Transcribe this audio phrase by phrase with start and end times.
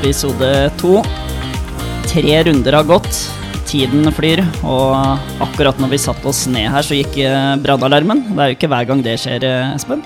[0.00, 1.02] episode to.
[2.08, 3.08] Tre runder har gått.
[3.68, 4.96] Tiden flyr, og
[5.44, 8.22] akkurat når vi satte oss ned her, så gikk eh, brannalarmen.
[8.32, 10.00] Det er jo ikke hver gang det skjer, eh, Espen.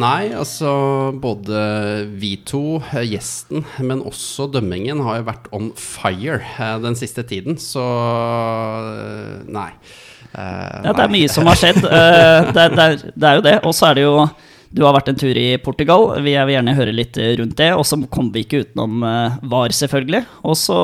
[0.00, 0.72] Nei, altså
[1.20, 1.60] både
[2.18, 6.40] vi to, eh, gjesten, men også dømmingen har jo vært on fire
[6.82, 7.84] den siste tiden, så
[9.44, 9.70] nei.
[10.32, 11.84] Uh, Ja, det er mye som har skjedd.
[11.84, 13.58] Det er, det er, det er jo det.
[13.68, 14.16] Og så er det jo
[14.70, 16.10] Du har vært en tur i Portugal.
[16.20, 17.72] Vi vil gjerne høre litt rundt det.
[17.76, 20.24] Og så kom vi ikke utenom eh, VAR, selvfølgelig.
[20.44, 20.78] Og så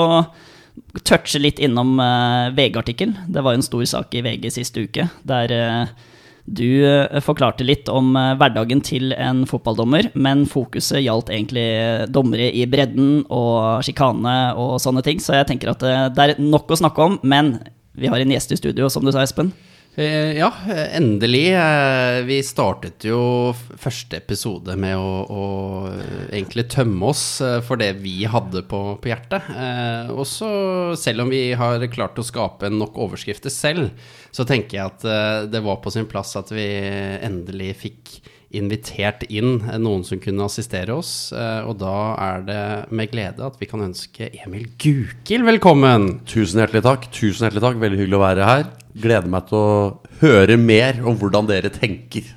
[1.04, 3.14] touche litt innom eh, VG-artikkel.
[3.28, 6.10] Det var en stor sak i VG siste uke, der eh,
[6.44, 11.66] du eh, forklarte litt om eh, hverdagen til en fotballdommer, men fokuset gjaldt egentlig
[12.12, 15.22] dommere i bredden og sjikane og sånne ting.
[15.24, 17.56] Så jeg tenker at eh, det er nok å snakke om, men
[17.96, 19.54] vi har en gjest i studio, som du sa, Espen.
[19.96, 20.52] Eh, Ja,
[20.92, 21.54] endelig.
[21.54, 25.44] Eh, Vi startet jo første episode med å, å
[25.92, 27.22] eh, egentlig tømme oss
[27.66, 29.46] for det vi hadde på, på hjertet.
[30.10, 30.50] Og så,
[30.98, 33.92] selv om vi har klart å skape nok overskrifter selv,
[34.34, 36.66] så tenker jeg at det var på sin plass at vi
[37.22, 38.16] endelig fikk
[38.56, 41.32] invitert inn noen som kunne assistere oss.
[41.32, 46.20] eh, Og da er det med glede at vi kan ønske Emil Gukild velkommen.
[46.30, 47.10] Tusen hjertelig takk.
[47.14, 47.80] Tusen hjertelig takk.
[47.82, 48.64] Veldig hyggelig å være her.
[48.94, 52.32] Gleder meg til å høre mer om hvordan dere tenker.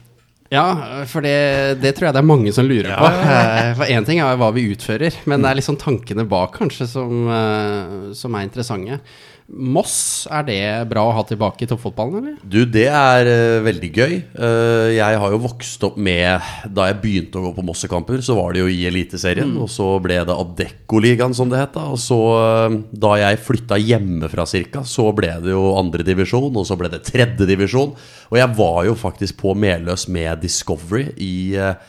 [0.49, 3.07] Ja, for det, det tror jeg det er mange som lurer på.
[3.11, 6.87] Eh, For én ting er hva vi utfører, men det er liksom tankene bak kanskje
[6.87, 9.01] som, eh, som er interessante.
[9.47, 12.39] Moss, er det bra å ha tilbake i toppfotballen, eller?
[12.43, 14.15] Du, det er uh, veldig gøy.
[14.35, 16.43] Uh, jeg har jo vokst opp med
[16.75, 19.53] Da jeg begynte å gå på Mossekamper, så var det jo i Eliteserien.
[19.63, 21.71] Og så ble det Adeccoligaen, som det het.
[21.77, 21.85] da.
[21.95, 26.75] Og så, uh, da jeg flytta hjemmefra cirka, så ble det jo andredivisjon, og så
[26.79, 27.95] ble det tredjedivisjon.
[28.27, 31.79] Og jeg var jo faktisk på Meløs med Discovery i eh,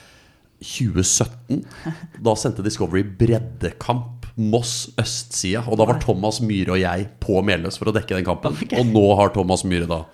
[0.62, 1.64] 2017.
[2.22, 5.64] Da sendte Discovery breddekamp Moss østsida.
[5.66, 8.54] Og da var Thomas Myhre og jeg på Meløs for å dekke den kampen.
[8.78, 10.04] Og nå har Thomas Myhre da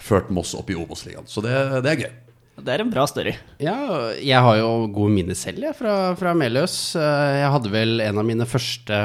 [0.00, 1.28] ført Moss opp i Obos-ligaen.
[1.28, 1.52] Så det,
[1.84, 2.14] det er gøy.
[2.56, 3.34] Det er en bra story.
[3.60, 3.76] Ja,
[4.16, 6.76] jeg har jo gode minner selv, jeg, fra, fra Meløs.
[6.96, 9.00] Eh, Jeg hadde vel en av mine første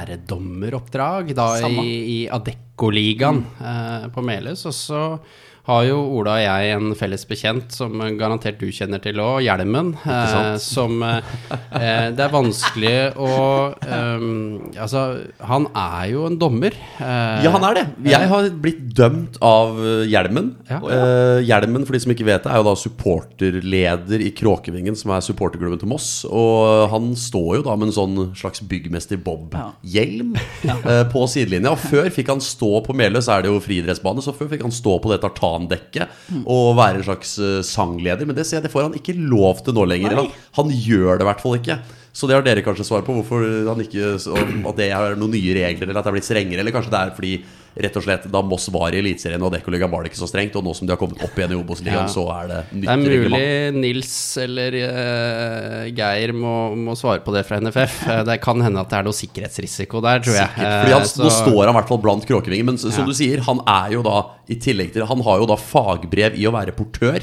[0.00, 1.84] fjerdedommeroppdrag da Samme.
[1.86, 1.94] i,
[2.24, 4.64] i Adeccoligaen eh, på Meløs.
[4.68, 5.02] Og så
[5.70, 9.92] har jo Ola og jeg en felles bekjent som garantert du kjenner til òg, Hjelmen.
[10.04, 11.30] Eh, som eh,
[11.78, 13.30] eh, Det er vanskelig å
[13.80, 14.26] eh,
[14.82, 15.04] Altså,
[15.46, 16.74] han er jo en dommer.
[16.98, 17.84] eh, Ja, han er det.
[18.10, 20.52] Jeg har blitt dømt av eh, Hjelmen.
[20.70, 20.80] Ja.
[20.82, 25.12] Eh, Hjelmen, for de som ikke vet det, er jo da supporterleder i Kråkevingen, som
[25.14, 26.10] er supporterklubben til Moss.
[26.28, 30.34] Og han står jo da med en sånn slags byggmester Bob-hjelm
[30.66, 31.74] eh, på sidelinja.
[31.76, 34.66] Og før fikk han stå på Meløy, så er det jo friidrettsbane, så før fikk
[34.66, 35.20] han stå på det
[35.60, 38.26] tartandekket og være en slags eh, sangleder.
[38.26, 40.16] Men det ser jeg, det får han ikke lov til nå lenger.
[40.16, 41.78] Han, han gjør det i hvert fall ikke.
[42.12, 45.54] Så det har dere kanskje svar på, hvorfor han ikke at det er noen nye
[45.54, 46.62] regler, eller at det er blitt strengere.
[46.62, 47.34] Eller kanskje det er fordi
[47.76, 50.56] rett og slett da Moss var i Eliteserien og Dekkoligaen var det ikke så strengt,
[50.58, 52.10] og nå som de har kommet opp igjen i Obos-ligaen, Ja.
[52.10, 52.88] så er det nytt reglement.
[52.88, 53.80] Det er mulig reglement.
[53.84, 57.98] Nils eller uh, Geir må, må svare på det fra NFF.
[58.10, 60.48] Eh, det kan hende at det er noe sikkerhetsrisiko der, tror jeg.
[60.50, 60.78] Sikkert.
[60.80, 61.22] Fordi han, så...
[61.22, 63.04] Nå står han i hvert fall blant Kråkevingen, men som Ja.
[63.06, 64.16] du sier, han er jo da
[64.50, 67.22] i tillegg til Han har jo da fagbrev i å være portør.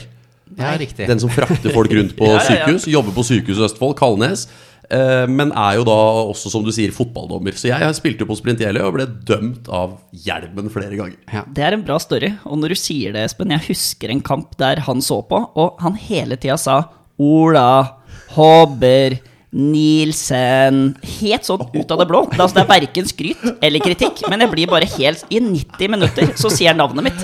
[0.57, 1.05] Ja, riktig.
[1.09, 2.47] Den som frakter folk rundt på Ja, ja, ja.
[2.47, 2.87] sykehus.
[2.87, 4.45] Jobber på Sykehuset Østfold, Kalnes.
[4.93, 5.97] Eh, Men er jo da
[6.31, 7.55] også, som du sier, fotballdommer.
[7.57, 11.47] Så jeg spilte jo på Sprint Jeløy og ble dømt av Hjelmen flere ganger.
[11.55, 12.33] Det er en bra story.
[12.47, 15.81] Og når du sier det, Espen, jeg husker en kamp der han så på, og
[15.83, 16.81] han hele tida sa
[17.17, 17.97] Ola,
[18.35, 19.17] Hobber,
[19.55, 20.89] Nielsen
[21.21, 22.23] Helt sånn ut av det blå.
[22.35, 26.33] Altså, det er verken skryt eller kritikk, men jeg blir bare helt I 90 minutter
[26.39, 27.21] så sier navnet mitt.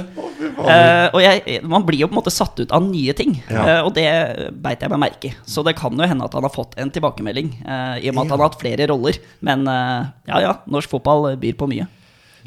[0.53, 3.81] Uh, og jeg, man blir jo på en måte satt ut av nye ting, uh,
[3.83, 4.05] og det
[4.63, 5.33] beit jeg meg merke i.
[5.49, 8.23] Så det kan jo hende at han har fått en tilbakemelding, uh, i og med
[8.25, 9.19] at han har hatt flere roller.
[9.43, 11.89] Men ja ja, norsk fotball byr på mye.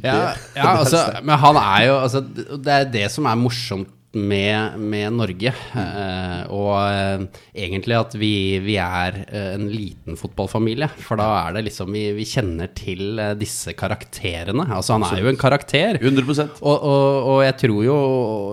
[0.04, 4.78] Ja, ja altså, men han er jo altså, Det er det som er morsomt med,
[4.80, 5.52] med Norge.
[5.52, 7.24] eh, og eh,
[7.66, 8.32] egentlig at vi,
[8.64, 10.88] vi er eh, en liten fotballfamilie.
[11.04, 14.66] For da er det liksom Vi, vi kjenner til eh, disse karakterene.
[14.72, 16.00] Altså, han er jo en karakter.
[16.00, 17.98] 100 Og, og, og jeg tror jo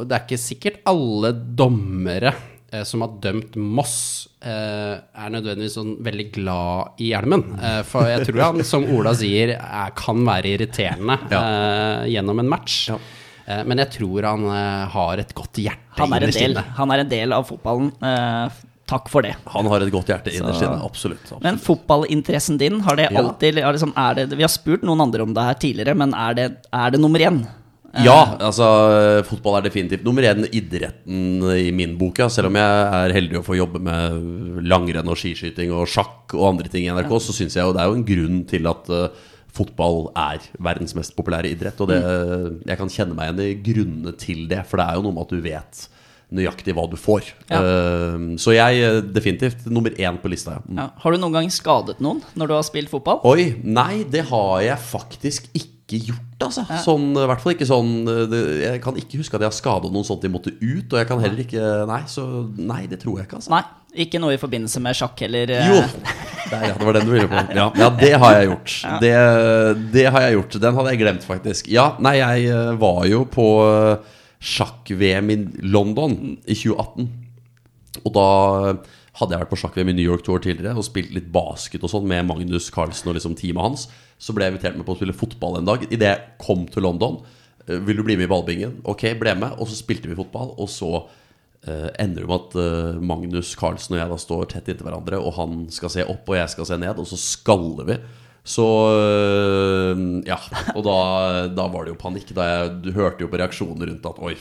[0.08, 2.34] Det er ikke sikkert alle dommere
[2.90, 3.92] som har dømt Moss,
[4.42, 7.44] er nødvendigvis sånn veldig glad i hjelmen.
[7.86, 12.80] For jeg tror han, som Ola sier, er, kan være irriterende eh, gjennom en match.
[12.90, 12.98] Ja.
[13.46, 16.68] Eh, men jeg tror han eh, har et godt hjerte Han er en innerst inne.
[16.78, 17.90] han er en del av fotballen.
[18.00, 19.34] Eh, takk for det.
[19.56, 20.80] Han har et godt hjerte innerst inne.
[20.86, 21.26] Absolutt.
[21.26, 21.44] absolutt.
[21.44, 25.04] Men fotballinteressen din, har det alltid er det sånn, er det, Vi har spurt noen
[25.08, 27.44] andre om det her tidligere, men er det, er det nummer én?
[28.02, 28.66] Ja, altså
[29.28, 32.24] fotball er definitivt nummer én idretten i min bok.
[32.24, 32.26] Ja.
[32.32, 36.48] Selv om jeg er heldig å få jobbe med langrenn og skiskyting og sjakk og
[36.56, 38.90] andre ting i NRK, så syns jeg jo det er jo en grunn til at
[38.90, 41.82] uh, fotball er verdens mest populære idrett.
[41.84, 42.00] Og det,
[42.66, 45.28] jeg kan kjenne meg igjen i grunnene til det, for det er jo noe med
[45.28, 45.84] at du vet
[46.34, 47.30] nøyaktig hva du får.
[47.52, 47.62] Ja.
[47.62, 50.60] Uh, så jeg uh, definitivt nummer én på lista.
[50.66, 50.80] Mm.
[50.80, 50.88] Ja.
[51.04, 53.22] Har du noen gang skadet noen når du har spilt fotball?
[53.30, 56.64] Oi, nei, det har jeg faktisk ikke gjort, altså.
[56.82, 59.58] Sånn, I hvert fall ikke sånn uh, det, Jeg kan ikke huske at jeg har
[59.58, 60.88] skadet noen sånn at de måtte ut.
[60.88, 62.26] Og jeg kan heller ikke Nei, så
[62.58, 63.54] nei, det tror jeg ikke, altså.
[63.54, 65.82] Nei, ikke noe i forbindelse med sjakk eller eh, Jo!
[66.54, 67.40] Der, ja, det var den du ville på.
[67.56, 68.74] Ja, ja det har jeg gjort.
[69.02, 69.14] Det,
[69.94, 70.58] det har jeg gjort.
[70.62, 71.70] Den hadde jeg glemt, faktisk.
[71.72, 74.12] Ja, nei, jeg eh, var jo på eh,
[74.54, 77.08] sjakk-VM i London i 2018.
[78.04, 78.28] Og da
[79.18, 81.88] hadde jeg vært på sjakk-VM i New York to år tidligere og spilt litt basket
[81.88, 83.88] og sånn med Magnus Carlsen og liksom teamet hans.
[84.22, 85.88] Så ble jeg invitert med på å spille fotball en dag.
[85.90, 87.22] Idet jeg kom til London,
[87.66, 88.78] vil du bli med i ballbingen?
[88.84, 89.58] Ok, ble med.
[89.58, 91.06] Og så spilte vi fotball, og så
[91.66, 95.38] ender det med at eh, Magnus Carlsen og jeg da står tett inntil hverandre, og
[95.38, 97.98] han skal se opp, og jeg skal se ned, og så skaller vi.
[98.44, 100.36] Så øh, ja.
[100.76, 100.98] Og da,
[101.56, 102.34] da var det jo panikk.
[102.36, 104.36] Da jeg, du hørte jo på reaksjonene rundt at oi,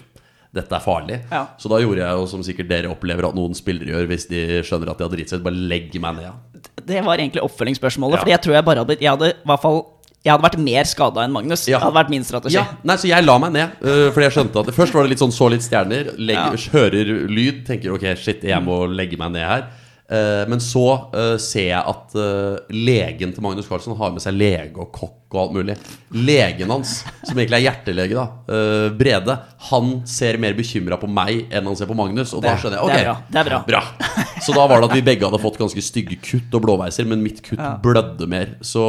[0.52, 1.20] dette er farlig.
[1.30, 1.44] Ja.
[1.60, 4.42] Så da gjorde jeg jo som sikkert dere opplever at noen spillere gjør hvis de
[4.66, 5.46] skjønner at de har driti seg ut.
[5.46, 6.68] Bare legg meg ned.
[6.82, 8.18] Det var egentlig oppfølgingsspørsmålet.
[8.18, 8.24] Ja.
[8.24, 9.84] Fordi jeg tror jeg bare hadde blitt Jeg hadde i hvert fall
[10.22, 11.64] jeg hadde vært mer skada enn Magnus.
[11.66, 11.80] Ja.
[11.80, 12.54] Det hadde vært min strategi.
[12.54, 13.78] Ja, nei, så jeg la meg ned.
[13.82, 16.12] uh, fordi jeg skjønte at Først var det litt sånn så litt stjerner.
[16.18, 19.64] Legger, Hører lyd, tenker ok, shit, jeg må legge meg ned her.
[20.12, 20.86] Eh, men så
[21.16, 25.32] øh, ser jeg at øh, legen til Magnus Carlsen har med seg lege og kokk
[25.32, 25.76] og alt mulig.
[26.12, 28.58] Legen hans, som egentlig er hjertelege, da,
[28.98, 29.38] Brede,
[29.70, 32.34] han ser mer bekymra på meg enn han ser på Magnus.
[32.36, 34.28] Og da skjønner jeg det ok, er bra, det er bra.
[34.44, 37.24] Så da var det at vi begge hadde fått ganske stygge kutt og blåveiser, men
[37.24, 38.58] mitt kutt blødde mer.
[38.60, 38.84] Så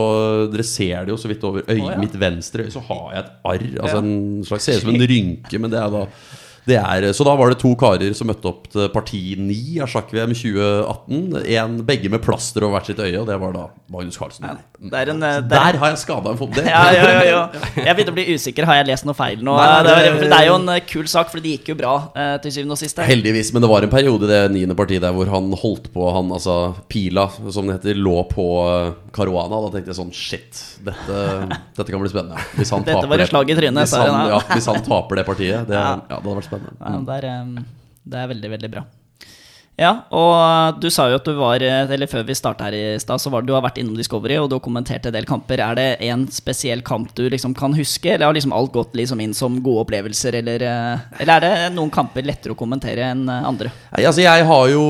[0.51, 1.79] dere ser det jo så vidt over øyet.
[1.79, 1.99] Oh, ja.
[2.03, 3.67] Mitt venstre øye så har jeg et arr.
[3.79, 4.15] Altså en
[4.49, 7.51] slags Ser ut som en rynke, men det er da det er, så da var
[7.51, 11.41] det to karer som møtte opp til parti 9 av sjakk-VM 2018.
[11.57, 14.47] En, begge med plaster over hvert sitt øye, og det var da Magnus Carlsen.
[14.47, 16.57] Nei, er en, eh, det er, Der har jeg skada en fot.
[16.59, 17.41] Ja, ja, ja, ja.
[17.77, 18.65] Jeg begynte å bli usikker.
[18.67, 19.55] Har jeg lest noe feil nå?
[19.55, 21.75] Nei, nei, det, var, det- er jo en eh, kul sak, for det gikk jo
[21.79, 22.99] bra eh, til syvende og sist.
[23.07, 26.31] Heldigvis, men det var en periode det niende partiet der hvor han holdt på Han,
[26.35, 26.57] altså
[26.91, 28.47] Pila, som det heter, lå på
[29.15, 29.61] Caruana.
[29.67, 31.21] Da tenkte jeg sånn Shit, dette,
[31.79, 32.41] dette kan bli spennende.
[32.57, 35.21] Hvis han Dette taper var et slag i trynet, Hvis han, ja, hvis han taper
[35.21, 35.69] det partiet.
[35.69, 35.95] Det, Ja.
[36.03, 36.75] det hadde vært spennende.
[36.83, 37.63] Ja, det, er,
[38.13, 38.83] det er veldig, veldig bra.
[39.79, 42.81] Ja, og du sa jo at du var eh, Eller før vi starta her i
[43.01, 45.63] stad, så var du har vært innom Discovery, og du har kommentert en del kamper.
[45.65, 49.23] Er det en spesiell kamp du liksom kan huske, eller har liksom alt gått liksom
[49.23, 53.25] inn som gode opplevelser, eller eh, Eller er det noen kamper lettere å kommentere enn
[53.25, 53.73] eh, andre?
[53.95, 54.83] Nei, altså jeg har jo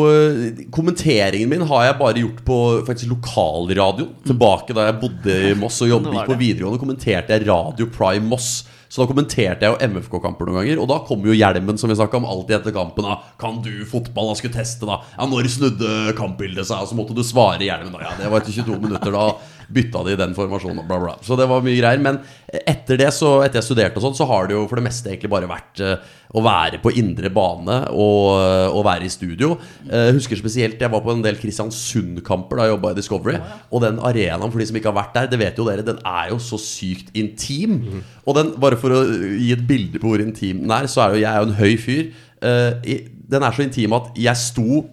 [0.73, 4.09] Kommenteringen min har jeg bare gjort på faktisk lokalradio.
[4.27, 8.63] Tilbake da jeg bodde i Moss og jobbet på videregående, kommenterte jeg Radio Prime Moss.
[8.93, 10.79] Så da kommenterte jeg jo MFK-kamper noen ganger.
[10.83, 13.07] Og da kom jo hjelmen som vi snakka om alltid etter kampen.
[13.07, 14.29] da Kan du fotball?
[14.29, 14.99] Da skulle teste, da.
[15.15, 16.83] Ja, når snudde kampbildet seg?
[16.83, 17.95] Og så måtte du svare hjelmen.
[17.95, 18.03] Da.
[18.05, 19.15] Ja, det var etter 22 minutter.
[19.15, 19.23] Da
[19.69, 21.13] bytta de den formasjonen og bla, bla.
[21.23, 22.01] Så det var mye greier.
[22.03, 22.19] Men
[22.67, 25.09] etter det, så etter jeg studerte og sånn, så har det jo for det meste
[25.13, 29.53] egentlig bare vært eh, å være på indre bane og, og være i studio.
[29.89, 33.37] Eh, Jeg husker spesielt jeg var på en del Kristiansund-kamper da jeg jobba i Discovery.
[33.71, 36.01] Og den arenaen, for de som ikke har vært der, det vet jo dere, den
[36.05, 37.79] er jo så sykt intim.
[38.25, 39.03] Og den, bare for å
[39.39, 41.57] gi et bilde på hvor intim den er, så er jo jeg er jo en
[41.61, 42.11] høy fyr.
[42.43, 44.83] Eh, Den er så intim at jeg sto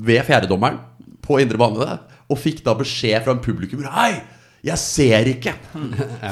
[0.00, 0.78] ved fjerdedommeren
[1.26, 1.98] på indre bane
[2.30, 4.20] og fikk da beskjed fra en publikum Hei!
[4.60, 5.54] Jeg ser ikke!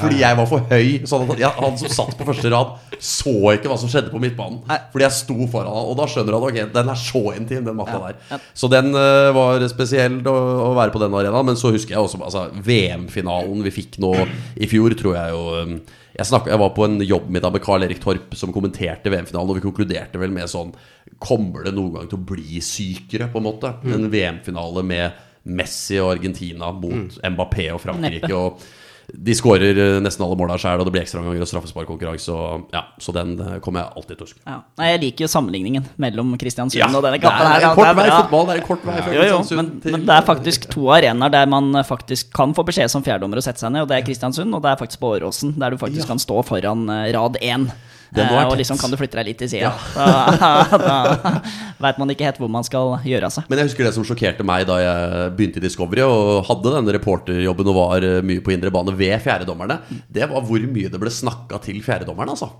[0.03, 0.99] Fordi jeg var for høy.
[1.09, 4.21] Sånn at jeg, han som satt på første rad, så ikke hva som skjedde på
[4.21, 4.59] midtbanen.
[4.93, 7.79] Fordi jeg sto foran han Og da skjønner han ok, den er så intim, den
[7.79, 8.43] matta der.
[8.53, 10.35] Så den uh, var spesiell å,
[10.67, 11.47] å være på den arenaen.
[11.49, 14.13] Men så husker jeg også altså, VM-finalen vi fikk nå
[14.61, 15.73] i fjor, tror jeg jo um,
[16.19, 19.57] jeg, snakket, jeg var på en jobbmiddag med Carl Erik Torp som kommenterte VM-finalen, og
[19.57, 20.73] vi konkluderte vel med sånn
[21.19, 23.73] Kommer det noen gang til å bli sykere, på en måte?
[23.89, 28.29] En VM-finale med Messi og Argentina mot Mbappé og Frankrike.
[28.35, 28.61] Og
[29.09, 32.35] de skårer eh, nesten alle måla sjøl, og det blir ekstraomganger og straffesparkkonkurranse.
[32.75, 34.41] Ja, så den eh, kommer jeg alltid til å huske.
[34.45, 34.57] Ja.
[34.77, 37.49] Nei, jeg liker jo sammenligningen mellom Kristiansund Ja, og denne det kampen.
[37.49, 38.45] det er en kort vei fotball.
[38.45, 39.09] Det er en kort vei ja.
[39.17, 42.93] Jo, jo, men, men det er faktisk to arenaer der man faktisk kan få beskjed
[42.93, 45.15] som fjerdedommer å sette seg ned, og det er Kristiansund, og det er faktisk på
[45.17, 47.71] Åråsen, der du faktisk kan stå foran eh, rad én.
[48.15, 49.69] Eh, og liksom kan du flytte deg litt til sida.
[49.99, 51.33] Da, da
[51.79, 53.45] veit man ikke helt hvor man skal gjøre av seg.
[53.51, 56.95] Men jeg husker det som sjokkerte meg da jeg begynte i Discovery og hadde denne
[56.97, 61.01] reporterjobben og var eh, mye på indre bane ved fjerdedommerne, det var hvor mye det
[61.01, 62.51] ble snakka til fjerdedommerne, altså.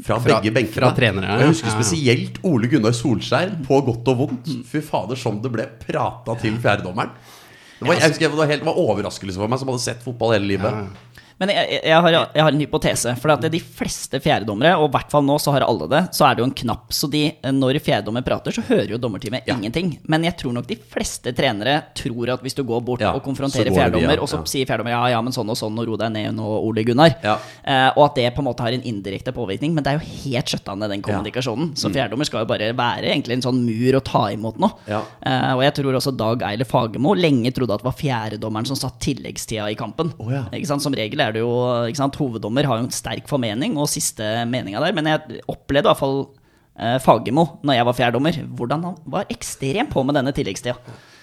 [0.00, 0.76] Fra, Fra- begge benkene.
[0.80, 1.40] fra trenere, ja.
[1.42, 1.72] jeg husker.
[1.74, 4.48] Spesielt Ole Gunnar Solskjær, på godt og vondt.
[4.70, 7.10] Fy fader, som det ble prata til fjerdedommeren.
[7.80, 10.02] Det var, jeg husker det var, helt, det var overraskelse for meg som hadde sett
[10.04, 10.90] fotball hele livet.
[11.40, 13.14] Men jeg, jeg, har, jeg har en hypotese.
[13.20, 16.26] For at de fleste fjerdedommere, og i hvert fall nå så har alle det, så
[16.28, 16.90] er det jo en knapp.
[16.92, 17.22] Så de,
[17.56, 19.56] når fjerdedommer prater, så hører jo dommerteamet Ja.
[19.56, 19.94] ingenting.
[20.10, 23.24] Men jeg tror nok de fleste trenere tror at hvis du går bort Ja, og
[23.24, 24.20] konfronterer fjerdedommer, ja.
[24.20, 26.44] og så sier fjerdedommer ja, ja, men sånn og sånn, og ro deg ned nå,
[26.68, 29.94] Ole Gunnar, eh, og at det på en måte har en indirekte påvirkning, men det
[29.94, 31.72] er jo helt skjøttende, den kommunikasjonen.
[31.78, 34.70] Så fjerdedommer skal jo bare være egentlig en sånn mur å ta imot nå.
[34.86, 35.08] Mm.
[35.30, 38.76] Eh, og jeg tror også Dag Eile Fagermo lenge trodde at det var fjerdedommeren som
[38.78, 40.12] satt tilleggstida i kampen.
[40.20, 40.32] Oh?
[40.80, 41.52] Som regel er det jo
[41.90, 42.18] ikke sant?
[42.20, 46.02] Hoveddommer har jo en sterk formening og siste meninga der, men jeg opplevde i hvert
[46.02, 46.18] fall
[46.78, 50.76] eh, Fagermo når jeg var fjerdommer, hvordan han var ekstremt på med denne tilleggstida.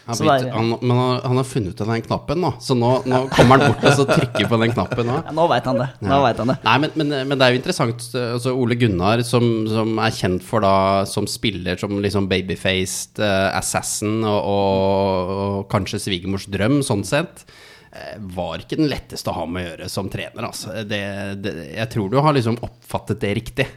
[0.07, 2.93] Han, blitt, er- han, men han, har funnet ut av den knappen nå, så nå,
[3.11, 5.17] nå kommer han bort og så trykker på den knappen nå.
[5.19, 5.87] ja, nå veit han det.
[6.07, 6.55] Nå vet han det.
[6.63, 8.05] Nei, men, men, men det er jo interessant.
[8.21, 13.49] Altså Ole Gunnar, som, som er kjent for da som spiller som liksom babyfaced uh,
[13.59, 17.43] assassin og, og, og kanskje svigermors drøm, sånn sett,
[18.17, 20.49] var ikke den letteste å ha med å gjøre som trener.
[20.49, 20.73] Altså.
[20.87, 21.01] Det,
[21.43, 23.67] det, jeg tror du har liksom oppfattet det riktig.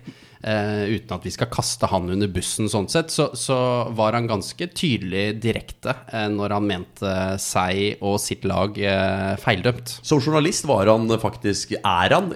[0.40, 3.56] Eh, uten at vi skal kaste han under bussen, sånn sett, så, så
[3.96, 9.98] var han ganske tydelig direkte eh, når han mente seg og sitt lag eh, feildømt.
[10.00, 12.32] Som journalist var han faktisk Er han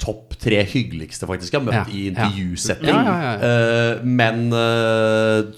[0.00, 2.92] topp tre hyggeligste faktisk jeg har møtt Ja, i intervjusetting.
[2.92, 4.48] Ja, ja, Eh, men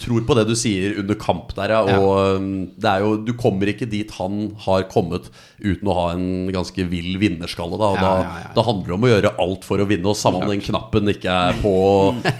[0.00, 1.74] tror på det du sier under kamp der.
[1.98, 2.48] Og um,
[2.78, 6.84] det er jo Du kommer ikke dit han har kommet uten å ha en ganske
[6.90, 7.78] vill vinnerskalle.
[7.80, 10.10] Da, og da, da handler det om å gjøre alt for å vinne.
[10.10, 11.72] Og samme om den knappen ikke er på,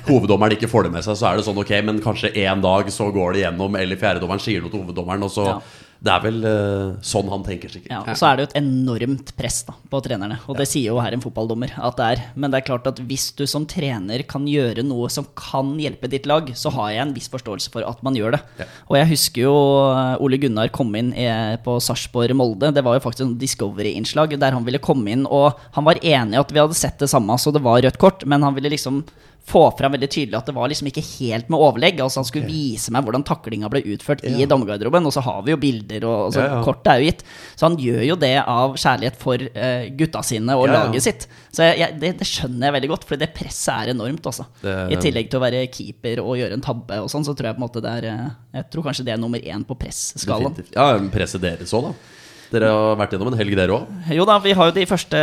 [0.08, 2.90] hoveddommeren ikke får det med seg, så er det sånn ok, men kanskje en dag
[2.94, 5.58] så går det gjennom, eller fjerdedommeren sier noe til hoveddommeren, og så Ja.
[5.98, 7.90] Det er vel uh, sånn han tenker, sikkert.
[7.90, 10.92] Ja, og så er det jo et enormt press da, på trenerne, og det sier
[10.92, 12.22] jo her en fotballdommer at det er.
[12.38, 16.10] Men det er klart at hvis du som trener kan gjøre noe som kan hjelpe
[16.10, 18.42] ditt lag, så har jeg en viss forståelse for at man gjør det.
[18.62, 18.68] Ja.
[18.86, 19.56] Og jeg husker jo
[19.90, 21.26] eh, Ole Gunnar kom inn i,
[21.64, 22.70] på Sarpsborg Molde.
[22.74, 26.38] Det var jo faktisk en Discovery-innslag der han ville komme inn, og han var enig
[26.38, 28.70] i at vi hadde sett det samme, så det var rødt kort, men han ville
[28.70, 29.02] liksom
[29.48, 32.00] få fram veldig tydelig at det var liksom ikke helt med overlegg.
[32.04, 35.54] Altså Han skulle vise meg hvordan taklinga ble utført i dommergarderoben, og så har vi
[35.54, 36.60] jo bilder, og ja.
[36.66, 37.24] kortet er jo gitt.
[37.56, 41.28] Så han gjør jo det av kjærlighet for uh, gutta sine og laget sitt.
[41.54, 44.28] Så jeg, jeg, det, det skjønner jeg veldig godt, for det presset er enormt.
[44.28, 44.48] Altså.
[44.62, 47.50] Det- I tillegg til å være keeper og gjøre en tabbe og sånn, så tror
[47.50, 48.28] jeg på en måte det er eh,
[48.58, 50.56] Jeg tror kanskje det er nummer én på presskalaen.
[50.76, 52.14] Ja, presset deres òg, da.
[52.48, 53.88] Dere har vært gjennom en helg, dere òg.
[54.16, 55.18] Jo da, vi har jo de første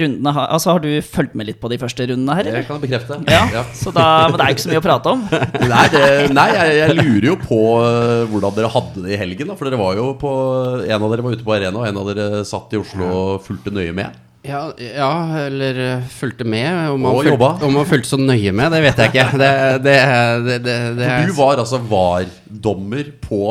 [0.00, 2.66] rundene Altså, har du fulgt med litt på de første rundene her, Det eller?
[2.68, 3.18] kan jeg bekrefte.
[3.26, 5.24] Ja, så da, Men det er ikke så mye å prate om.
[5.74, 6.02] Nei, det,
[6.36, 9.50] nei jeg, jeg lurer jo på eh, hvordan dere hadde det i helgen.
[9.50, 10.34] Da, for dere var jo på
[10.84, 13.42] En av dere var ute på arena, og en av dere satt i Oslo og
[13.48, 14.20] fulgte nøye med.
[14.44, 15.10] Ja, ja
[15.46, 16.70] eller eh, fulgte med.
[16.92, 19.26] Om man, Og fulgte, om man fulgte så nøye med, det vet jeg ikke.
[19.42, 19.52] Det,
[19.88, 19.98] det,
[20.46, 23.42] det, det, det er du var altså VAR-dommer på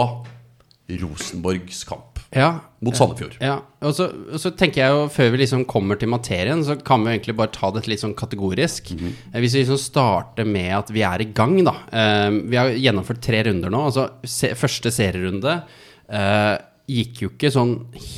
[1.03, 2.49] Rosenborgs kamp ja,
[2.83, 3.37] mot Sandefjord.
[3.41, 3.59] ja.
[3.83, 7.03] Og, så, og så tenker jeg jo, før vi liksom kommer til materien, så kan
[7.03, 8.91] vi jo egentlig bare ta dette litt sånn kategorisk.
[8.95, 11.75] Eh, Hvis vi liksom starter med at vi er i gang, da.
[11.91, 13.85] Eh, vi har gjennomført tre runder nå.
[13.89, 15.57] Altså se, første serierunde
[16.09, 16.53] eh,
[16.93, 17.75] gikk jo ikke sånn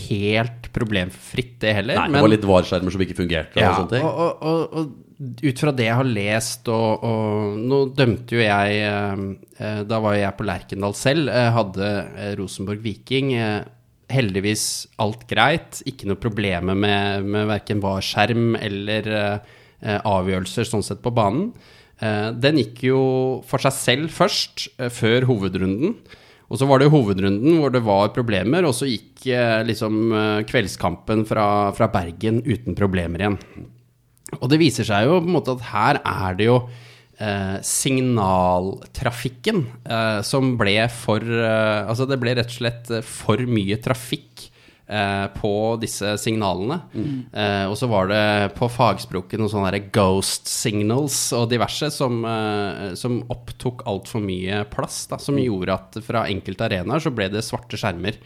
[0.10, 1.98] helt problemfritt, det heller.
[2.00, 3.54] Nei, det men- var litt VAR-skjermer som ikke fungerte.
[3.92, 5.02] ting og, og, og, og
[5.46, 10.18] ut fra det jeg har lest, og, og nå dømte jo jeg eh, Da var
[10.18, 11.92] jo jeg på Lerkendal selv, eh, hadde
[12.42, 13.34] Rosenborg Viking.
[13.38, 13.62] Eh,
[14.12, 15.82] heldigvis alt greit.
[15.90, 21.50] Ikke noe problemer med, med verken VAR-skjerm eller eh, eh, avgjørelser sånn sett på banen.
[22.04, 23.02] Eh, den gikk jo
[23.48, 25.98] for seg selv først, eh, før hovedrunden.
[26.46, 30.42] Og så var det hovedrunden hvor det var problemer, og så gikk eh, liksom eh,
[30.50, 31.48] kveldskampen fra,
[31.78, 33.40] fra Bergen uten problemer igjen.
[34.42, 36.60] Og det viser seg jo på en måte at her er det jo
[37.18, 43.42] eh, signaltrafikken eh, som ble for eh, Altså det ble rett og slett eh, for
[43.50, 44.50] mye trafikk
[44.88, 46.80] eh, på disse signalene.
[47.32, 48.24] Eh, og så var det
[48.58, 55.06] på fagspråket noen sånne ghost signals og diverse som, eh, som opptok altfor mye plass.
[55.12, 58.20] Da, som gjorde at fra enkelte arenaer så ble det svarte skjermer.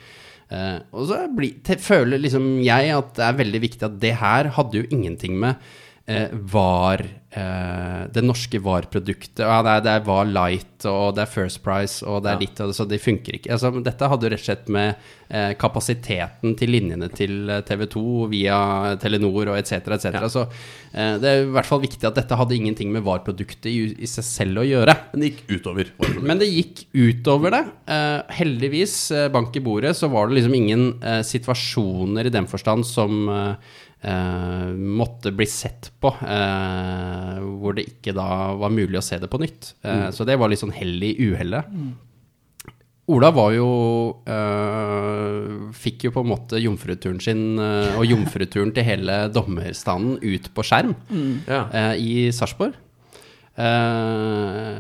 [0.49, 4.49] Eh, og så bli, føler liksom jeg at det er veldig viktig at det her
[4.55, 5.61] hadde jo ingenting med
[6.09, 11.25] eh, var eh, det norske VAR-produktet ja, det, er, det er VAR Light, og det
[11.25, 12.41] er First Price, og det er Ja.
[12.45, 13.51] litt og det, så det funker ikke.
[13.53, 17.85] Altså, dette hadde jo rett og slett med eh, kapasiteten til linjene til eh, TV
[17.93, 18.59] 2 via
[19.01, 19.91] Telenor og etc.
[19.97, 20.17] etc.
[20.33, 23.77] Så eh, det er i hvert fall viktig at dette hadde ingenting med VAR-produktet i,
[23.99, 24.95] i seg selv å gjøre.
[25.13, 25.91] Men det gikk utover.
[26.23, 27.63] Men det gikk utover det.
[27.91, 28.97] Eh, heldigvis,
[29.35, 30.87] bank i bordet, så var det liksom ingen
[31.27, 33.27] situasjoner i den forstand som
[34.03, 39.29] eh, måtte bli sett på, eh, hvor det ikke da var mulig å se det
[39.31, 39.73] på nytt.
[39.83, 41.65] Eh, Så det var litt sånn hell i uhellet.
[43.09, 43.67] Ola var jo
[44.29, 50.51] øh, fikk jo på en måte jomfruturen sin eh, og jomfruturen til hele dommerstanden ut
[50.53, 50.93] på skjerm
[51.49, 51.63] Ja.
[51.73, 52.75] eh, i Sarpsborg.
[53.59, 54.77] Uh,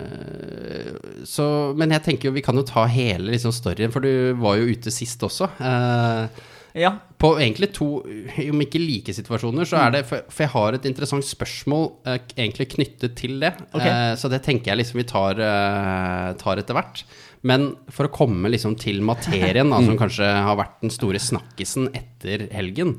[1.27, 1.45] så,
[1.75, 4.69] men jeg tenker jo vi kan jo ta hele liksom, storyen, for du var jo
[4.71, 5.49] ute sist også.
[5.59, 6.45] Eh,
[6.77, 6.91] Ja.
[7.19, 10.85] på egentlig to, om ikke like situasjoner, så er det For, for jeg har et
[10.87, 13.55] interessant spørsmål eh, egentlig knyttet til det.
[13.73, 13.89] Okay.
[13.89, 17.03] Eh, så det tenker jeg liksom vi tar, eh, tar etter hvert.
[17.41, 21.89] Men for å komme liksom til materien, da, som kanskje har vært den store snakkisen
[21.95, 22.97] etter helgen,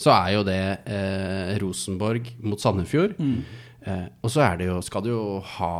[0.00, 3.16] så er jo det eh, Rosenborg mot Sandefjord.
[3.82, 5.22] Eh, og så er det jo, skal du jo
[5.56, 5.72] ha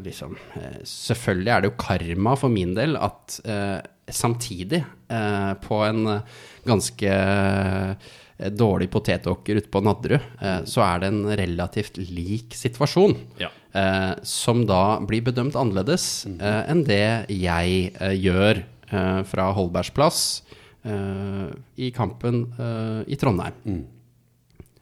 [0.00, 5.80] liksom eh, Selvfølgelig er det jo karma for min del at eh, samtidig, eh, på
[5.84, 6.06] en
[6.66, 8.14] ganske eh,
[8.52, 13.16] dårlig potetåker ute på Nadderud, eh, så er det en relativt lik situasjon.
[13.42, 13.50] Ja.
[13.76, 20.22] Eh, som da blir bedømt annerledes eh, enn det jeg gjør eh, fra Holbergs plass
[20.86, 22.46] eh, i kampen
[23.04, 23.84] i Trondheim.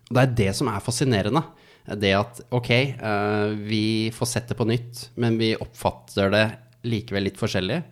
[0.04, 1.42] Og det er det som er fascinerende.
[1.84, 6.46] Det at ok, eh, vi får sett det på nytt, men vi oppfatter det
[6.88, 7.82] likevel litt forskjellig.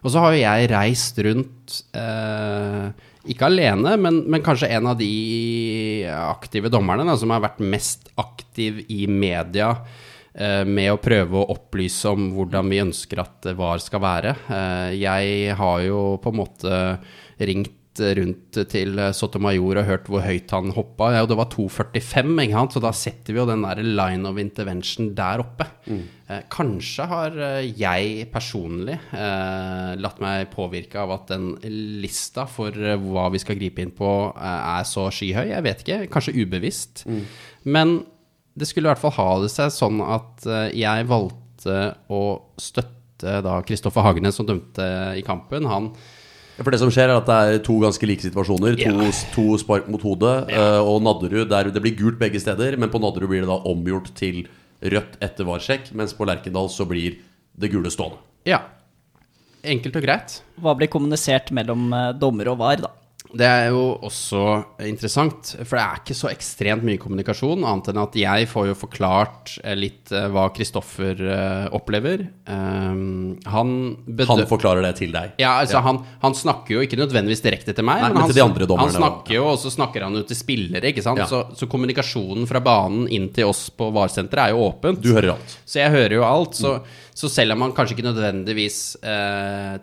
[0.00, 5.00] Og så har jo jeg reist rundt, eh, ikke alene, men, men kanskje en av
[5.00, 9.72] de aktive dommerne da, som har vært mest aktiv i media
[10.34, 14.36] eh, med å prøve å opplyse om hvordan vi ønsker at VAR skal være.
[14.96, 16.80] Jeg har jo på en måte
[17.40, 17.79] ringt
[18.18, 21.10] rundt til Sotomayor og hørt hvor høyt han hoppa.
[21.14, 22.74] Ja, det var 2,45, ikke sant?
[22.76, 25.66] så da setter vi jo den der line of intervention der oppe.
[25.90, 31.52] Eh, kanskje har eh, jeg personlig eh, latt meg påvirke av at den
[32.02, 35.48] lista for eh, hva vi skal gripe inn på, eh, er så skyhøy.
[35.52, 37.04] Jeg vet ikke, kanskje ubevisst.
[37.66, 38.00] Men
[38.58, 41.80] det skulle i hvert fall ha det seg sånn at eh, jeg valgte
[42.10, 42.22] å
[42.60, 44.84] støtte da Kristoffer Hagenes, som dømte
[45.18, 45.66] i kampen.
[45.68, 45.90] Han
[46.60, 48.74] For det som skjer er at det er to ganske like situasjoner.
[48.76, 49.10] To, Ja.
[49.34, 50.50] to spark mot hodet.
[50.52, 53.56] eh, Og Nadderud, der det blir gult begge steder, men på Nadderud blir det da
[53.64, 54.46] omgjort til
[54.82, 57.16] rødt etter varsjekk, mens på Lerkendal så blir
[57.58, 58.18] det gule stående.
[58.44, 58.60] Ja.
[59.64, 60.40] Enkelt og greit.
[60.60, 62.90] Hva blir kommunisert mellom eh, dommer og VAR, da?
[63.36, 64.40] Det er jo også
[64.88, 68.76] interessant, for det er ikke så ekstremt mye kommunikasjon, annet enn at jeg får jo
[68.78, 72.24] forklart eh, litt eh, hva Kristoffer eh, opplever.
[72.50, 73.74] Um, han
[74.26, 75.36] Han forklarer det til deg.
[75.42, 78.32] Ja, altså Han, han snakker jo ikke nødvendigvis direkte til meg, Nei, men, men han,
[78.32, 81.22] til de andre han snakker jo, og så snakker han jo til spillere, ikke sant.
[81.22, 81.28] Ja.
[81.30, 85.02] Så, så kommunikasjonen fra banen inn til oss på VAR-senteret er jo åpent.
[85.04, 85.58] Du hører alt.
[85.64, 86.58] Så jeg hører jo alt.
[86.58, 86.78] Så,
[87.14, 89.76] så selv om han kanskje ikke nødvendigvis eh,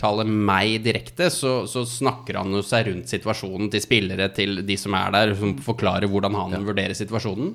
[0.00, 4.76] tiltaler meg direkte, så, så snakker han jo seg rundt situasjonen til spillere, til de
[4.80, 7.52] som er der, som forklarer hvordan han vurderer situasjonen.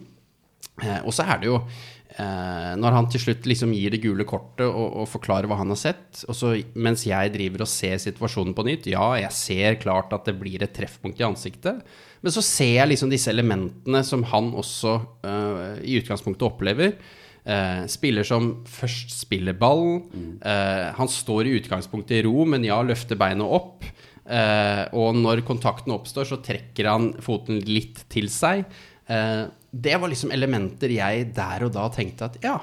[0.83, 4.25] Eh, og så er det jo eh, Når han til slutt liksom gir det gule
[4.27, 7.97] kortet og, og forklarer hva han har sett, og så mens jeg driver og ser
[8.03, 11.81] situasjonen på nytt Ja, jeg ser klart at det blir et treffpunkt i ansiktet,
[12.21, 16.97] men så ser jeg liksom disse elementene som han også eh, i utgangspunktet opplever.
[17.45, 20.01] Eh, spiller som først spiller ball.
[20.41, 23.85] Eh, han står i utgangspunktet i ro, men ja, løfter beinet opp.
[24.25, 28.65] Eh, og når kontakten oppstår, så trekker han foten litt til seg.
[29.05, 29.43] Eh,
[29.75, 32.55] det var liksom elementer jeg der og da tenkte at ja,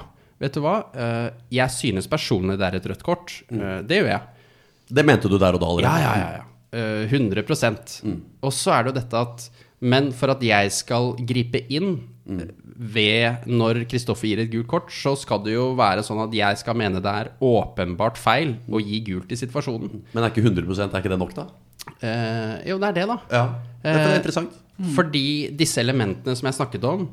[0.43, 0.79] vet du hva.
[0.91, 3.37] Eh, jeg synes personlig det er et rødt kort.
[3.53, 4.47] Eh, det gjør jeg.
[4.93, 6.03] Det mente du der og da Ja, allerede?
[6.03, 6.41] ja, ja.
[6.41, 6.49] ja.
[6.73, 7.45] Eh, 100
[8.41, 9.43] Og så er det jo dette at
[9.79, 15.11] Men for at jeg skal gripe inn ved når Kristoffer gir et gult kort, så
[15.19, 19.01] skal det jo være sånn at jeg skal mene det er åpenbart feil å gi
[19.09, 20.03] gult i situasjonen.
[20.13, 21.47] Men er ikke 100 er ikke det nok, da?
[21.99, 23.17] Eh, jo, det er det, da.
[23.31, 23.45] Ja.
[23.83, 24.59] Dette er Eh, interessant.
[24.95, 27.03] Fordi disse elementene som jeg snakket om,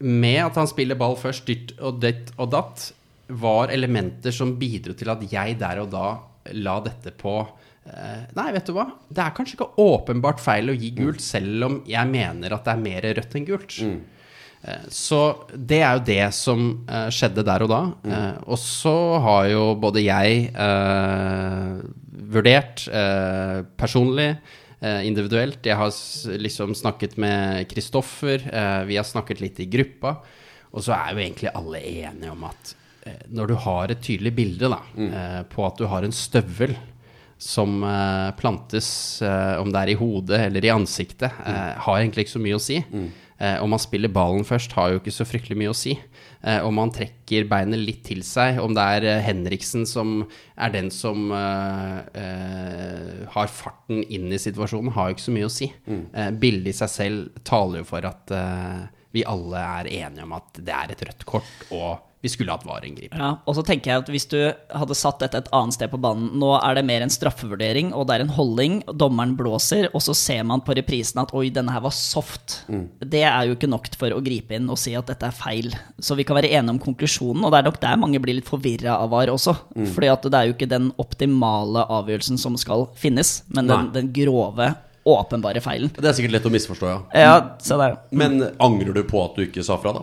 [0.00, 2.92] med at han spiller ball først, dytt og ditt og datt,
[3.28, 6.08] var elementer som bidro til at jeg der og da
[6.54, 8.84] la dette på eh, Nei, vet du hva?
[9.10, 12.76] Det er kanskje ikke åpenbart feil å gi gult, selv om jeg mener at det
[12.76, 13.80] er mer rødt enn gult.
[13.82, 13.96] Eh,
[14.90, 15.18] Så
[15.54, 17.80] det er jo det som eh, skjedde der og da.
[18.10, 21.76] Eh, og så har jo både jeg eh,
[22.36, 24.32] vurdert eh, personlig,
[24.80, 25.92] eh, individuelt Jeg har
[26.42, 30.16] liksom snakket med Kristoffer, eh, vi har snakket litt i gruppa.
[30.74, 32.74] Og så er jo egentlig alle enige om at
[33.06, 36.74] eh, når du har et tydelig bilde da, eh, på at du har en støvel
[37.38, 42.26] som eh, plantes, eh, om det er i hodet eller i ansiktet, eh, har egentlig
[42.26, 42.80] ikke så mye å si.
[43.38, 45.92] Eh, om man spiller ballen først, har jo ikke så fryktelig mye å si.
[46.40, 50.22] Eh, om man trekker beinet litt til seg, om det er eh, Henriksen som
[50.56, 55.50] er den som eh, eh, har farten inn i situasjonen, har jo ikke så mye
[55.50, 55.70] å si.
[55.86, 58.36] Eh, bildet i seg selv taler jo for at
[59.16, 62.66] vi alle er enige om at det er et rødt kort, og vi skulle hatt
[62.66, 63.20] VAR-inngripen.
[63.20, 64.38] Ja, og så tenker jeg at Hvis du
[64.74, 68.08] hadde satt dette et annet sted på banen Nå er det mer en straffevurdering, og
[68.08, 68.80] det er en holding.
[68.98, 72.58] Dommeren blåser, og så ser man på reprisen at 'oi, denne her var soft'.
[73.00, 75.70] Det er jo ikke nok for å gripe inn og si at dette er feil.
[76.02, 78.48] Så vi kan være enige om konklusjonen, og det er nok der mange blir litt
[78.50, 79.54] forvirra av VAR også.
[79.94, 84.12] Fordi at det er jo ikke den optimale avgjørelsen som skal finnes, men den, den
[84.16, 84.74] grove,
[85.06, 85.92] åpenbare feilen.
[85.94, 86.98] Det er sikkert lett å misforstå, ja.
[87.14, 88.00] Ja, se der.
[88.10, 90.02] Men angrer du på at du ikke sa fra, da?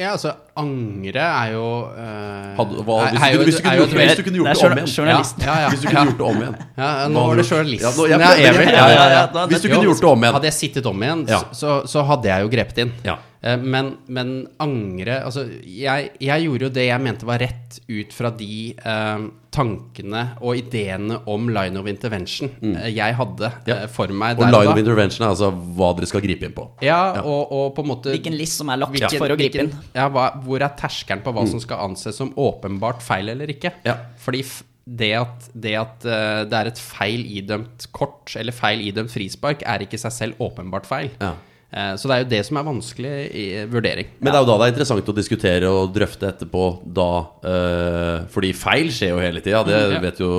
[0.00, 3.94] Ja, altså, angre er jo uh, Hadde, hva, hvis, er du, hvis, du kunne gjort,
[3.98, 5.42] hvis du kunne Det gjort det om igjen journalist.
[5.44, 7.92] Ja, ja, Hvis du kunne gjort det om igjen Ja, nå var det journalisten Ja,
[7.98, 8.52] nå- jeg ja.
[8.70, 9.46] Ja, ja, ja.
[9.50, 11.42] Hvis du kunne gjort det om igjen Hadde jeg sittet om igjen, Ja.
[11.52, 12.94] så, så hadde jeg jo grepet inn.
[13.04, 13.18] Ja.
[13.42, 18.12] Eh, Men, men angre Altså, jeg, jeg gjorde jo det jeg mente var rett ut
[18.12, 22.74] fra de eh, tankene og ideene om line of intervention mm.
[22.92, 23.66] jeg hadde Mm.
[23.70, 23.76] Ja.
[23.82, 26.44] eh, for meg Og der line og of intervention er altså hva dere skal gripe
[26.50, 26.66] inn på.
[26.84, 29.62] Ja, og, og på en måte Hvilken list som er lagt Hvilken- for å gripe
[29.64, 29.72] inn.
[29.72, 33.46] hvilken- Ja, hva, hvor er terskelen på hva som skal anses som åpenbart feil eller
[33.56, 33.72] ikke?
[33.88, 33.96] Ja.
[34.20, 34.58] Fordi f
[34.90, 39.62] det at, det at eh, det er et feil idømt kort, eller feil idømt frispark,
[39.64, 41.10] er ikke seg selv åpenbart feil.
[41.20, 41.34] Ja.
[41.70, 44.08] Eh, så det er jo det som er vanskelig i vurdering.
[44.18, 46.62] Men det er jo da det er interessant å diskutere og drøfte etterpå
[46.98, 47.06] da
[47.46, 50.30] eh, Fordi feil skjer jo hele tida, det Mm, vet jo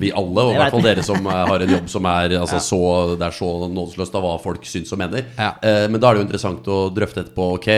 [0.00, 0.42] vi alle.
[0.48, 2.80] Og i hvert fall dere som er, har en jobb som er altså, så,
[3.20, 5.28] det er så nådeløst av hva folk syns og mener.
[5.38, 7.48] Eh, men da er det jo interessant å drøfte etterpå.
[7.60, 7.70] Ok,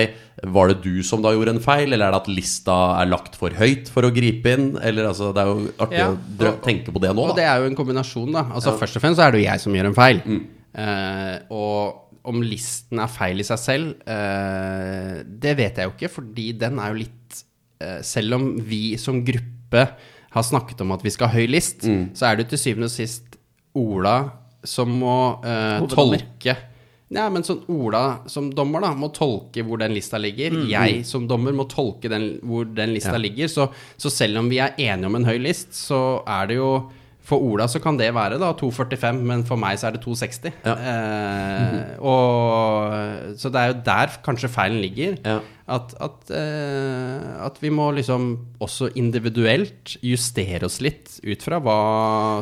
[0.57, 3.37] var det du som da gjorde en feil, eller er det at lista er lagt
[3.37, 4.67] for høyt for å gripe inn?
[4.81, 6.11] Eller altså, Det er jo artig Ja,
[6.51, 8.49] å tenke på det nå, Og det er jo en kombinasjon, da.
[8.57, 10.21] Altså Først og fremst så er det jo jeg som gjør en feil.
[10.77, 16.13] Eh, og om listen er feil i seg selv, eh, det vet jeg jo ikke,
[16.19, 17.43] fordi den er jo litt
[17.83, 19.87] eh, Selv om vi som gruppe
[20.37, 21.87] har snakket om at vi skal ha høy list,
[22.17, 23.39] så er det jo til syvende og sist
[23.77, 24.17] Ola
[24.67, 26.57] som må eh, tolke
[27.15, 30.57] ja, men sånn Ola som dommer da må tolke hvor den lista ligger.
[30.67, 33.21] Jeg som dommer må tolke den, hvor den lista Ja.
[33.23, 33.47] ligger.
[33.53, 36.71] Så, så selv om vi er enige om en høy list, så er det jo
[37.27, 40.53] For Ola så kan det være da 2,45, men for meg så er det 2,60.
[40.63, 40.75] Ja.
[40.93, 45.17] Eh, og Så det er jo der kanskje feilen ligger.
[45.27, 45.41] Ja.
[45.67, 48.27] At, at, eh, at vi må liksom
[48.63, 51.79] også individuelt justere oss litt ut fra hva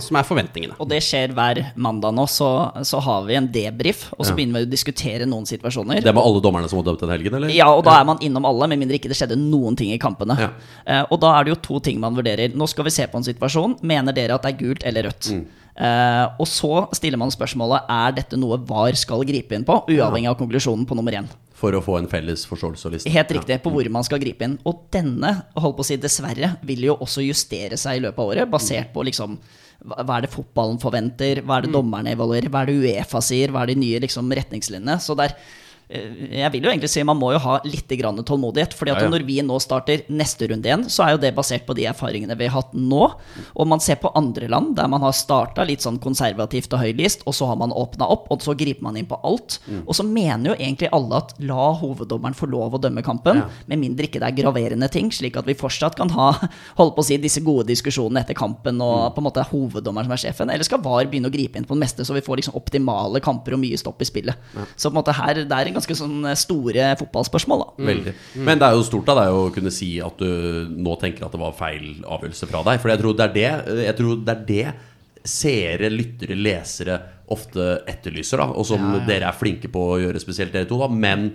[0.05, 0.77] som er forventningene.
[0.77, 2.51] Og det skjer hver mandag nå, så,
[2.85, 4.37] så har vi en debrief, og så Ja.
[4.37, 6.03] begynner vi å diskutere noen situasjoner.
[6.05, 7.49] Det med alle dommerne som har dømt den helgen, eller?
[7.57, 9.99] Ja, og da er man innom alle, med mindre ikke det skjedde noen ting i
[9.99, 10.37] kampene.
[10.39, 10.51] Ja.
[10.85, 12.53] Eh, og da er det jo to ting man vurderer.
[12.55, 13.79] Nå skal vi se på en situasjon.
[13.83, 15.33] Mener dere at det er gult eller rødt?
[15.33, 15.47] Mm.
[15.75, 20.31] Eh, og så stiller man spørsmålet er dette noe VAR skal gripe inn på, uavhengig
[20.31, 21.27] av konklusjonen på nummer én.
[21.59, 23.11] For å få en felles forståelse og liste.
[23.15, 24.57] Helt riktig, på hvor man skal gripe inn.
[24.69, 28.33] Og denne, holdt på å si dessverre, vil jo også justere seg i løpet av
[28.33, 29.39] året, basert på liksom
[29.85, 33.53] hva er det fotballen forventer, hva er det dommerne evaluerer, hva er det Uefa sier,
[33.53, 34.97] hva er de nye liksom, retningslinjene.
[35.03, 35.49] Så det eh,
[35.89, 38.73] jeg vil jo egentlig si man må jo ha litt grann tålmodighet.
[38.75, 39.11] fordi at Ja, ja.
[39.11, 42.37] når vi nå starter neste runde igjen, så er jo det basert på de erfaringene
[42.39, 43.13] vi har hatt nå.
[43.57, 47.23] Og man ser på andre land der man har starta litt sånn konservativt og høylist,
[47.27, 49.59] og så har man åpna opp, og så griper man inn på alt.
[49.69, 49.83] Mm.
[49.87, 53.49] Og så mener jo egentlig alle at la hoveddommeren få lov å dømme kampen, Ja.
[53.67, 56.33] med mindre ikke det er graverende ting, slik at vi fortsatt kan ha
[56.79, 59.15] holde på å si, disse gode diskusjonene etter kampen, og Mm.
[59.15, 60.51] på en måte er hoveddommeren som er sjefen.
[60.53, 63.21] Eller skal VAR begynne å gripe inn på det meste, så vi får liksom optimale
[63.21, 64.35] kamper og mye stopp i spillet.
[64.77, 67.87] Så på en måte her, det er en ganske sånn store fotballspørsmål, da.
[67.91, 68.15] Veldig.
[68.47, 71.35] Men det er jo stort av deg å kunne si at du nå tenker at
[71.35, 72.83] det var feil avgjørelse fra deg.
[72.83, 76.99] For jeg tror det er det, jeg tror det, er det seere, lyttere, lesere
[77.35, 78.51] ofte etterlyser, da.
[78.53, 80.91] Og som dere er flinke på å gjøre, spesielt dere to, da.
[80.93, 81.31] Men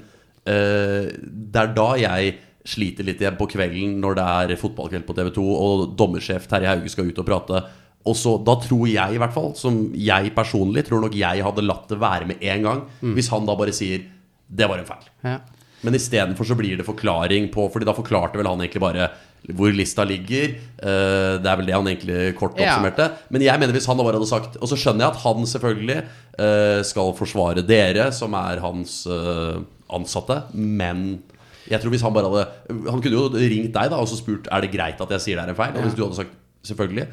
[0.45, 2.37] eh, det er da jeg
[2.69, 6.69] sliter litt igjen på kvelden når det er fotballkveld på TV 2 og dommersjef Terje
[6.69, 7.61] Hauge skal ut og prate.
[8.07, 11.65] Og så, Da tror jeg i hvert fall, som jeg personlig, tror nok jeg hadde
[11.65, 12.85] latt det være med en gang.
[13.17, 14.05] Hvis han da bare sier
[14.49, 15.09] 'det var en feil'.
[15.23, 15.39] Ja.
[15.83, 19.09] Men istedenfor så blir det forklaring på Fordi da forklarte vel han egentlig bare
[19.55, 20.49] hvor lista ligger.
[20.83, 22.75] Eh, det er vel det han egentlig kort Ja.
[22.75, 23.05] oppsummerte.
[23.31, 25.45] Men jeg mener hvis han da bare hadde sagt Og så skjønner jeg at han
[25.47, 26.03] selvfølgelig
[26.37, 31.23] eh, skal forsvare dere, som er hans eh, ansatte, men
[31.69, 34.47] jeg tror hvis han bare hadde Han kunne jo ringt deg da og så spurt
[34.51, 35.75] Er det greit at jeg sier det er en feil.
[35.77, 36.35] Og hvis du hadde sagt
[36.67, 37.07] selvfølgelig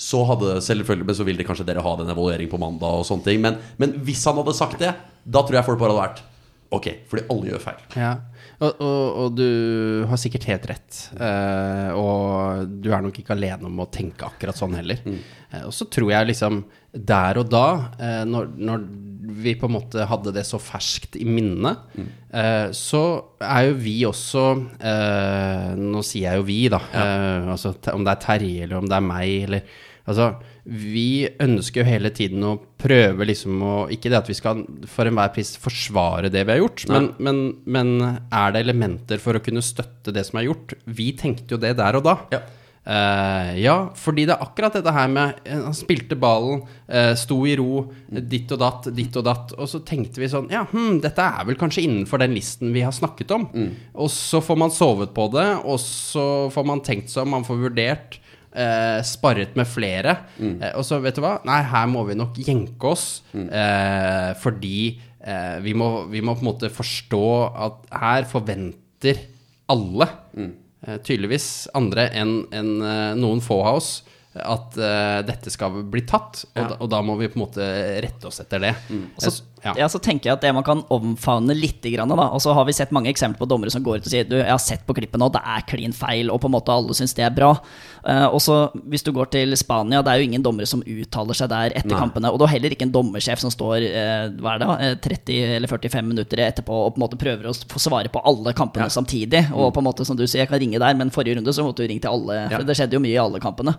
[0.00, 3.24] så hadde selvfølgelig Men så ville kanskje dere ha den evaluering på mandag og sånne
[3.26, 3.40] ting.
[3.44, 4.94] Men, men hvis han hadde sagt det,
[5.28, 6.22] da tror jeg folk bare hadde vært
[6.70, 7.80] Ok, fordi alle gjør feil.
[7.98, 8.10] Ja,
[8.62, 10.98] og, og, og du har sikkert helt rett.
[11.18, 15.00] Eh, og du er nok ikke alene om å tenke akkurat sånn heller.
[15.06, 16.60] Eh, og så tror jeg liksom
[16.94, 17.64] der og da,
[17.98, 18.84] eh, når, når
[19.40, 21.82] vi på en måte hadde det så ferskt i minnet,
[22.30, 23.02] eh, så
[23.42, 24.44] er jo vi også
[24.78, 26.80] eh, Nå sier jeg jo vi, da.
[26.94, 29.78] Eh, altså om det er Terje eller om det er meg eller
[30.10, 30.30] Altså,
[30.64, 35.08] vi ønsker jo hele tiden å prøve liksom å Ikke det at vi skal for
[35.08, 39.44] enhver pris forsvare det vi har gjort, men, men, men er det elementer for å
[39.44, 40.76] kunne støtte det som er gjort?
[40.84, 42.16] Vi tenkte jo det der og da.
[42.34, 42.42] Ja.
[42.80, 47.36] Uh, ja, fordi det er akkurat dette her med eh, Han spilte ballen, uh, sto
[47.44, 49.52] i ro, eh, ditt og datt, ditt og datt.
[49.60, 52.82] Og så tenkte vi sånn Ja, hm, dette er vel kanskje innenfor den listen vi
[52.86, 53.46] har snakket om.
[54.00, 57.46] Og så får man sovet på det, og så får man tenkt seg om, man
[57.46, 58.19] får vurdert.
[58.50, 60.16] Eh, sparret med flere.
[60.42, 61.36] Eh, og så, vet du hva?
[61.46, 63.22] Nei, her må vi nok jenke oss.
[63.34, 67.22] Eh, fordi eh, vi, må, vi må på en måte forstå
[67.68, 69.20] at her forventer
[69.70, 73.92] alle, eh, tydeligvis andre enn enn, eh, noen få av oss,
[74.34, 74.76] at
[75.26, 76.44] dette skal bli tatt.
[76.54, 77.64] Og, da, og da må vi på en måte
[78.02, 78.74] rette oss etter det.
[79.18, 79.32] Så,
[79.64, 79.74] ja.
[79.78, 79.88] ja.
[79.92, 82.28] så tenker jeg at det man kan omfavne litt, grann, da.
[82.34, 84.36] Og så har vi sett mange eksempler på dommere som går ut og sier du,
[84.40, 86.96] jeg har sett på klippet nå, det er klin feil, og på en måte alle
[86.96, 87.52] syns det er bra.
[88.00, 88.56] Uh, og så
[88.88, 91.92] hvis du går til Spania, det er jo ingen dommere som uttaler seg der etter
[91.92, 92.00] Nei.
[92.00, 92.32] kampene.
[92.32, 94.96] Og det er heller ikke en dommersjef som står uh, hva er det, da, eh,
[95.04, 98.54] 30 eller 45 minutter etterpå og på en måte prøver å få svare på alle
[98.56, 99.46] kampene samtidig.
[99.52, 101.66] Og på en måte som du sier, jeg kan ringe der, men forrige runde så
[101.66, 102.42] måtte du ringe til alle.
[102.54, 103.76] For det skjedde jo mye i alle kampene.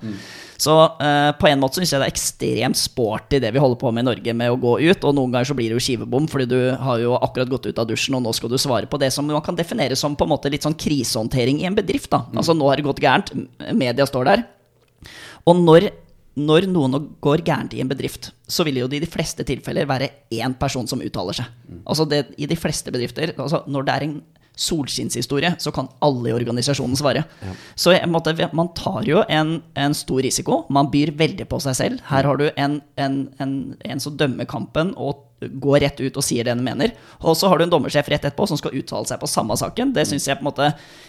[0.62, 3.89] Så eh, på en måte syns jeg det er ekstremt sporty det vi holder på
[3.94, 5.08] med i Norge med å gå ut.
[5.08, 7.82] Og noen ganger så blir det jo skivebom, fordi du har jo akkurat gått ut
[7.82, 10.28] av dusjen, og nå skal du svare på det som man kan definere som på
[10.28, 12.12] en måte litt sånn krisehåndtering i en bedrift.
[12.12, 13.34] da Altså nå har det gått gærent,
[13.74, 14.44] media står der.
[15.50, 15.90] Og når,
[16.38, 19.90] når noen går gærent i en bedrift, så vil jo det i de fleste tilfeller
[19.90, 21.50] være én person som uttaler seg.
[21.86, 24.22] Altså det, I de fleste bedrifter, altså når det er en
[24.62, 27.24] solskinnshistorie, så kan alle i organisasjonen svare.
[27.76, 30.66] Så jeg, måtte, man tar jo en, en stor risiko.
[30.70, 32.04] Man byr veldig på seg selv.
[32.12, 36.23] Her har du en, en, en, en som dømmer kampen og går rett ut og
[36.23, 36.91] sier det hun mener.
[37.25, 39.93] Og så har du en dommersjef rett etterpå som skal uttale seg på samme saken.
[39.95, 40.67] Det synes Jeg på en måte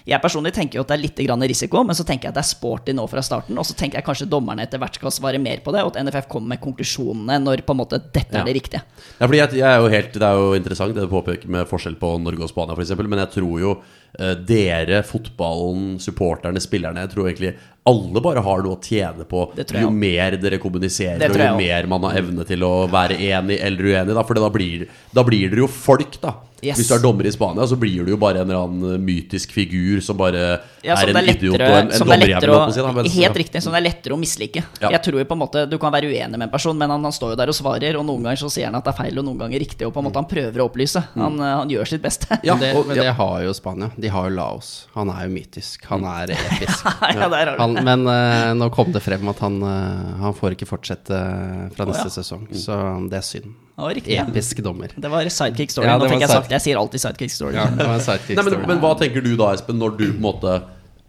[0.09, 2.39] Jeg personlig tenker jo at det er litt grann risiko, men så tenker jeg at
[2.41, 3.59] det er sporty nå fra starten.
[3.61, 6.03] Og så tenker jeg kanskje dommerne etter hvert skal svare mer på det, og at
[6.05, 8.41] NFF kommer med konklusjonene når på en måte dette Ja.
[8.41, 8.83] er det riktige.
[9.21, 11.69] Ja, fordi jeg, jeg er jo helt, Det er jo interessant det du påpeker med
[11.69, 12.97] forskjell på Norge og Spania, f.eks.
[12.97, 13.75] Men jeg tror jo
[14.19, 17.55] eh, dere, fotballen, supporterne, spillerne Jeg tror egentlig
[17.89, 19.41] alle bare har noe å tjene på
[19.75, 23.89] jo mer dere kommuniserer, og jo mer man har evne til å være enig eller
[23.91, 24.15] uenig.
[24.15, 26.37] Da, for da blir, da blir dere jo folk, da.
[26.63, 26.79] Yes.
[26.79, 29.51] Hvis du er dommer i Spania, så blir du jo bare en eller annen mytisk
[29.51, 32.69] figur som bare Ja, som er en er lettere, idiot og en, en er dommerjævel.
[32.71, 32.85] si,
[33.19, 34.63] da, å, riktig, som det er lettere å mislike.
[34.79, 34.93] Ja.
[34.95, 37.03] Jeg tror jo på en måte Du kan være uenig med en person, men han,
[37.03, 38.99] han står jo der og svarer, og noen ganger så sier han at det er
[39.01, 41.03] feil, og noen ganger riktig, og på en måte han prøver å opplyse.
[41.17, 42.39] Han, eh, han gjør sitt beste.
[42.47, 43.09] Ja, det, og- men ja.
[43.09, 43.91] det har jo Spania.
[43.99, 44.71] De har jo Laos.
[44.95, 45.91] Han er jo mytisk.
[45.91, 46.87] Han er episk.
[47.19, 50.71] ja, der Han, men uh, nå kom det frem at han, uh, han får ikke
[50.71, 51.19] fortsette
[51.75, 52.17] fra neste ja.
[52.21, 52.79] sesong, så
[53.11, 53.53] det er synd.
[53.77, 54.27] Ja, riktig, ja.
[54.29, 54.93] Episk dommer.
[54.97, 55.89] Det var sidekick story.
[55.89, 57.57] Ja, Nå fikk jeg sagt Jeg sier alltid sidekick story.
[57.57, 58.69] Ja, det var en sidekick Nei, men, story.
[58.69, 60.61] men hva tenker du da, Espen, når du på en måte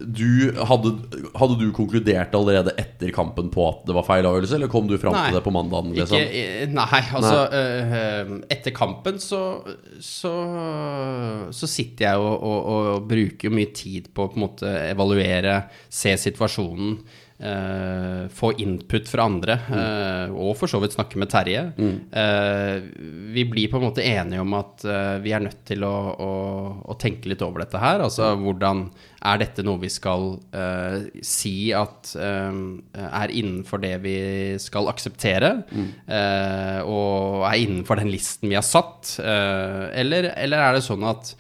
[0.03, 0.89] du, hadde,
[1.37, 4.97] hadde du konkludert allerede etter kampen på at det var feil avgjørelse, eller kom du
[4.99, 5.27] fram Nei.
[5.29, 5.93] til det på mandagen?
[5.95, 6.73] Liksom?
[6.75, 9.41] nei, altså eh, Etter kampen så,
[10.03, 10.33] så
[11.55, 15.59] Så sitter jeg og, og, og bruker mye tid på å på en måte evaluere,
[15.93, 16.97] se situasjonen.
[17.43, 21.63] Eh, få input fra andre, eh, og for så vidt snakke med Terje.
[21.77, 22.75] Eh,
[23.35, 24.85] vi blir på en måte enige om at
[25.23, 26.31] vi er nødt til å, å,
[26.87, 28.03] å tenke litt over dette her.
[28.05, 28.85] Altså hvordan
[29.23, 30.33] er dette noe vi skal
[31.23, 34.15] si at er innenfor det vi
[34.61, 39.17] skal akseptere, eh, og er innenfor den listen vi har satt?
[39.23, 41.33] eller, eller er det sånn at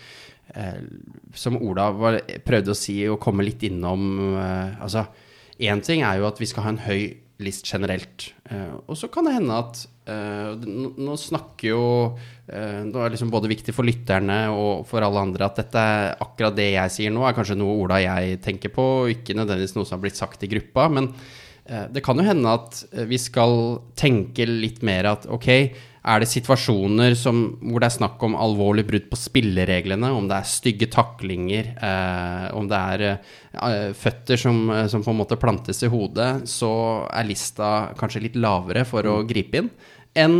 [1.33, 5.05] som Ola var, prøvde å si, å komme litt innom Altså,
[5.59, 7.13] én ting er jo at vi skal ha en høy
[7.43, 8.31] list generelt.
[8.49, 11.83] eh, og så kan det hende at eh, nå, snakker jo
[12.47, 16.13] eh, Det er liksom både viktig for lytterne og for alle andre at dette er
[16.23, 19.37] akkurat det jeg sier nå, er kanskje noe Ola og jeg tenker på, og ikke
[19.37, 20.87] nødvendigvis noe som har blitt sagt i gruppa.
[20.93, 21.09] Men
[21.65, 25.49] eh, det kan jo hende at eh, vi skal tenke litt mer at ok,
[26.03, 30.35] er det situasjoner som, hvor det er snakk om alvorlig brudd på spillereglene, om det
[30.35, 35.39] er stygge taklinger, eh, om det er eh, føtter som, eh, som på en måte
[35.39, 36.73] plantes i hodet, så
[37.07, 39.71] er lista kanskje litt lavere for å gripe inn
[40.13, 40.37] enn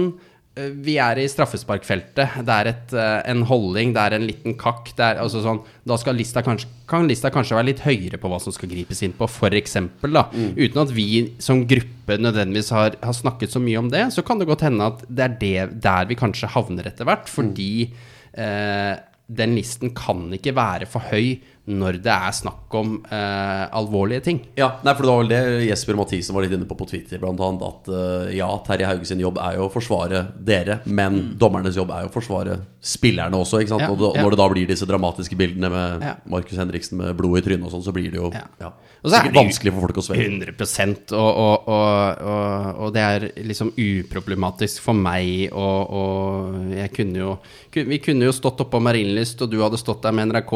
[0.53, 2.35] vi er i straffesparkfeltet.
[2.45, 4.91] Det er et, eh, en holding, det er en liten kakk.
[4.99, 8.37] Er, altså sånn, da skal lista kanskje, kan lista kanskje være litt høyere på hva
[8.41, 9.77] som skal gripes inn på, f.eks.
[10.03, 11.07] Uten at vi
[11.41, 14.91] som gruppe nødvendigvis har, har snakket så mye om det, så kan det godt hende
[14.93, 17.25] at det er det, der vi kanskje havner etter hvert.
[17.33, 17.89] Fordi
[18.37, 18.93] eh,
[19.33, 24.39] den listen kan ikke være for høy når det er snakk om eh, alvorlige ting.
[24.59, 27.21] Ja, nei, for det var vel det Jesper Mathisen var litt inne på på Twitter,
[27.21, 27.63] blant annet.
[27.63, 31.93] At eh, ja, Terje Hauge sin jobb er jo å forsvare dere, men dommernes jobb
[31.95, 33.61] er jo å forsvare spillerne også.
[33.63, 33.85] ikke sant?
[33.85, 34.25] Ja, og det, ja.
[34.25, 36.17] når det da blir disse dramatiske bildene med Ja.
[36.27, 38.43] Markus Henriksen med blod i trynet og sånn, så blir det jo Ja.
[38.59, 38.73] ja.
[39.03, 40.27] Og så er sikkert det vanskelig for folk å svelge.
[40.31, 46.91] 100 og, og, og, og, og det er liksom uproblematisk for meg, og, og jeg
[46.95, 47.33] kunne jo
[47.73, 50.53] Vi kunne jo stått oppå Marienlyst, og du hadde stått der med NRK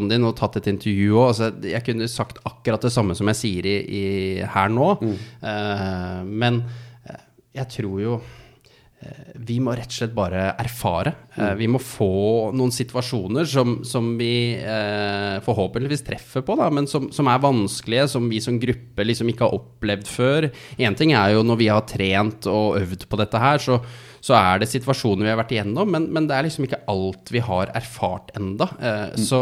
[0.00, 1.28] NRK-mikrofonen din og tatt et intervju òg.
[1.30, 4.04] Altså, jeg kunne sagt akkurat det samme som jeg sier i, i,
[4.48, 4.92] her nå.
[5.42, 6.62] Eh, men
[7.06, 7.24] eh,
[7.60, 8.14] jeg tror jo
[9.02, 11.14] eh, vi må rett og slett bare erfare.
[11.36, 16.86] Eh, Vi må få noen situasjoner som, som vi eh, forhåpentligvis treffer på, da, men
[16.90, 20.50] som, som er vanskelige, som vi som gruppe liksom ikke har opplevd før.
[20.78, 23.80] Én ting er jo når vi har trent og øvd på dette her, så,
[24.20, 27.30] så er det situasjoner vi har vært igjennom, men, men det er liksom ikke alt
[27.32, 28.66] vi har erfart enda.
[28.80, 29.40] Eh, Så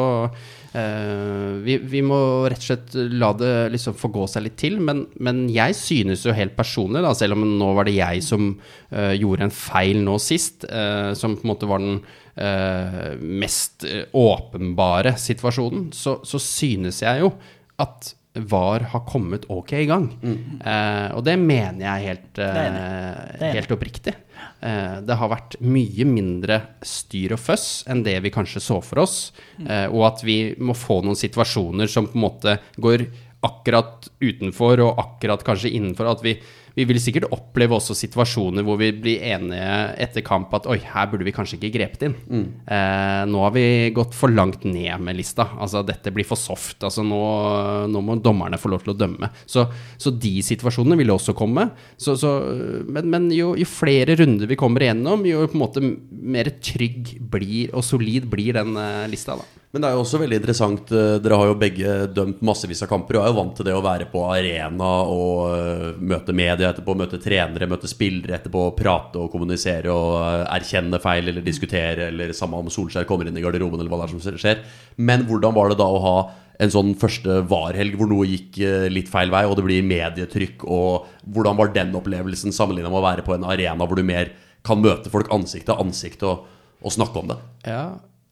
[0.73, 2.19] eh, vi, vi må
[2.51, 4.79] rett og slett la det liksom få gå seg litt til.
[4.85, 8.53] Men, men jeg synes jo helt personlig, da, selv om nå var det jeg som
[8.93, 11.99] eh, gjorde en feil nå sist, eh, som på en måte var den
[12.39, 17.33] eh, mest eh, åpenbare situasjonen, så, så synes jeg jo
[17.83, 20.05] at VAR har kommet ok i gang.
[20.23, 24.15] Eh, og det mener jeg helt, Det eh, Det helt oppriktig.
[24.61, 29.05] Eh, det har vært mye mindre styr og føss enn det vi kanskje så for
[29.05, 29.19] oss.
[29.63, 33.07] Eh, og at vi må få noen situasjoner som på en måte går
[33.47, 36.11] akkurat utenfor og akkurat kanskje innenfor.
[36.11, 36.35] At vi,
[36.79, 41.09] vi vil sikkert oppleve også situasjoner hvor vi blir enige etter kamp at oi, her
[41.11, 42.17] burde vi kanskje ikke grepet inn.
[42.31, 45.49] Eh, nå har vi gått for langt ned med lista.
[45.59, 46.85] Altså dette blir for soft.
[46.87, 47.21] Altså nå,
[47.91, 49.33] nå må dommerne få lov til å dømme.
[49.49, 49.67] Så,
[49.99, 51.71] så de situasjonene vil også komme.
[51.99, 52.37] Så, så,
[52.87, 57.17] men men jo, jo flere runder vi kommer igjennom, jo på en måte mer trygg
[57.33, 59.39] blir og solid blir den eh, lista.
[59.39, 59.59] da.
[59.69, 62.89] Men det er jo også veldig interessant eh, Dere har jo begge dømt massevis av
[62.89, 66.68] kamper og er jo vant til det å være på arena og eh, møte media
[66.73, 72.11] etterpå, møte trenere, møte spillere etterpå, prate og kommunisere og eh, erkjenne feil eller diskutere,
[72.13, 74.63] eller samme om Solskjær kommer inn i garderoben eller hva det er som skjer.
[74.99, 76.19] Men hvordan var det da å ha
[76.59, 80.67] en sånn første VAR-helg hvor noe gikk eh, litt feil vei, og det blir medietrykk,
[80.67, 84.33] og hvordan var den opplevelsen sammenlignet med å være på en arena hvor du mer
[84.67, 86.49] kan møte folk ansikt til ansikt og,
[86.83, 87.39] og snakke om det?
[87.71, 87.85] Ja,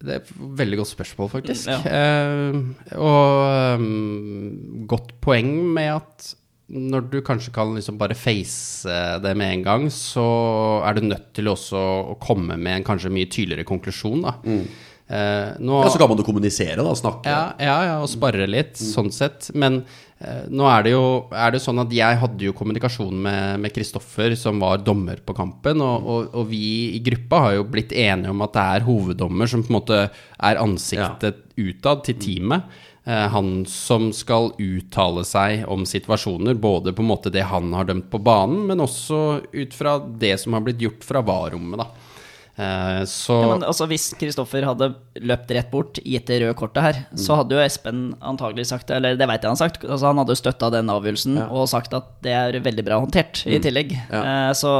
[0.03, 1.71] det er et veldig godt spørsmål, faktisk.
[1.71, 1.79] Ja.
[1.87, 2.59] Eh,
[2.99, 6.35] og um, godt poeng med at
[6.67, 10.25] når du kanskje kan liksom bare face det med en gang, så
[10.87, 11.79] er du nødt til også
[12.15, 14.35] å komme med en kanskje mye tydeligere konklusjon, da.
[15.07, 16.95] Eh, nå, Ja, Så kan man jo kommunisere, da.
[16.99, 17.31] Snakke.
[17.31, 19.53] ja, ja, ja, og sparre litt, sånn sett.
[19.55, 19.85] Men
[20.19, 23.75] eh, nå er det jo er det sånn at jeg hadde jo kommunikasjon med med
[23.77, 27.95] Kristoffer, som var dommer på kampen, og, og, og vi i gruppa har jo blitt
[27.95, 32.67] enige om at det er hoveddommer som på en måte er ansiktet utad til teamet.
[33.07, 37.87] Eh, han som skal uttale seg om situasjoner, både på en måte det han har
[37.87, 41.87] dømt på banen, men også ut fra det som har blitt gjort fra VAR-rommet, da.
[42.57, 44.89] Eh, så Ja, men altså, hvis Kristoffer hadde
[45.23, 49.15] løpt rett bort, gitt det røde kortet her, så hadde jo Espen antagelig sagt Eller
[49.15, 49.85] det veit jeg han har sagt.
[49.85, 53.45] Altså, han hadde jo støtta den avgjørelsen og sagt at det er veldig bra håndtert
[53.47, 53.95] i tillegg.
[54.11, 54.51] Ja.
[54.57, 54.73] så,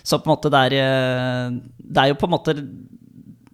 [0.00, 2.56] så på en måte det er eh, Det er jo på en måte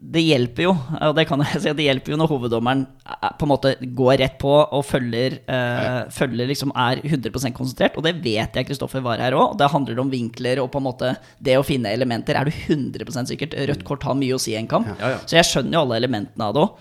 [0.07, 3.47] det hjelper jo, og det kan jeg si, det hjelper jo når hoveddommeren er- på
[3.47, 7.97] en måte går rett på og følger, eh, følger liksom er 100% konsentrert.
[7.99, 9.57] Og det vet jeg Kristoffer var her òg.
[9.59, 11.11] Det handler om vinkler og på en måte
[11.43, 12.39] det å finne elementer.
[12.39, 13.57] Er du 100% sikkert?
[13.69, 14.87] Rødt kort har mye å si i en kamp.
[15.01, 15.19] Ja, ja.
[15.27, 16.79] Så jeg skjønner jo alle elementene av det òg.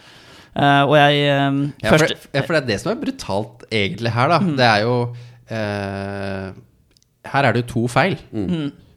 [0.85, 4.13] og jeg eh, Ja, for, først, ja, for det er det som er brutalt egentlig
[4.15, 4.39] her, da.
[4.61, 4.95] Det er jo
[5.49, 6.51] eh,
[7.33, 8.19] Her er det jo to feil.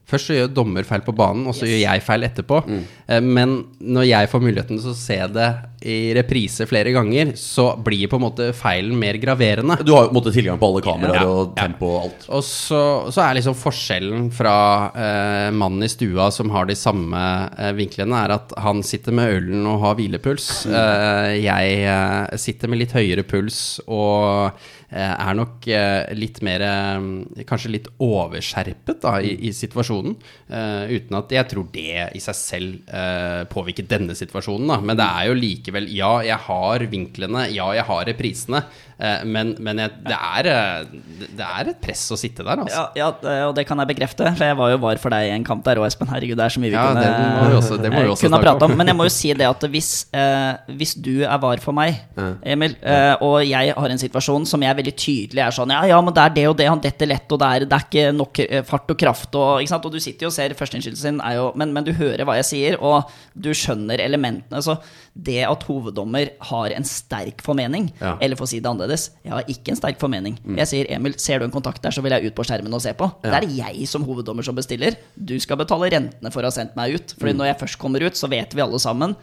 [0.09, 2.62] Først så gjør dommer feil på banen, og så gjør jeg feil etterpå.
[2.68, 2.85] Mm.
[3.25, 5.49] men når jeg får muligheten til å se det
[5.88, 9.79] i reprise flere ganger, så blir på en måte feilen mer graverende.
[9.85, 12.27] Du har jo på en måte tilgang på alle kameraer Ja, og tempo og alt.
[12.35, 12.81] Og så,
[13.14, 14.57] så er liksom forskjellen fra
[14.90, 17.23] eh, mannen i stua som har de samme
[17.59, 20.51] eh, vinklene, er at han sitter med ølen og har hvilepuls.
[20.66, 26.62] Eh, jeg eh, sitter med litt høyere puls og eh, er nok eh, litt mer
[26.64, 30.14] eh, Kanskje litt overskjerpet da, i, i situasjonen.
[30.48, 34.72] eh, uten at jeg tror det i seg selv eh, påvirker denne situasjonen.
[34.72, 34.81] Da.
[34.81, 37.48] Men det er jo likevel Ja, jeg har vinklene.
[37.53, 38.64] Ja, jeg har reprisene.
[38.99, 42.85] Eh, men men jeg, det, er, eh, det er et press å sitte der, altså.
[42.99, 44.27] Ja, ja, og det kan jeg bekrefte.
[44.35, 46.11] For jeg var jo var for deg i en kamp der òg, Espen.
[46.11, 48.09] Herregud, det er så mye vi Ja, kunne, det må vi også- det må vi
[48.15, 48.77] også kunne prate om.
[48.77, 52.01] Men jeg må jo si det at hvis, eh, hvis du er var for meg,
[52.43, 56.01] Emil, eh, og jeg har en situasjon som jeg veldig tydelig er sånn Ja, ja,
[56.01, 58.16] men det er det og det, han detter lett, og det er, det er ikke
[58.16, 59.85] nok eh, fart og kraft, og, ikke sant?
[59.87, 62.45] og du sitter jo og ser førsteinnskytelsen er jo, men, men du hører hva jeg
[62.51, 63.05] sier, og
[63.39, 64.59] du skjønner elementene.
[64.64, 64.79] Så
[65.14, 68.88] det at hoveddommer har en sterk formening, eller for å si det annerledes,
[69.24, 70.39] jeg har ikke en sterk formening.
[70.59, 72.82] Jeg sier Emil, ser du en kontakt der, så vil jeg ut på skjermen og
[72.84, 73.11] se på.
[73.24, 74.97] Det er jeg som hoveddommer som bestiller.
[75.14, 77.14] Du skal betale rentene for å ha sendt meg ut.
[77.18, 79.16] Fordi når jeg først kommer ut, så vet vi alle sammen,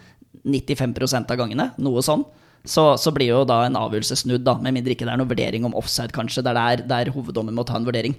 [0.46, 2.26] 95% av gangene, noe sånn.
[2.66, 5.30] Så, så blir jo da en avgjørelse snudd, da, med mindre ikke det er noen
[5.30, 8.18] vurdering om offside, kanskje, der, det er, der hoveddommer må ta en vurdering.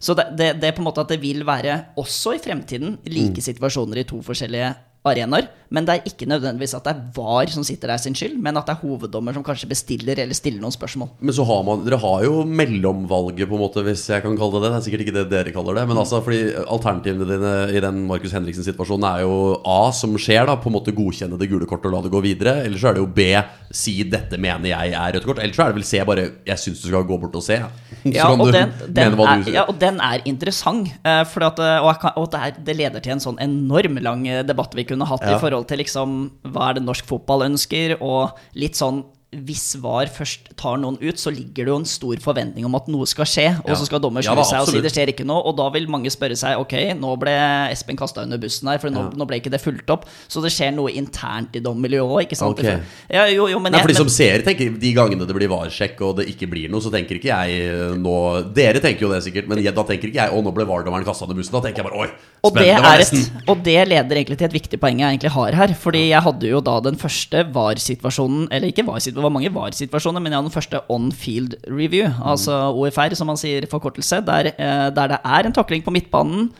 [0.00, 2.96] Så det, det, det er på en måte at det vil være, også i fremtiden,
[3.10, 4.70] like situasjoner i to forskjellige
[5.06, 5.48] arenaer.
[5.70, 8.58] Men det er ikke nødvendigvis at det er VAR som sitter der sin skyld, men
[8.58, 11.12] at det er hoveddommer som kanskje bestiller eller stiller noen spørsmål.
[11.22, 14.58] Men så har man, dere har jo mellomvalget, på en måte, hvis jeg kan kalle
[14.58, 14.72] det det.
[14.72, 15.84] Det er sikkert ikke det dere kaller det.
[15.86, 20.58] Men altså, fordi alternativene dine i den Markus Henriksen-situasjonen er jo A, som skjer, da,
[20.58, 22.56] på en måte godkjenne det gule kortet og la det gå videre.
[22.66, 23.28] Eller så er det jo B,
[23.70, 25.38] si dette mener jeg er rødt kort.
[25.38, 27.62] Eller så er det vel C, bare jeg syns du skal gå bort og se.
[28.10, 30.88] Ja, og den, den er, ja, og den er interessant.
[31.28, 34.40] for at, eh, og og det, er, det leder til en sånn enorm lang eh,
[34.46, 35.36] debatt vi kunne hatt Ja.
[35.36, 36.18] i forhold til liksom
[36.50, 41.18] hva er det norsk fotball ønsker, og litt sånn hvis VAR først tar noen ut,
[41.20, 43.76] så ligger det jo en stor forventning om at noe skal skje, og Ja.
[43.78, 45.68] så skal dommer Ja snu ja, seg og si det skjer ikke noe, og da
[45.70, 47.30] vil mange spørre seg ok, nå ble
[47.70, 50.50] Espen kasta under bussen her, for nå, nå ble ikke det fulgt opp, så det
[50.50, 52.58] skjer noe internt i dommermiljøet òg, ikke sant?
[52.58, 52.80] Okay.
[53.08, 56.02] Ja, jo, jo, men Nei, for de som ser, tenker De gangene det blir varsjekk
[56.02, 58.16] og det ikke blir noe, så tenker ikke jeg eh, nå
[58.56, 61.06] Dere tenker jo det sikkert, men jeg, da tenker ikke jeg å, nå ble VAR-dommeren
[61.06, 61.54] kasta under bussen.
[61.54, 62.10] Da tenker jeg bare oi,
[62.42, 65.14] Og det, spennende, var er et, og det leder egentlig til et viktig poeng jeg
[65.14, 65.74] egentlig har her.
[65.78, 70.22] Fordi jeg hadde jo da den første VAR-situasjonen Eller ikke VAR-situasjonen, det var mange VAR-situasjoner,
[70.24, 74.88] men jeg har den første on-field review, altså OFR, som man sier forkortelse, der, eh,
[74.96, 76.50] der det er en takling på midtbanen.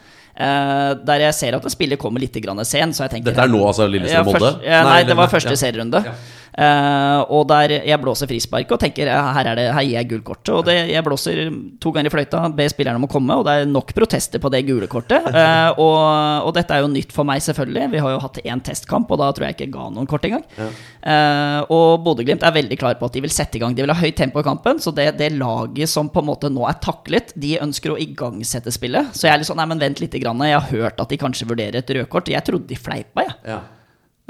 [0.40, 3.42] Uh, der jeg ser at en spillet kommer litt grann sen, så jeg tenker Dette
[3.44, 4.52] er nå, altså, Lillestrøm-Molde?
[4.64, 5.58] Ja, ja, nei, det var første ja.
[5.58, 6.00] serierunde.
[6.00, 10.30] Eh, og der jeg blåser frispark og tenker her, er det, her gir jeg gullkortet.
[10.30, 10.50] kort.
[10.58, 11.40] Og det, jeg blåser
[11.82, 14.50] to ganger i fløyta, ber spillerne om å komme, og det er nok protester på
[14.52, 15.28] det gule kortet.
[15.40, 17.86] Eh, og, og dette er jo nytt for meg, selvfølgelig.
[17.94, 20.26] Vi har jo hatt én testkamp, og da tror jeg ikke jeg ga noen kort
[20.26, 20.42] engang.
[20.60, 23.72] Eh, og Bodø-Glimt er veldig klar på at de vil sette i gang.
[23.76, 26.50] De vil ha høyt tempo i kampen, så det, det laget som på en måte
[26.52, 29.14] nå er taklet, de ønsker å igangsette spillet.
[29.16, 30.44] Så jeg er litt sånn, nei, men vent litt, grann.
[30.44, 32.28] jeg har hørt at de kanskje vurderer et rødkort.
[32.34, 33.38] Jeg trodde de fleipa, jeg.
[33.54, 33.62] Ja.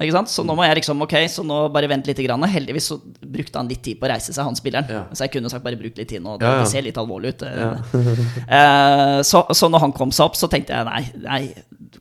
[0.00, 0.30] Ikke sant?
[0.32, 2.20] Så nå må jeg liksom, ok, så nå bare vent litt.
[2.20, 2.44] Grann.
[2.48, 4.88] Heldigvis så brukte han litt tid på å reise seg, han spilleren.
[4.92, 5.02] Ja.
[5.12, 6.36] Så jeg kunne sagt bare bruk litt tid nå.
[6.40, 6.68] Det, Ja, ja.
[6.68, 7.44] ser litt alvorlig ut.
[7.46, 11.40] uh, så, så når han kom seg opp, så tenkte jeg nei, nei,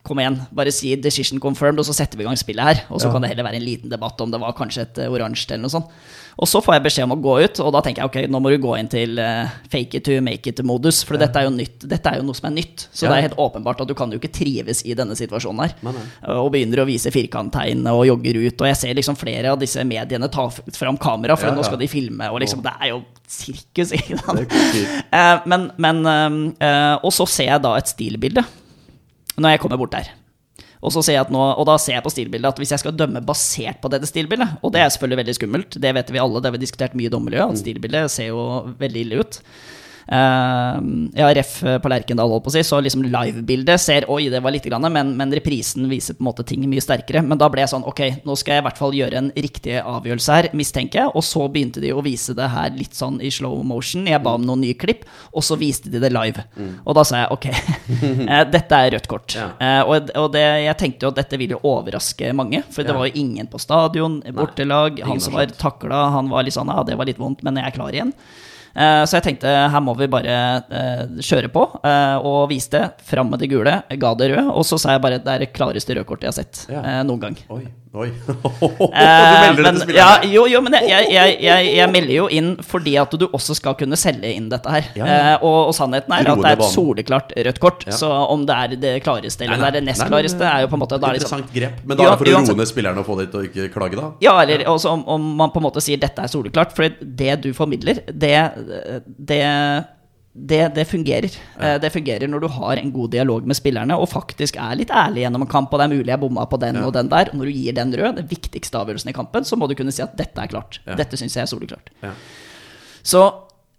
[0.06, 0.40] kom igjen.
[0.56, 2.86] Bare si 'decision confirmed', og så setter vi i gang spillet her.
[2.90, 5.12] Og så kan det heller være en liten debatt om det var kanskje et eh,
[5.12, 5.92] oransje eller noe sånt.
[6.40, 8.40] Og så får jeg beskjed om å gå ut, og da tenker jeg ok, nå
[8.40, 11.02] må du gå inn til uh, fake it to make it-modus.
[11.08, 11.50] For dette er.
[11.84, 12.86] Dette er jo noe som er nytt.
[12.94, 13.12] Så Ja.
[13.12, 15.74] det er helt åpenbart at du kan jo ikke trives i denne situasjonen her.
[15.84, 16.38] Men, nei.
[16.40, 18.56] Og begynner å vise firkanttegn og jogger ut.
[18.64, 21.82] Og jeg ser liksom flere av disse mediene ta fram kamera, for Ja, nå skal
[21.82, 22.32] de filme.
[22.32, 23.92] Og liksom, det er jo sirkus.
[25.10, 26.30] Eh, men, uh,
[26.62, 28.44] uh, Og så ser jeg da et stilbilde
[29.40, 30.12] når jeg kommer bort der.
[30.80, 32.82] Og, så ser jeg at nå, og da ser jeg på stilbildet at hvis jeg
[32.84, 36.22] skal dømme basert på dette stilbildet, og det er selvfølgelig veldig skummelt, det vet vi
[36.24, 38.46] alle, det har vi diskutert mye i dommermiljøet, at stilbildet ser jo
[38.80, 39.42] veldig ille ut.
[40.12, 40.78] Eh,
[41.20, 41.52] ja, ref
[41.84, 44.88] på Lerkendal, holdt på å si, så liksom livebildet ser Oi, det var lite grann,
[44.92, 47.22] men, men reprisen viser på en måte ting mye sterkere.
[47.26, 49.76] Men da ble jeg sånn Ok, nå skal jeg i hvert fall gjøre en riktig
[49.84, 51.14] avgjørelse her, mistenker jeg.
[51.14, 54.08] Og så begynte de å vise det her litt sånn i slow motion.
[54.10, 56.46] Jeg ba om noen nye klipp, og så viste de det live.
[56.86, 57.48] Og da sa jeg ok,
[58.34, 59.38] eh, dette er rødt kort.
[59.38, 59.52] Ja.
[59.62, 62.98] Eh, og og det, jeg tenkte jo at dette ville overraske mange, for det Ja.
[62.98, 64.98] var jo ingen på stadion, bortelag.
[65.00, 67.56] ingen Han som var takla, han var litt sånn ja, det var litt vondt, men
[67.62, 68.14] jeg er klar igjen.
[68.76, 70.36] Eh, Så jeg tenkte her må vi bare
[70.70, 74.78] eh, kjøre på, eh, og viste fram med det gule, ga det røde, og så
[74.80, 77.38] sa jeg bare det er det klareste rødkortet jeg har sett noen gang.
[77.50, 77.64] Oi,
[77.94, 78.10] oi.
[79.00, 82.14] Eh, du melder det men, til ja, jo, jo, men jeg, jeg, jeg, jeg, melder
[82.14, 84.88] jo inn fordi at du også skal kunne selge inn dette her.
[84.98, 85.18] Ja, ja.
[85.36, 87.86] Eh, og, og sannheten er at det er et soleklart rødt kort.
[87.96, 89.72] Så om det er det klareste eller Nei, nei.
[89.76, 91.86] det det nest klareste, er jo på en måte da er Interessant liksom, Interessant grep.
[91.86, 93.70] Men da er det for å roe ned spillerne og få dem til å ikke
[93.76, 94.10] klage, da?
[94.26, 96.76] Ja, eller også om, om man på en måte sier dette er soleklart.
[96.76, 98.36] For det du formidler, det,
[99.32, 99.44] det,
[100.48, 101.30] det, det fungerer.
[101.60, 104.90] Eh, Det fungerer når du har en god dialog med spillerne og faktisk er litt
[104.90, 105.74] ærlig gjennom en kamp.
[105.74, 106.86] Og det er mulig jeg bomma på den Ja.
[106.88, 107.30] og den der.
[107.32, 109.92] Og når du gir den rød, den viktigste avgjørelsen i kampen, så må du kunne
[109.92, 110.80] si at dette er klart.
[110.88, 110.96] Ja.
[110.96, 111.90] Dette syns jeg er soleklart.
[112.04, 112.12] Ja.
[113.04, 113.24] Så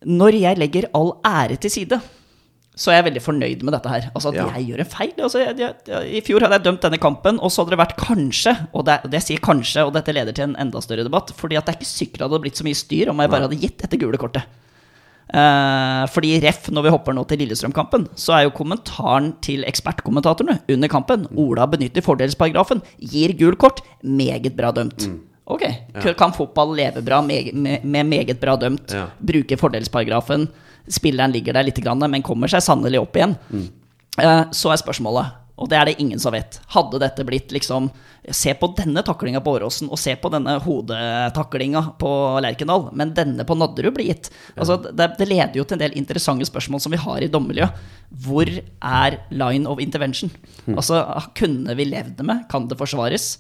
[0.06, 2.00] når jeg legger all ære til side,
[2.80, 4.10] så er jeg veldig fornøyd med dette her.
[4.14, 4.46] Altså at Ja.
[4.56, 5.12] jeg gjør en feil.
[5.20, 7.80] Altså, jeg, jeg, jeg, I fjor hadde jeg dømt denne kampen, og så hadde det
[7.82, 11.32] vært kanskje, og det, det sier kanskje, og dette leder til en enda større debatt,
[11.36, 13.48] fordi at det er ikke sikkert det hadde blitt så mye styr om jeg bare
[13.48, 14.44] hadde gitt dette gule kortet.
[15.30, 20.56] Eh, fordi ref, når vi hopper nå til Lillestrøm-kampen, så er jo kommentaren til ekspertkommentatorene
[20.74, 25.06] under kampen Ola benytter fordelsparagrafen, gir gul kort, meget bra dømt.
[25.50, 25.62] Ok,
[26.18, 29.06] kan fotball leve bra med, med, med meget bra dømt, Ja.
[29.18, 30.48] bruke fordelsparagrafen,
[30.90, 33.36] spilleren ligger der litt, men kommer seg sannelig opp igjen.
[34.18, 35.26] Eh, Så er spørsmålet,
[35.60, 37.90] og det er det ingen som vet, hadde dette blitt liksom
[38.36, 42.10] Se på denne taklinga på Åråsen, og se på denne hodetaklinga på
[42.44, 44.28] Lerkendal, men denne på Nadderud blir gitt.
[44.60, 47.80] Altså, det, det leder jo til en del interessante spørsmål som vi har i dommermiljøet.
[48.26, 50.30] Hvor er line of intervention?
[50.68, 51.00] Altså,
[51.38, 52.44] kunne vi levd med?
[52.52, 53.38] Kan det forsvares?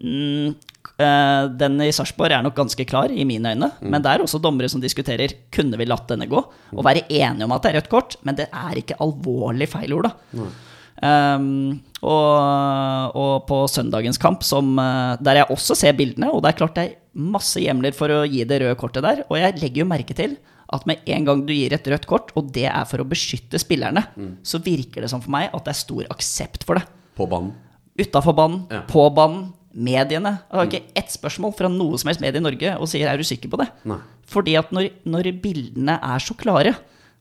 [0.00, 0.56] Mm,
[0.96, 3.74] eh, den i Sarpsborg er nok ganske klar, i mine øyne.
[3.84, 6.40] Men det er også dommere som diskuterer kunne vi latt denne gå.
[6.72, 10.00] Og være enige om at det er rødt kort, men det er ikke alvorlig feil
[10.00, 10.46] ord, da.
[11.04, 16.52] Um, og, og på søndagens kamp, som, eh, der jeg også ser bildene, og det
[16.52, 19.58] er klart det er masse hjemler for å gi det røde kortet der, og jeg
[19.60, 20.36] legger jo merke til
[20.74, 23.60] at med en gang du gir et rødt kort, og det er for å beskytte
[23.60, 24.06] spillerne,
[24.42, 26.86] så virker det som for meg at det er stor aksept for det.
[27.14, 27.52] På banen.
[28.00, 28.80] Utafor banen, Ja.
[28.88, 30.38] på banen, mediene.
[30.50, 33.16] Jeg har ikke ett spørsmål fra noe som helst medie i Norge og sier er
[33.18, 33.68] du sikker på det?
[33.84, 33.98] Nei.
[34.30, 36.74] Fordi at når, når bildene er så klare,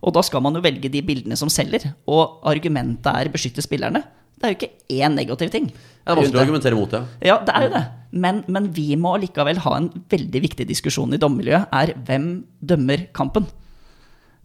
[0.04, 4.04] og da skal man jo velge de bildene som selger, og argumentet er beskytte spillerne,
[4.44, 5.70] det er jo ikke én negativ ting.
[5.72, 7.00] Det er vanskelig å argumentere mot det.
[7.24, 7.84] Ja, det er jo det.
[8.26, 13.06] Men, men vi må likevel ha en veldig viktig diskusjon i dommermiljøet, er hvem dømmer
[13.16, 13.48] kampen?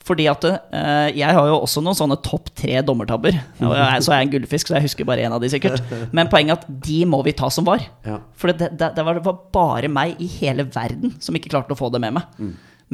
[0.08, 3.34] Fordi at eh, jeg har jo også noen sånne topp tre dommertabber.
[3.58, 5.82] Så er jeg en gullfisk, så jeg husker bare én av de sikkert.
[6.16, 7.82] Men poenget er at de må vi ta som var.
[8.06, 8.20] Ja.
[8.38, 11.74] For det, det, det var det var bare meg i hele verden som ikke klarte
[11.74, 12.40] å få det med meg.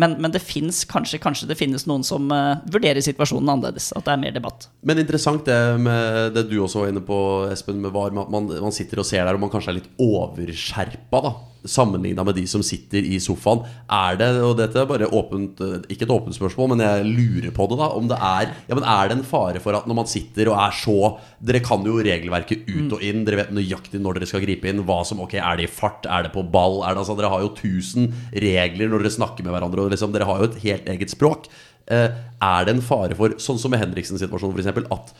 [0.00, 3.92] Men, men det finnes kanskje, kanskje det finnes noen som uh, vurderer situasjonen annerledes.
[3.94, 4.68] At det er mer debatt.
[4.82, 7.18] Men interessant det med det du også var inne på,
[7.54, 8.14] Espen, med VAR.
[8.14, 11.34] med at Man, man sitter og ser der, og man kanskje er litt overskjerpa, da.
[11.64, 13.64] Sammenligna med de som sitter i sofaen.
[13.92, 17.54] Er det, og dette er bare åpent eh, Ikke et åpent spørsmål, men jeg lurer
[17.56, 17.90] på det, da.
[17.96, 20.58] Om det er Ja, men er det en fare for at når man sitter og
[20.60, 20.96] er så
[21.44, 23.24] Dere kan jo regelverket ut og inn.
[23.26, 24.84] Dere vet nøyaktig når dere skal gripe inn.
[24.86, 26.08] Hva som Ok, er det i fart?
[26.08, 26.82] Er det på ball?
[26.82, 29.86] Er det, altså, dere har jo tusen regler når dere snakker med hverandre.
[29.86, 31.48] Og liksom, dere har jo et helt eget språk.
[31.84, 32.08] Eh,
[32.44, 35.14] er det en fare for, sånn som med Henriksens situasjon, f.eks., at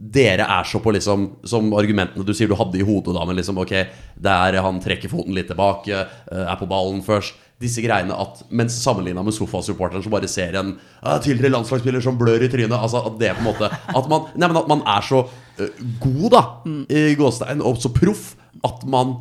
[0.00, 3.36] dere er så på liksom Som argumentene du sier du hadde i hodet da, men
[3.36, 3.74] liksom ok,
[4.20, 7.36] der han trekker foten litt tilbake, eh, er på ballen først.
[7.60, 10.72] Disse greiene at Mens sammenligna med sofasupporteren som bare ser en
[11.04, 14.30] uh, tidligere landslagsspiller som blør i trynet Altså at det på en måte At man,
[14.32, 16.44] nei, men at man er så uh, god, da,
[16.88, 18.32] i gåstein, og så proff,
[18.64, 19.18] at man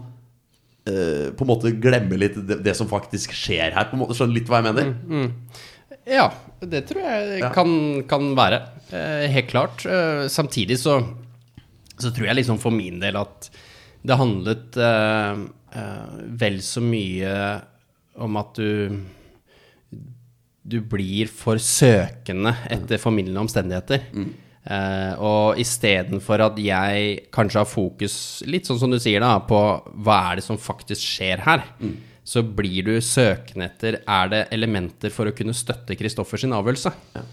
[0.88, 3.90] uh, på en måte glemmer litt det, det som faktisk skjer her.
[3.92, 4.96] På en måte Skjønner litt hva jeg mener?
[6.10, 6.28] Ja,
[6.66, 7.50] det tror jeg Ja.
[7.54, 8.60] kan, kan være.
[8.92, 9.86] Eh, helt klart.
[9.86, 10.98] Eh, samtidig så,
[12.00, 13.50] så tror jeg liksom for min del at
[14.02, 15.42] det handlet eh,
[16.40, 17.34] vel så mye
[18.20, 19.00] om at du
[20.70, 24.04] Du blir for søkende etter formildende omstendigheter.
[24.70, 29.58] Eh, og istedenfor at jeg kanskje har fokus, litt sånn som du sier, da, på
[30.04, 31.64] hva er det som faktisk skjer her,
[32.30, 36.92] så blir du søkende etter er det elementer for å kunne støtte Kristoffers avgjørelse.
[37.16, 37.24] Ja.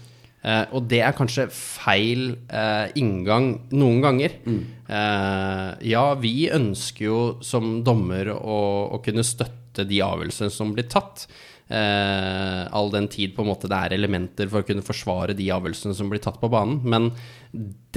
[0.47, 4.39] Eh, og det er kanskje feil eh, inngang noen ganger.
[4.47, 8.57] Eh, ja, vi ønsker jo som dommer å,
[8.95, 11.27] å kunne støtte de avgjørelsene som blir tatt.
[11.67, 15.49] Eh, all den tid på en måte det er elementer for å kunne forsvare de
[15.51, 16.79] avgjørelsene som blir tatt på banen.
[16.87, 17.09] Men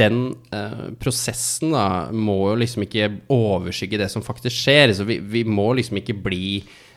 [0.01, 4.97] den eh, prosessen da må jo liksom ikke overskygge det som faktisk skjer.
[4.97, 6.45] Så vi, vi må liksom ikke bli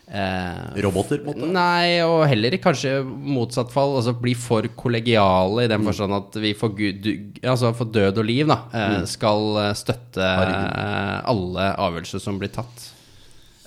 [0.07, 1.51] eh, Roboter, på en måte.
[1.55, 3.95] Nei, og heller kanskje motsatt fall.
[3.99, 7.07] Altså bli for kollegiale i den forstand at vi for, gud,
[7.41, 12.53] altså for død og liv da, eh, skal eh, støtte eh, alle avgjørelser som blir
[12.53, 12.89] tatt.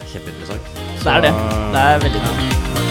[0.03, 0.74] Kjempeinteressant.
[1.03, 1.32] Det er det.
[1.72, 2.86] Det er veldig bra.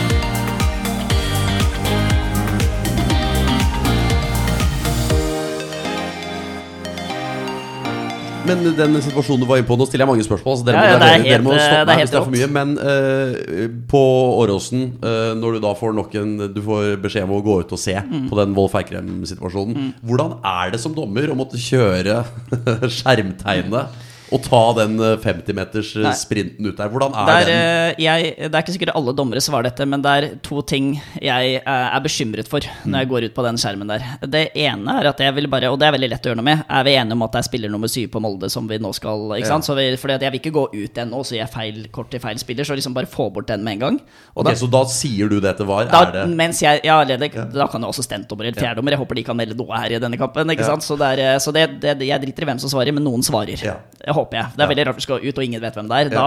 [8.45, 10.57] Men den situasjonen du var inne på, nå stiller jeg mange spørsmål.
[10.59, 12.25] Så dere, Ja, ja, må, er dere, dere må helt, stoppe meg hvis det er
[12.27, 12.49] for mye.
[12.55, 14.01] Men uh, på
[14.43, 17.75] Åråsen, uh, når du da får nok en Du får beskjed om å gå ut
[17.75, 18.27] og se Mm.
[18.29, 19.93] på den Wolf Eikrem-situasjonen.
[20.05, 22.21] Hvordan er det som dommer å måtte kjøre
[22.97, 24.03] skjermtegnet
[24.34, 26.89] å ta den 50-meters-sprinten ut der.
[26.89, 27.55] Hvordan er, Det er, den?
[27.55, 30.93] eh, jeg, det er ikke sikkert alle dommere svarer dette, men det er to ting
[31.21, 34.05] jeg eh, er bekymret for når jeg går ut på den skjermen der.
[34.26, 36.47] Det ene er at jeg vil bare, og det er veldig lett å gjøre noe
[36.49, 38.80] med, er vi enige om at det er spiller nummer syv på Molde som vi
[38.82, 39.67] nå skal ikke sant?
[39.67, 41.80] Så vi, fordi at jeg vil ikke gå ut ennå og så gir jeg feil
[41.95, 44.01] kort til feil spiller, så liksom bare få bort den med en gang.
[44.36, 45.88] Og Ok, så da sier du det til VAR?
[45.91, 49.01] da, er det mens jeg, ja, leder, da kan jo også stentdommer eller fjerdommer, Jeg
[49.01, 50.49] håper de kan melde noe her i denne kampen.
[50.53, 50.73] Ikke Ja.
[50.73, 50.84] sant?
[50.86, 53.23] Så, det er, eh, så det, det, jeg driter i hvem som svarer, men noen
[53.26, 53.59] svarer.
[53.63, 53.76] Ja.
[54.16, 54.55] Det håper jeg.
[54.55, 56.09] Det er veldig rart vi skal ut og ingen vet hvem det er.
[56.16, 56.26] Da,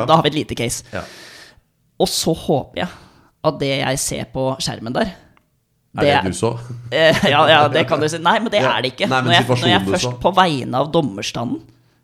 [0.00, 0.04] Ja.
[0.10, 0.82] da har vi et lite case.
[0.92, 1.02] ja.
[2.00, 2.88] Og så håper jeg
[3.44, 5.10] at det jeg ser på skjermen der
[5.98, 6.52] Er det du så?
[6.92, 8.18] Eh, ja, ja, det kan du si.
[8.18, 8.76] Nei, men det Ja.
[8.78, 9.08] er det ikke.
[9.10, 11.60] Nei, når, jeg, når jeg først på vegne av dommerstanden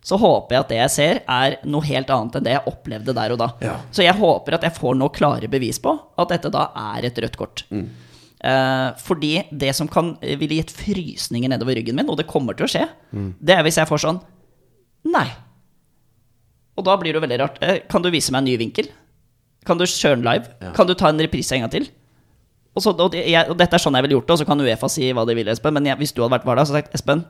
[0.07, 3.13] så håper jeg at det jeg ser, er noe helt annet enn det jeg opplevde
[3.17, 3.49] der og da.
[3.61, 3.73] Ja.
[3.91, 7.17] Så jeg håper at jeg får noe klare bevis på at dette da er et
[7.19, 7.65] rødt kort.
[7.75, 7.89] Mm.
[8.47, 12.67] Eh, fordi det som kan ville gitt frysninger nedover ryggen min, og det kommer til
[12.67, 13.33] å skje, Mm.
[13.43, 14.21] det er hvis jeg får sånn
[15.07, 15.27] Nei.
[16.77, 17.61] Og da blir det jo veldig rart.
[17.65, 18.91] Eh, kan du vise meg en ny vinkel?
[19.67, 20.51] Kan du kjøre den live?
[20.63, 20.73] Ja.
[20.77, 21.89] Kan du ta en reprise en gang til?
[22.77, 24.47] Og, så, og, det, jeg, og dette er sånn jeg ville gjort det, og så
[24.49, 25.73] kan Uefa si hva de vil, Espen.
[25.79, 27.23] Men jeg, hvis du hadde vært var der, så hadde jeg sagt Espen,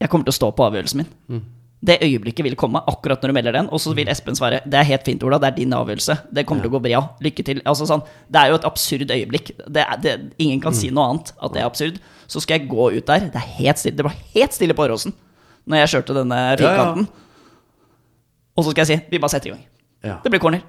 [0.00, 1.10] jeg kommer til å stå på avgjørelsen min.
[1.28, 1.40] Mm.
[1.90, 4.76] Det øyeblikket vil komme akkurat når du melder den, og så vil Espen svare Det
[4.76, 6.16] er helt fint, Ola, det er din avgjørelse.
[6.36, 7.00] Det kommer til å gå bra.
[7.24, 7.62] Lykke til.
[7.64, 9.50] Altså, sånn, det er jo et absurd øyeblikk.
[9.66, 10.78] Det er, det, ingen kan Mm.
[10.78, 11.98] si noe annet at det er absurd.
[12.30, 13.26] Så skal jeg gå ut der.
[13.32, 15.16] Det, er helt stille, det var helt stille på Åråsen
[15.70, 17.04] når jeg kjørte denne Ja, ja.
[18.58, 19.64] Og så skal jeg si vi bare setter i gang.
[20.04, 20.18] Ja.
[20.24, 20.64] Det blir corner.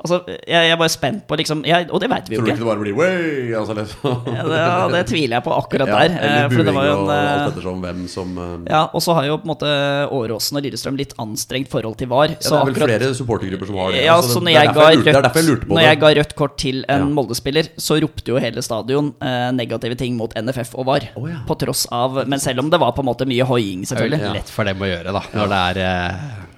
[0.00, 0.06] Ja.
[0.10, 0.16] Altså,
[0.48, 2.46] jeg, jeg er bare spent på liksom jeg, Og det veit vi jo ikke.
[2.46, 2.62] Tror du ikke.
[2.64, 3.52] det bare blir way?
[3.58, 4.30] Altså, liksom.
[4.32, 6.14] Ja, det, det tviler jeg på akkurat Ja, der.
[6.16, 8.46] eller eh, det buing var jo en og eh, alt ettersom hvem som uh...
[8.70, 9.72] Ja, og så har jo på en måte
[10.16, 12.32] Åråsen og Lillestrøm litt anstrengt forhold til VAR.
[12.32, 14.02] ja, Det er vel flere supportergrupper som har det.
[14.06, 16.12] Ja, altså, så når jeg, ga jeg lurte, rødt, jeg lurte på når jeg ga
[16.20, 17.10] rødt kort til en Ja.
[17.20, 21.10] Molde-spiller, så ropte jo hele stadion eh, negative ting mot NFF og VAR.
[21.20, 21.42] Oh, ja.
[21.48, 24.24] På tross av Men selv om det var på en måte mye hoiing, selvfølgelig Ja,
[24.24, 24.40] selvfølgelig.
[24.40, 25.22] lett for dem å gjøre, da.
[25.36, 26.48] Når det er eh,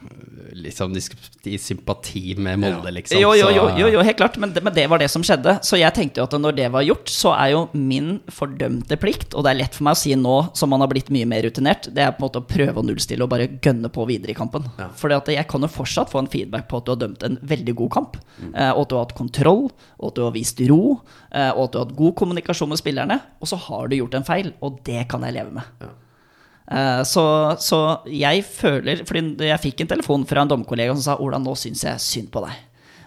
[0.62, 0.94] liksom
[1.50, 3.18] i sympati med Molde, liksom.
[3.20, 5.56] Jo, jo, jo, jo, jo, helt klart, men det, men det var det som skjedde.
[5.66, 9.34] Så jeg tenkte jo at når det var gjort, så er jo min fordømte plikt,
[9.34, 11.42] og det er lett for meg å si nå som man har blitt mye mer
[11.46, 14.34] rutinert, det er på en måte å prøve å nullstille og bare gønne på videre
[14.34, 14.66] i kampen.
[14.78, 14.88] Ja.
[14.98, 17.76] For jeg kan jo fortsatt få en feedback på at du har dømt en veldig
[17.82, 18.54] god kamp, Mm.
[18.56, 19.66] eh, og at du har hatt kontroll,
[20.00, 21.00] og at du har vist ro,
[21.30, 24.14] eh, og at du har hatt god kommunikasjon med spillerne, og så har du gjort
[24.18, 25.62] en feil, og det kan jeg leve med.
[25.82, 25.92] Eh,
[27.05, 27.23] Så,
[27.61, 31.53] så jeg føler Fordi jeg fikk en telefon fra en dommerkollega som sa Ola, nå
[31.59, 32.61] syns jeg synd på deg.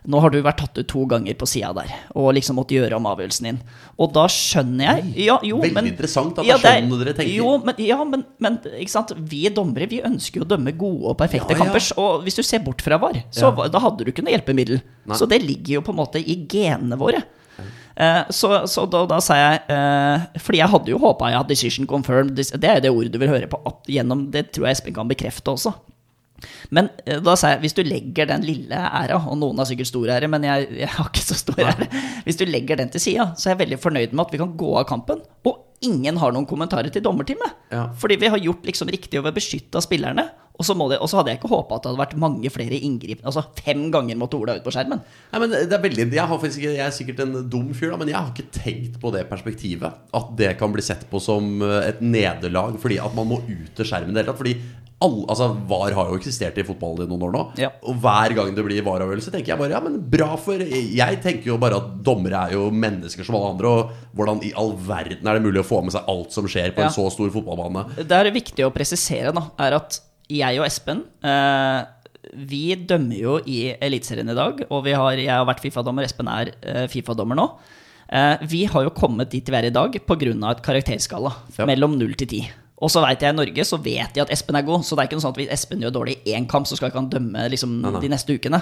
[0.06, 2.98] Nå har du vært tatt ut to ganger på sida der og liksom måtte gjøre
[3.00, 3.58] om avgjørelsen din.
[3.98, 7.32] Og da skjønner jeg ja, jo, Veldig men, interessant at det er sånn dere tenker.
[7.34, 9.16] Jo, men, ja, men, men ikke sant?
[9.32, 11.64] vi dommere vi ønsker jo å dømme gode og perfekte Ja, ja.
[11.64, 11.88] kamper.
[12.02, 13.68] Og hvis du ser bort fra VAR, så Ja.
[13.72, 14.84] da hadde du ikke noe hjelpemiddel.
[15.10, 15.18] Nei.
[15.18, 17.24] Så det ligger jo på en måte i genene våre.
[17.96, 21.88] Eh, så så da, da sa jeg eh, Fordi jeg hadde jo håpa hadde 'decision
[21.88, 22.36] confirmed'.
[22.36, 24.30] Det er jo det ordet du vil høre på opp- gjennom.
[24.32, 25.72] Det tror jeg Espen kan bekrefte også.
[26.76, 29.88] Men eh, da sa jeg hvis du legger den lille æra, og noen har sikkert
[29.88, 31.88] stor ære, men jeg, jeg har ikke så stor ære
[32.26, 34.58] Hvis du legger den til sida, så er jeg veldig fornøyd med at vi kan
[34.58, 37.56] gå av kampen, og ingen har noen kommentarer til dommerteamet.
[37.72, 37.88] Ja.
[38.00, 40.28] Fordi vi har gjort liksom riktig og vi har beskytta spillerne.
[40.56, 42.80] Og så, det, og så hadde jeg ikke håpa at det hadde vært mange flere
[42.88, 43.24] inngrip.
[43.28, 45.02] Altså fem ganger måtte Ola ut på skjermen.
[45.34, 48.00] Nei, men det er veldig, jeg, har faktisk, jeg er sikkert en dum fyr, da,
[48.02, 50.00] men jeg har ikke tenkt på det perspektivet.
[50.16, 53.72] At det kan bli sett på som eh, et nederlag fordi at man må ut
[53.76, 54.42] til skjermen i det hele tatt.
[54.42, 54.56] Fordi
[55.04, 57.44] all, altså, VAR har jo eksistert i fotballen i noen år nå.
[57.60, 57.70] Ja.
[57.84, 61.52] Og hver gang det blir VAR-avgjørelse, tenker jeg bare ja, men bra for Jeg tenker
[61.52, 65.28] jo bare at dommere er jo mennesker som alle andre, og hvordan i all verden
[65.28, 66.90] er det mulig å få med seg alt som skjer på Ja.
[66.90, 67.88] en så stor fotballbane?
[68.08, 70.00] Det er viktig å presisere, da, er at
[70.32, 71.86] jeg og Espen eh,
[72.50, 76.28] vi dømmer jo i Eliteserien i dag, og vi har, jeg har vært Fifa-dommer, Espen
[76.32, 77.46] er eh, Fifa-dommer nå.
[78.10, 80.34] Eh, vi har jo kommet dit vi er i dag pga.
[80.52, 81.66] et karakterskala Ja.
[81.66, 82.52] mellom 0 til 10.
[82.84, 85.06] Og så vet jeg i Norge så vet jeg at Espen er god, så det
[85.06, 87.00] er ikke noe sånn at hvis Espen gjør dårlig i én kamp, så skal ikke
[87.00, 88.60] han dømme liksom, de neste ukene.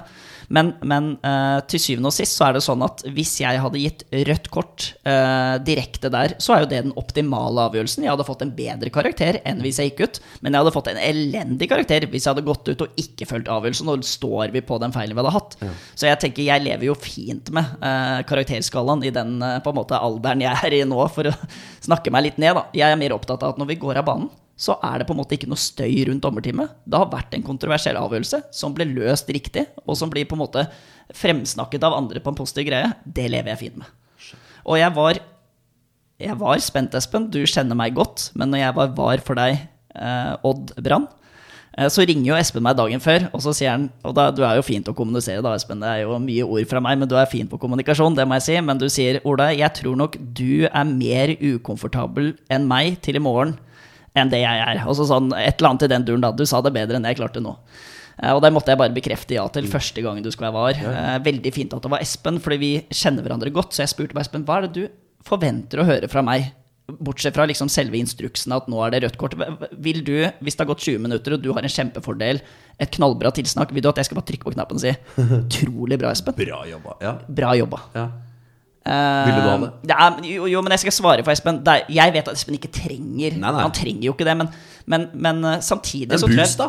[0.54, 3.82] Men, men uh, til syvende og sist så er det sånn at hvis jeg hadde
[3.82, 8.06] gitt rødt kort uh, direkte der, så er jo det den optimale avgjørelsen.
[8.06, 10.92] Jeg hadde fått en bedre karakter enn hvis jeg gikk ut, men jeg hadde fått
[10.94, 13.90] en elendig karakter hvis jeg hadde gått ut og ikke fulgt avgjørelsen.
[13.90, 15.58] Nå står vi på den feilen vi hadde hatt.
[15.98, 19.98] Så jeg tenker jeg lever jo fint med uh, karakterskalaen i den på en måte
[19.98, 21.36] alderen jeg er i nå, for å
[21.90, 22.54] snakke meg litt ned.
[22.60, 22.68] da.
[22.78, 25.16] Jeg er mer opptatt av at når vi går av banen, så er det på
[25.16, 26.76] en måte ikke noe støy rundt dommerteamet.
[26.86, 30.44] Det har vært en kontroversiell avgjørelse som ble løst riktig, og som blir på en
[30.44, 30.68] måte
[31.18, 32.94] fremsnakket av andre på en positiv greie.
[33.04, 33.90] Det lever jeg fint med.
[34.64, 35.22] Og jeg var
[36.24, 37.26] Jeg var spent, Espen.
[37.28, 38.30] Du kjenner meg godt.
[38.38, 39.58] Men når jeg var var for deg,
[39.96, 41.08] eh, Odd Brann,
[41.76, 44.44] eh, så ringer jo Espen meg dagen før, og så sier han Og da, du
[44.46, 45.82] er jo fint å kommunisere, da, Espen.
[45.82, 48.36] Det er jo mye ord fra meg, men du er fin på kommunikasjon, det må
[48.36, 48.62] jeg si.
[48.62, 53.20] Men du sier, Ola, jeg tror nok du er mer ukomfortabel enn meg til i
[53.20, 53.58] morgen
[54.16, 54.84] enn det jeg er.
[54.88, 56.32] Og så sånn, et eller annet i den duren da.
[56.32, 57.56] Du sa det bedre enn jeg klarte nå.
[58.22, 60.82] Eh, Og det måtte jeg bare bekrefte ja til første gangen du skulle være var.
[60.84, 61.20] Ja.
[61.26, 63.74] Veldig fint at det var Espen, fordi vi kjenner hverandre godt.
[63.74, 64.84] Så jeg spurte bare Espen hva er det du
[65.26, 66.52] forventer å høre fra meg?
[66.84, 69.34] Bortsett fra liksom selve instruksen at nå er det rødt kort.
[69.82, 72.42] Vil du, hvis det har gått 20 minutter og du har en kjempefordel,
[72.78, 74.92] et knallbra tilsnakk, vil du at jeg skal bare trykke på knappen og si
[75.24, 76.36] 'utrolig bra, Espen'?
[76.36, 76.98] Bra jobba.
[77.02, 77.14] Ja.
[77.30, 77.80] Bra jobba.
[77.96, 78.10] ja.
[78.84, 79.96] Eh, Ville du ha det?
[79.96, 81.62] er, jo, jo, men jeg skal svare for Espen.
[81.72, 83.62] Er, jeg vet at Espen ikke trenger Nei, nei.
[83.64, 84.50] Han trenger jo ikke det, men,
[84.92, 86.68] men, men eh, samtidig En boost, da.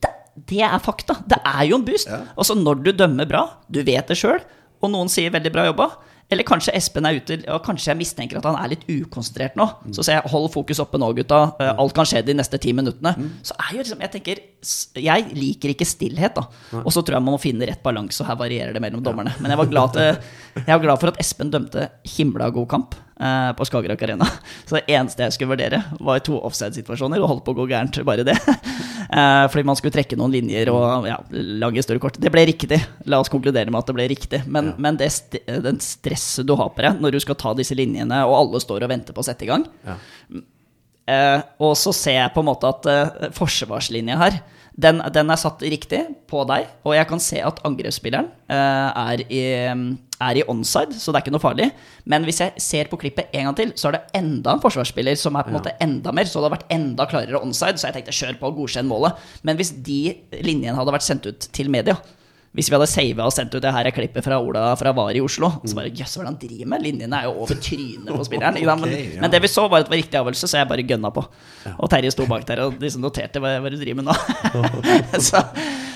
[0.00, 0.12] det,
[0.48, 1.18] det er fakta.
[1.28, 2.08] Det er jo en boost.
[2.36, 4.40] Og så når du dømmer bra, du vet det sjøl,
[4.82, 5.90] og noen sier 'veldig bra jobba',
[6.32, 9.66] eller kanskje Espen er ute Og kanskje jeg mistenker at han er litt ukonsentrert nå.
[9.92, 11.42] Så sier jeg 'hold fokus oppe nå, gutta'.
[11.60, 13.14] Eh, Alt kan skje de neste ti minuttene.
[13.42, 14.40] Så er jo liksom Jeg tenker
[14.96, 16.46] Jeg liker ikke stillhet, da.
[16.82, 19.34] Og så tror jeg man må finne rett balanse, og her varierer det mellom dommerne.
[19.40, 20.18] Men jeg var glad, til,
[20.54, 22.94] jeg var glad for at Espen dømte himla god kamp
[23.58, 24.26] på Skagerrak Arena.
[24.66, 28.02] Så det eneste jeg skulle vurdere, var to offside-situasjoner, og holdt på å gå gærent,
[28.08, 28.38] bare det.
[29.12, 31.18] Eh, fordi man skulle trekke noen linjer og ja,
[31.60, 32.14] lage større kort.
[32.16, 32.78] Det ble riktig.
[33.12, 34.38] La oss konkludere med at det ble riktig.
[34.48, 35.10] Men, men det
[35.44, 38.86] den stresset du har på deg når du skal ta disse linjene, og alle står
[38.86, 39.98] og venter på å sette i gang Ja.
[41.10, 44.42] Eh, og så ser jeg på en måte at eh, forsvarslinja her,
[44.72, 46.00] den, den er satt riktig
[46.30, 46.70] på deg.
[46.86, 49.42] Og jeg kan se at angrepsspilleren eh, er, i,
[50.22, 51.68] er i onside, så det er ikke noe farlig.
[52.08, 55.18] Men hvis jeg ser på klippet en gang til, så er det enda en forsvarsspiller
[55.20, 57.76] som er på en måte enda mer, så det hadde vært enda klarere onside.
[57.76, 59.20] Så jeg tenkte kjør på, godkjenn målet.
[59.44, 60.00] Men hvis de
[60.40, 61.98] linjene hadde vært sendt ut til media,
[62.52, 65.16] hvis vi hadde sava og sendt ut det her er klippet fra Ola fra VAR
[65.16, 66.82] i Oslo, så bare jøss, hva er det han driver med?
[66.84, 68.58] Linjene er jo over trynet på spilleren.
[68.60, 69.22] okay, men, ja.
[69.22, 71.24] men det vi så, var at det var riktig avgjørelse, så jeg bare gønna på.
[71.72, 74.18] Og Terje sto bak der og liksom noterte hva, hva du driver med nå.
[75.30, 75.40] så,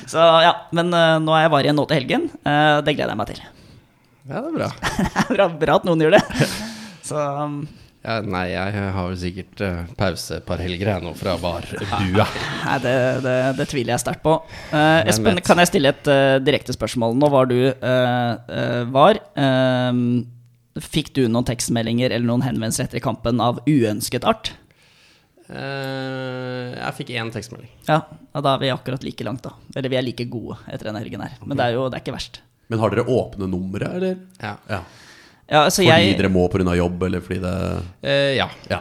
[0.08, 2.28] så ja, men uh, nå er jeg VAR igjen nå til helgen.
[2.40, 3.44] Uh, det gleder jeg meg til.
[4.26, 4.70] Ja, det er bra.
[4.80, 6.48] Det er bra, bra at noen gjør det.
[7.04, 7.60] Så um,
[8.06, 12.26] Ja, nei, jeg har vel sikkert uh, pause et par helger jeg nå fra barbua.
[12.62, 12.94] Nei, det,
[13.24, 14.36] det, det tviler jeg sterkt på.
[14.70, 17.18] Uh, Espen, kan jeg stille et uh, direkte spørsmål?
[17.18, 17.58] Nå var du
[18.94, 19.18] var.
[19.34, 20.00] eh,
[20.82, 24.52] fikk du noen tekstmeldinger eller noen henvendelser etter kampen av uønsket art?
[25.46, 27.70] Eh, jeg fikk én tekstmelding.
[27.88, 29.54] Ja, ja, da er vi akkurat like langt, da.
[29.76, 31.36] Eller vi er like gode etter denne helgen her.
[31.44, 32.40] Men det er jo det er ikke verst.
[32.72, 34.16] Men har dere åpne numre, eller?
[34.42, 34.56] Ja.
[34.68, 34.82] Ja.
[35.46, 36.74] Ja, altså Fordi jeg, dere må pga.
[36.74, 37.54] jobb, eller fordi det
[38.02, 38.48] Eh, ja.
[38.70, 38.80] Ja.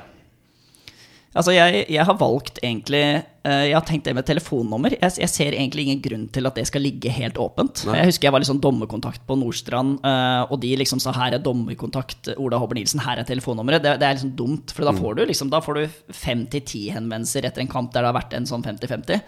[1.35, 3.01] altså jeg, jeg har valgt egentlig
[3.45, 4.95] eh, Jeg har tenkt det med telefonnummer.
[4.95, 7.83] Jeg, jeg ser egentlig ingen grunn til at det skal ligge helt åpent.
[7.85, 7.99] Nei.
[7.99, 11.43] Jeg husker jeg var sånn dommerkontakt på Nordstrand, eh, og de liksom sa her er
[11.45, 13.83] dommerkontakt Ola Håber Nilsen, her er telefonnummeret.
[13.85, 16.65] Det, det er liksom dumt, for da får du liksom Da får du fem til
[16.65, 19.21] ti henvendelser etter en kamp der det har vært en sånn 50-50.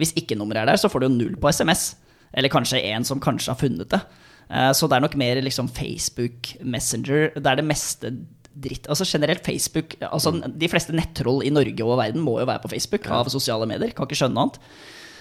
[0.00, 1.90] Hvis ikke nummeret er der, så får du null på SMS.
[2.32, 4.00] Eller kanskje en som kanskje har funnet det.
[4.50, 7.32] Eh, Så det er nok mer liksom Facebook Messenger.
[7.36, 8.12] Det er det meste
[8.58, 12.64] dritt Altså generelt Facebook altså De fleste nettroll i Norge og verden må jo være
[12.64, 13.92] på Facebook av sosiale medier.
[13.94, 14.58] Kan ikke skjønne noe annet.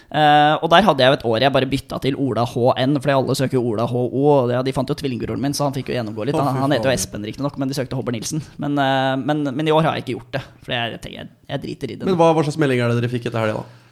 [0.07, 3.11] Uh, og der hadde jeg jo et år jeg bare bytta til Ola HN, fordi
[3.11, 4.47] alle søker Ola HO.
[4.53, 6.37] Ja, de fant jo tvillingbroren min, så han fikk jo gjennomgå litt.
[6.39, 6.95] Han, han heter jo.
[6.95, 8.39] Espen, riktignok, men de søkte Hobber Nilsen.
[8.63, 11.63] Men, uh, men, men i år har jeg ikke gjort det, for jeg, jeg, jeg
[11.65, 12.07] driter i det.
[12.07, 13.83] Men hva, hva slags melding er det dere fikk etter helga, da?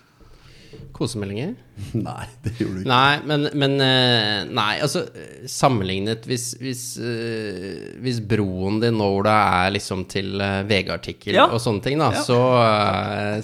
[0.96, 1.50] Kosemeldinger?
[2.08, 2.88] Nei, det gjorde du ikke.
[2.88, 5.02] Nei, men, men eh, Nei, altså
[5.52, 9.34] sammenlignet Hvis, hvis, eh, hvis broen din nå, Ola,
[9.66, 11.50] er liksom til eh, VG-artikkel Ja.
[11.52, 12.24] og sånne ting, da, Ja.
[12.24, 12.40] så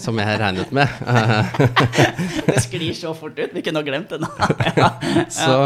[0.02, 0.88] Som jeg regnet med.
[2.48, 3.52] Det sklir så fort ut.
[3.54, 4.30] Vi kunne ha glemt det nå.
[4.80, 4.90] ja.
[5.32, 5.58] så,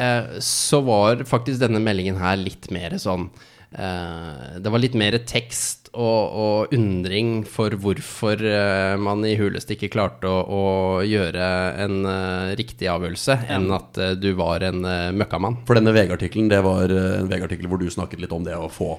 [0.00, 3.28] eh, så var faktisk denne meldingen her litt mer sånn
[3.70, 9.90] Det var litt mer tekst og, og undring for hvorfor eh, man i huleste ikke
[9.94, 10.64] klarte å, å
[11.06, 11.48] gjøre
[11.84, 14.84] en eh, riktig avgjørelse, enn at eh, du var en
[15.16, 15.62] møkkamann.
[15.68, 18.70] For denne VG-artikkelen, det var eh, en VG-artikkel hvor du snakket litt om det å
[18.72, 18.96] få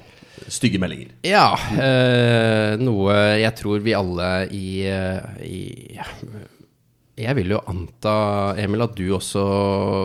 [0.54, 1.14] stygge meldinger.
[1.26, 5.98] Ja, eh, noe jeg tror vi alle i, eh, i
[7.18, 8.12] Jeg vil jo anta,
[8.62, 9.44] Emil, at du også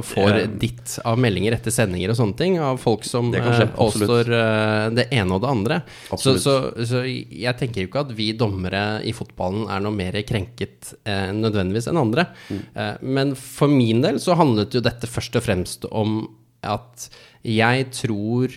[0.08, 0.46] får Ja.
[0.46, 4.30] ditt av meldinger etter sendinger og sånne ting, av folk som Det skje, eh, påstår
[4.32, 5.82] eh, det ene og det andre.
[6.16, 6.54] Så, så,
[6.88, 11.28] så jeg tenker jo ikke at vi dommere i fotballen er noe mer krenket eh,
[11.36, 12.28] nødvendigvis enn andre.
[12.48, 12.62] Mm.
[12.74, 16.22] Eh, men for min del så handlet jo dette først og fremst om
[16.64, 17.10] at
[17.44, 18.48] jeg tror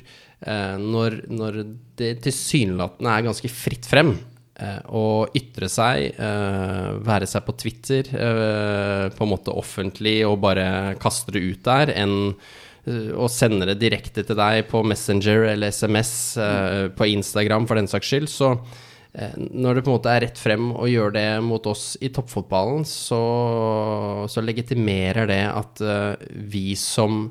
[0.46, 1.60] eh, når, når
[2.00, 4.16] det tilsynelatende er ganske fritt frem
[4.56, 10.96] å ytre seg, eh, være seg på Twitter, eh, på en måte offentlig og bare
[11.02, 12.16] kaste det ut der, enn
[12.88, 17.76] eh, å sende det direkte til deg på Messenger eller SMS, eh, på Instagram for
[17.76, 18.54] den saks skyld, så
[19.12, 22.12] eh, når det på en måte er rett frem å gjøre det mot oss i
[22.16, 23.20] toppfotballen, så,
[24.32, 27.26] så legitimerer det at eh, vi som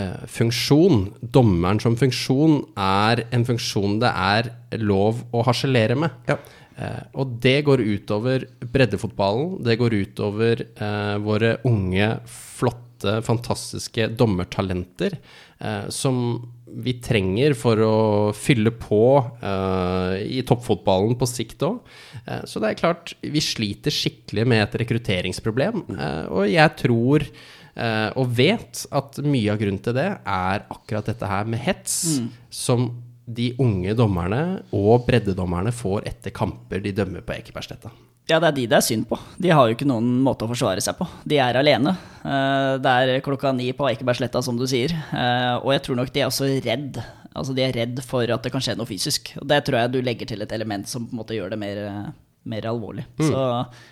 [0.00, 4.50] eh, funksjon, dommeren som funksjon, er en funksjon det er
[4.80, 6.16] lov å harselere med.
[6.30, 6.38] Ja.
[6.78, 9.58] Eh, og det går utover breddefotballen.
[9.66, 16.40] Det går utover eh, våre unge, flotte, fantastiske dommertalenter eh, som
[16.70, 17.94] vi trenger for å
[18.36, 19.02] fylle på
[19.42, 21.80] eh, i toppfotballen på sikt òg.
[22.24, 25.84] Eh, så det er klart, vi sliter skikkelig med et rekrutteringsproblem.
[25.96, 31.10] Eh, og jeg tror eh, og vet at mye av grunnen til det er akkurat
[31.10, 32.20] dette her med hets,
[32.52, 32.90] som
[33.26, 37.90] de unge dommerne og breddedommerne får etter kamper de dømmer på Ekebergsletta.
[38.30, 39.18] Ja, det er de det er synd på.
[39.42, 41.06] De har jo ikke noen måte å forsvare seg på.
[41.26, 41.96] De er alene.
[42.24, 44.90] Eh, Det er klokka ni på Ekebergsletta, som du sier.
[45.12, 47.00] Eh, Og jeg tror nok de er også redd.
[47.34, 49.32] Altså, de er redd for at det kan skje noe fysisk.
[49.40, 51.58] Og det tror jeg du legger til et element som på en måte gjør det
[51.58, 52.10] mer, eh,
[52.48, 53.04] mer alvorlig.
[53.20, 53.40] Så,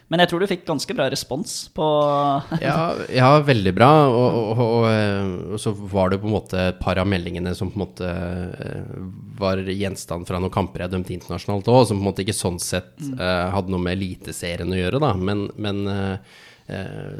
[0.08, 1.84] men jeg tror du fikk ganske bra respons på
[2.64, 3.90] Ja, ja veldig bra.
[4.08, 7.70] Og, og, og, og så var det på en måte et par av meldingene som
[7.72, 8.98] på en måte eh,
[9.38, 12.60] var gjenstand fra noen kamper jeg dømte internasjonalt òg, som på en måte ikke sånn
[12.62, 15.12] sett eh, hadde noe med Eliteserien å gjøre, da.
[15.20, 16.38] Men, men eh,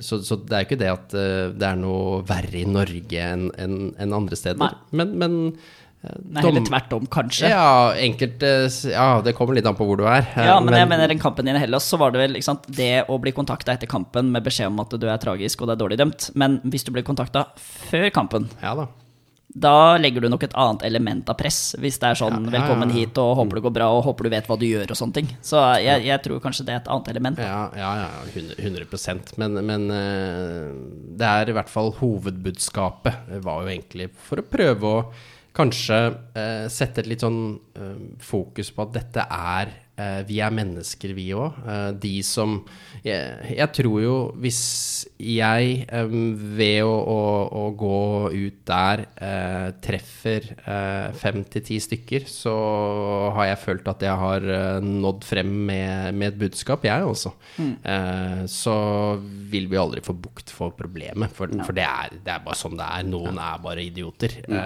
[0.04, 1.14] så, så det er jo ikke det at
[1.56, 4.60] det er noe verre i Norge enn en, en andre steder.
[4.60, 4.96] Nei.
[5.00, 5.38] Men, men
[6.00, 7.48] Nei, heller tvert om, kanskje.
[7.50, 8.50] Ja, enkelte
[8.92, 10.22] Ja, det kommer litt an på hvor du er.
[10.36, 12.68] eh, Ja, men, jeg mener den kampen din i Hellas, så var det vel sant,
[12.70, 15.74] det å bli kontakta etter kampen med beskjed om at du er tragisk og det
[15.74, 16.30] er dårlig dømt.
[16.38, 17.48] Men hvis du blir kontakta
[17.90, 18.86] før kampen, Ja da.
[19.50, 21.74] da legger du nok et annet element av press.
[21.80, 24.30] Hvis det er sånn Ja, 'velkommen hit' og 'håper det går bra' og 'håper du
[24.30, 25.28] vet hva du gjør' og sånne ting.
[25.42, 27.38] Så jeg, jeg tror kanskje det er et annet element.
[27.38, 28.54] Ja, ja, ja 100,
[28.86, 30.70] 100 Men, men eh,
[31.18, 35.04] det er i hvert fall hovedbudskapet Det var jo egentlig for å prøve å
[35.58, 35.98] kanskje
[36.38, 37.42] eh, sette et litt sånn
[37.74, 39.74] eh, fokus på at dette er
[40.28, 41.58] Vi er mennesker, vi òg.
[41.98, 42.60] de som
[43.06, 44.60] jeg, jeg tror jo hvis
[45.18, 46.12] jeg eh,
[46.58, 47.20] ved å, å,
[47.60, 47.98] å gå
[48.32, 52.54] ut der eh, treffer eh, fem til ti stykker, så
[53.36, 57.34] har jeg følt at jeg har eh, nådd frem med, med et budskap, jeg også.
[57.58, 58.76] Eh, så
[59.52, 62.78] vil vi aldri få bukt for problemet, for, for det, er, det er bare sånn
[62.78, 63.06] det er.
[63.08, 64.38] Noen er bare idioter.
[64.48, 64.56] Mm.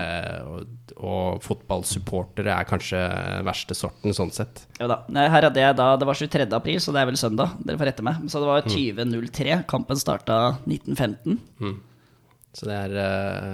[0.52, 3.00] og, og fotballsupportere er kanskje
[3.46, 4.66] verste sorten, sånn sett.
[4.80, 5.02] Jo da.
[5.22, 6.48] Nei, Her hadde jeg da, Det var 23.
[6.58, 7.54] april, så det er vel søndag.
[7.62, 8.22] Dere får rette meg.
[8.32, 9.58] Så det var 20.03.
[9.70, 11.38] Kampen starta 1915.
[12.52, 13.04] Så det er uh...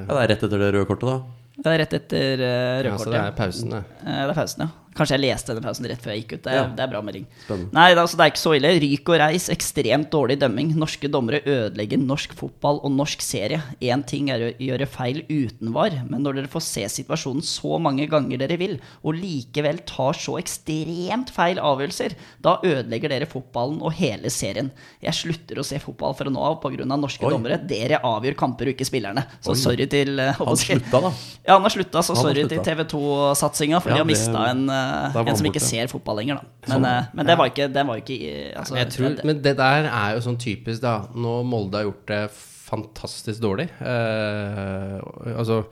[0.08, 1.18] Ja, det er rett etter det røde kortet, da.
[1.58, 3.82] Det er rett etter uh, ja, så det er pausen, det.
[4.00, 4.87] Uh, Det er pausen, ja.
[4.98, 6.42] Kanskje jeg leste denne pausen rett før jeg gikk ut.
[6.42, 6.66] Det er, Ja.
[6.74, 7.26] det er bra melding.
[7.44, 7.72] Spennende.
[7.78, 8.72] Nei, det, altså, det er ikke så ille.
[8.82, 10.72] Ryk og reis, ekstremt dårlig dømming.
[10.76, 13.62] Norske dommere ødelegger norsk fotball og norsk serie.
[13.80, 17.78] Én ting er å gjøre feil uten var, men når dere får se situasjonen så
[17.80, 18.74] mange ganger dere vil,
[19.06, 24.70] og likevel tar så ekstremt feil avgjørelser, da ødelegger dere fotballen og hele serien.
[25.04, 26.84] Jeg slutter å se fotball fra nå av pga.
[26.88, 27.30] norske Oi.
[27.32, 27.60] dommere.
[27.68, 29.24] Dere avgjør kamper og ikke spillerne.
[29.44, 29.58] Så Oi.
[29.60, 31.12] sorry til uh, Han slutta, da.
[31.46, 32.58] ja, han har slutta, så Han sorry til.
[32.64, 36.40] TV 2-satsinga, for Ja, de har mista en, eh, en som ikke ser fotball lenger,
[36.40, 36.52] da.
[36.68, 37.16] Men, sånn.
[37.18, 38.18] men det var ikke, det var ikke
[38.62, 40.96] altså, tror, det- men det der er jo sånn typisk, da.
[41.14, 42.22] Nå Molde har gjort det
[42.68, 43.70] fantastisk dårlig.
[43.80, 44.98] Uh,
[45.38, 45.62] altså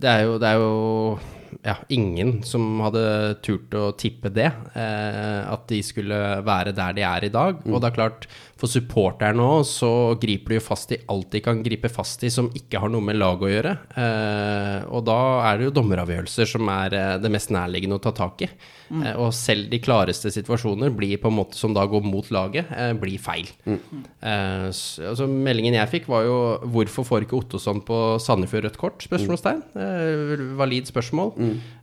[0.00, 1.18] det er, jo, det er jo
[1.66, 3.02] ja, ingen som hadde
[3.44, 4.48] turt å tippe det.
[4.72, 7.60] Eh, at de skulle være der de er i dag.
[7.68, 8.24] Og det er klart,
[8.60, 9.88] for supporterne nå så
[10.20, 13.04] griper de jo fast i alt de kan gripe fast i som ikke har noe
[13.04, 13.72] med lag å gjøre.
[13.96, 15.16] Eh, og da
[15.48, 18.50] er det jo dommeravgjørelser som er eh, det mest nærliggende å ta tak i.
[18.90, 22.68] Eh, og selv de klareste situasjoner blir på en måte som da går mot laget,
[23.00, 23.48] blir feil.
[23.66, 28.78] Eh, Så, altså, meldingen jeg fikk var jo 'Hvorfor får ikke Ottosson på Sandefjord rødt
[28.78, 29.62] kort?' spørsmålstegn.
[29.76, 31.32] Eh, valid spørsmål.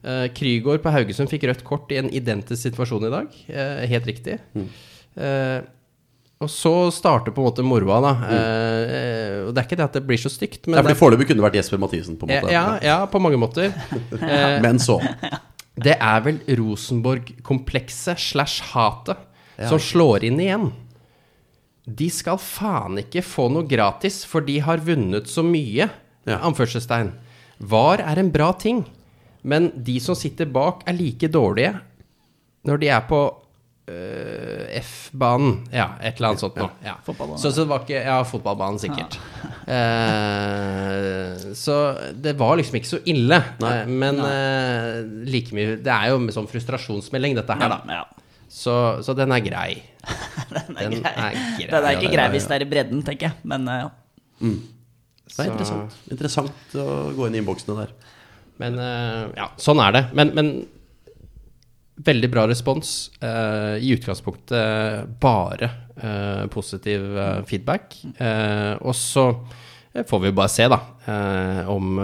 [0.03, 3.27] Eh, Krygård på Haugesund fikk rødt kort i en identisk situasjon i dag.
[3.87, 4.39] Helt riktig.
[5.17, 5.61] Eh,
[6.37, 8.11] og så starter på en måte moroa, da.
[8.29, 11.25] Eh, og det er ikke det at det blir så stygt, men er fordi Foreløpig
[11.29, 12.51] kunne det vært Jesper Mathisen, på en måte.
[12.53, 13.73] ja, ja, på mange måter.
[14.21, 14.99] Eh, Men så.
[15.77, 19.17] det er vel Rosenborg-komplekset slash hatet
[19.69, 20.67] som slår inn igjen.
[21.87, 25.87] De skal faen ikke få noe gratis, for de har vunnet så mye.
[26.27, 26.37] Ja.
[26.43, 27.13] Anførselstegn.
[27.57, 28.83] VAR er en bra ting,
[29.47, 31.77] men de som sitter bak, er like dårlige
[32.67, 33.21] når de er på
[33.87, 35.53] F-banen.
[35.71, 36.69] Ja, et eller annet sånt noe.
[36.83, 36.97] Ja.
[37.07, 39.15] Så, så det var ikke Ja, fotballbanen, sikkert.
[39.67, 41.75] Eh, så
[42.15, 43.39] det var liksom ikke så ille.
[43.63, 43.73] Nei.
[43.87, 47.79] men eh, like mye Det er jo med sånn frustrasjonsmelding, dette her, da.
[47.99, 48.03] ja,
[48.51, 48.73] Så,
[49.05, 49.69] så den er grei.
[50.53, 51.13] den er Den grei.
[51.13, 53.39] er grei, Den er ikke grei hvis det er i bredden, tenker jeg.
[53.47, 53.91] Men eh, ja.
[55.27, 55.95] Det er interessant.
[56.11, 57.95] Interessant å gå inn i innboksene der.
[58.61, 60.03] Men eh, ja, sånn er det.
[60.17, 60.51] Men, men
[61.97, 63.11] veldig bra respons.
[63.21, 67.97] Uh, I utgangspunktet bare uh, positiv uh, feedback.
[68.81, 69.31] Og så
[69.97, 70.77] får vi bare se, da.
[71.73, 71.95] Om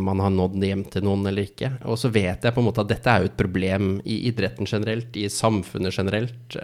[0.00, 1.68] man har nådd hjem til noen eller ikke.
[1.90, 4.64] Og så vet jeg på en måte at dette er jo et problem i idretten
[4.70, 6.56] generelt, i samfunnet generelt.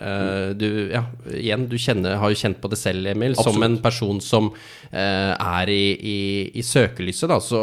[0.57, 1.03] Du, ja,
[1.37, 3.37] igjen, du kjenner, har jo kjent på det selv, Emil.
[3.37, 4.49] Som en person som
[4.95, 6.19] er i, i,
[6.57, 7.61] i søkelyset, da, så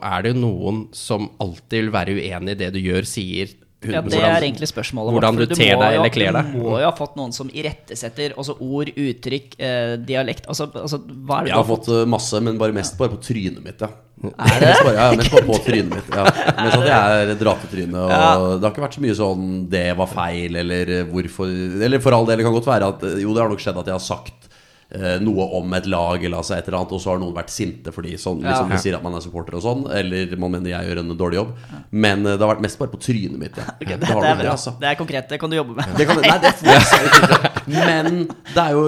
[0.00, 3.52] er det jo noen som alltid vil være uenig i det du gjør, sier.
[3.84, 6.54] Ja, det er egentlig spørsmålet Hvordan du ter deg eller kler deg.
[6.54, 11.02] Du må jo ha fått noen som irettesetter altså ord, uttrykk, eh, dialekt altså, altså,
[11.04, 13.84] hva er det Jeg har fått eh, masse, men bare mest bare på trynet mitt,
[13.84, 13.90] ja.
[14.32, 14.70] Er det?
[14.70, 16.08] Mest bare, ja, mest bare på trynet mitt.
[16.08, 16.24] Ja.
[16.62, 18.06] Mens at jeg er dratetryne.
[18.06, 22.00] Og det har ikke vært så mye sånn 'det var feil', eller eh, 'hvorfor' Eller
[22.00, 23.92] for all del, det kan godt være at eh, jo, det har nok skjedd at
[23.92, 24.48] jeg har sagt
[24.90, 27.50] eh, noe om et lag eller altså et eller annet, og så har noen vært
[27.50, 28.76] sinte fordi sånn, liksom, Ja.
[28.76, 31.40] de sier at man er supporter og sånn, eller man mener jeg gjør en dårlig
[31.40, 31.52] jobb.
[31.90, 33.56] Men eh, det har vært mest bare på trynet mitt.
[33.56, 33.64] Ja.
[33.86, 34.72] Okay, det, Det det, er det, altså.
[34.80, 35.84] Det er konkret, det kan du jobbe med.
[35.98, 37.46] Det kan, nei, det får.
[37.66, 38.84] Men det er jo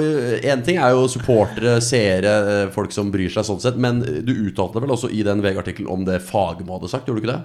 [0.53, 2.33] En ting er jo supportere, seere,
[2.65, 3.77] eh, folk som bryr seg sånn sett.
[3.77, 7.27] Men du uttalte vel også i den VG-artikkelen om det Fagermo hadde sagt, gjorde du
[7.27, 7.43] ikke det?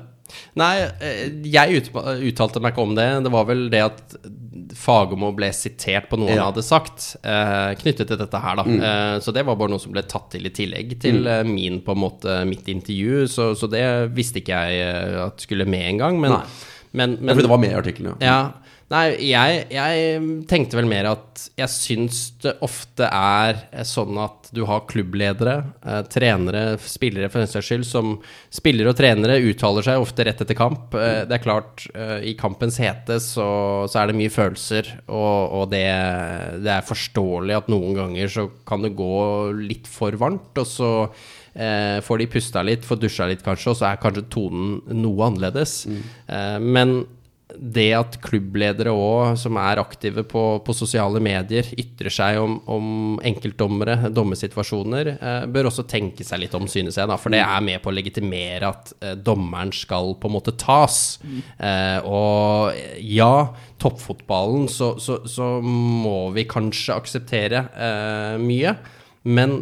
[0.58, 3.08] Nei, eh, jeg uttalte meg ikke om det.
[3.26, 4.16] Det var vel det at
[4.78, 6.44] Fagermo ble sitert på noe Ja.
[6.44, 8.64] han hadde sagt, eh, knyttet til dette her, da.
[8.64, 11.82] Eh, så det var bare noe som ble tatt til i tillegg til eh, min,
[11.82, 13.28] på en måte, mitt intervju.
[13.28, 13.84] Så, så det
[14.16, 16.20] visste ikke jeg at skulle med engang.
[16.22, 16.44] Men, Nei.
[16.94, 18.26] men, Ja, For det var med i artikkelen, ja.
[18.26, 18.52] ja.
[18.94, 20.20] Nei, jeg, jeg
[20.50, 23.58] tenkte vel mer at jeg syns det ofte er
[23.90, 28.14] sånn at du har klubbledere, eh, trenere, spillere for den saks skyld, som
[28.54, 30.94] spillere og trenere uttaler seg ofte rett etter kamp.
[30.94, 33.48] Eh, det er klart, eh, i kampens hete så,
[33.90, 35.86] så er det mye følelser, og, og det,
[36.62, 39.16] det er forståelig at noen ganger så kan det gå
[39.64, 40.94] litt for varmt, og så
[41.54, 45.28] Eh, får de pusta litt, får dusja litt kanskje, og så er kanskje tonen noe
[45.28, 45.84] annerledes.
[46.26, 47.04] Eh, men
[47.58, 52.88] det at klubbledere òg, som er aktive på, på sosiale medier, ytrer seg om, om
[53.26, 57.10] enkeltdommere, dommersituasjoner, eh, bør også tenke seg litt om, synes jeg.
[57.10, 60.56] Da, for det er med på å legitimere at eh, dommeren skal på en måte
[60.60, 61.20] tas.
[61.24, 62.74] Eh, og
[63.04, 63.34] ja,
[63.84, 68.78] toppfotballen, så, så, så må vi kanskje akseptere eh, mye.
[69.24, 69.58] Men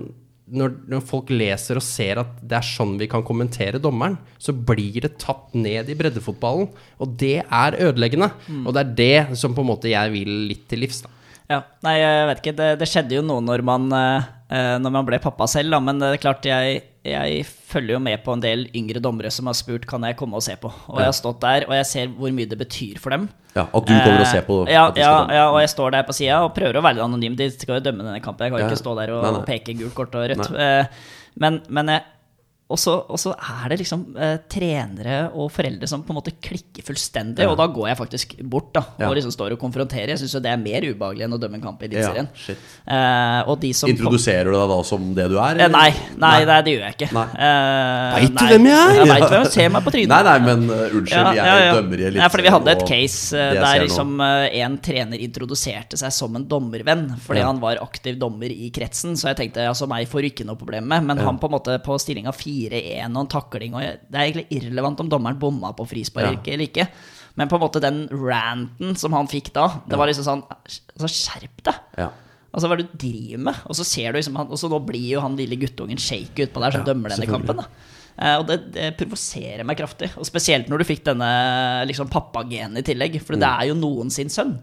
[0.52, 4.54] når, når folk leser og ser at det er sånn vi kan kommentere dommeren, så
[4.54, 6.70] blir det tatt ned i breddefotballen.
[7.02, 8.32] Og det er ødeleggende.
[8.66, 11.02] Og det er det som på en måte jeg vil litt til livs.
[11.06, 11.14] da.
[11.52, 12.56] Ja, nei, jeg vet ikke.
[12.60, 15.82] Det, det skjedde jo noe når man, eh, når man ble pappa selv, da.
[15.84, 19.47] Men det er klart, jeg, jeg følger jo med på en del yngre dommere som
[19.49, 20.70] har spurt kan jeg komme og se på.
[20.70, 23.26] Og jeg har stått der, og jeg ser hvor mye det betyr for dem.
[23.56, 26.06] Ja, At du kommer og ser på Eh, ja, ja, ja, og jeg står der
[26.08, 27.34] på sida og prøver å være anonym.
[27.36, 28.45] De skal jo dømme denne kampen.
[28.45, 29.43] Jeg kan jo ikke stå der og, nei, nei.
[29.49, 30.52] peke gult kort og rødt.
[30.56, 30.86] Eh,
[31.41, 32.04] Men, men jeg,
[32.72, 36.34] og så og så er det liksom eh, trenere og foreldre som på en måte
[36.41, 39.09] klikker fullstendig, og da går jeg faktisk bort da, og Ja.
[39.17, 40.13] liksom står og konfronterer.
[40.15, 42.30] Jeg syns det er mer ubehagelig enn å dømme en kamp i Ja, Eliteserien.
[42.47, 42.55] Ja,
[42.91, 45.59] Eh, og de som Introduserer du deg da som det du er?
[45.61, 47.09] Eh, nei, Nei, nei, nei, det gjør jeg ikke.
[47.13, 47.26] Nei.
[47.45, 48.93] Eh, Vet du hvem jeg er?
[49.01, 49.45] Jeg veit hvem.
[49.51, 50.11] Se meg på trynet.
[50.11, 52.22] Nei, nei, men uh, unnskyld, jeg dømmer i Eliteserien.
[52.24, 56.13] Ja, fordi vi hadde et case jeg ser der liksom uh, en trener introduserte seg
[56.15, 57.47] som en dommervenn fordi Ja.
[57.51, 59.15] han var aktiv dommer i kretsen.
[59.17, 61.55] Så jeg tenkte altså meg får du ikke noe problem med, men han på en
[61.57, 62.34] måte på stillinga
[62.70, 66.53] 4-1 og en takling og Det er egentlig irrelevant om dommeren bomma på frispark Ja.
[66.53, 66.88] eller ikke.
[67.36, 71.07] Men på en måte den ranten som han fikk da, det var liksom sånn altså,
[71.07, 71.76] Skjerp deg!
[71.97, 72.09] Ja.
[72.53, 73.55] Altså, hva er det du driver med?
[73.72, 76.36] Og så ser du liksom han, Og så nå blir jo han lille guttungen shake
[76.49, 77.57] utpå der som Ja, dømmer denne kampen.
[77.64, 77.68] da
[78.22, 80.12] Eh, og det, det provoserer meg kraftig.
[80.20, 83.16] Og spesielt når du fikk denne liksom pappagenet i tillegg.
[83.24, 83.62] For det Mm.
[83.62, 84.59] er jo noen sin sønn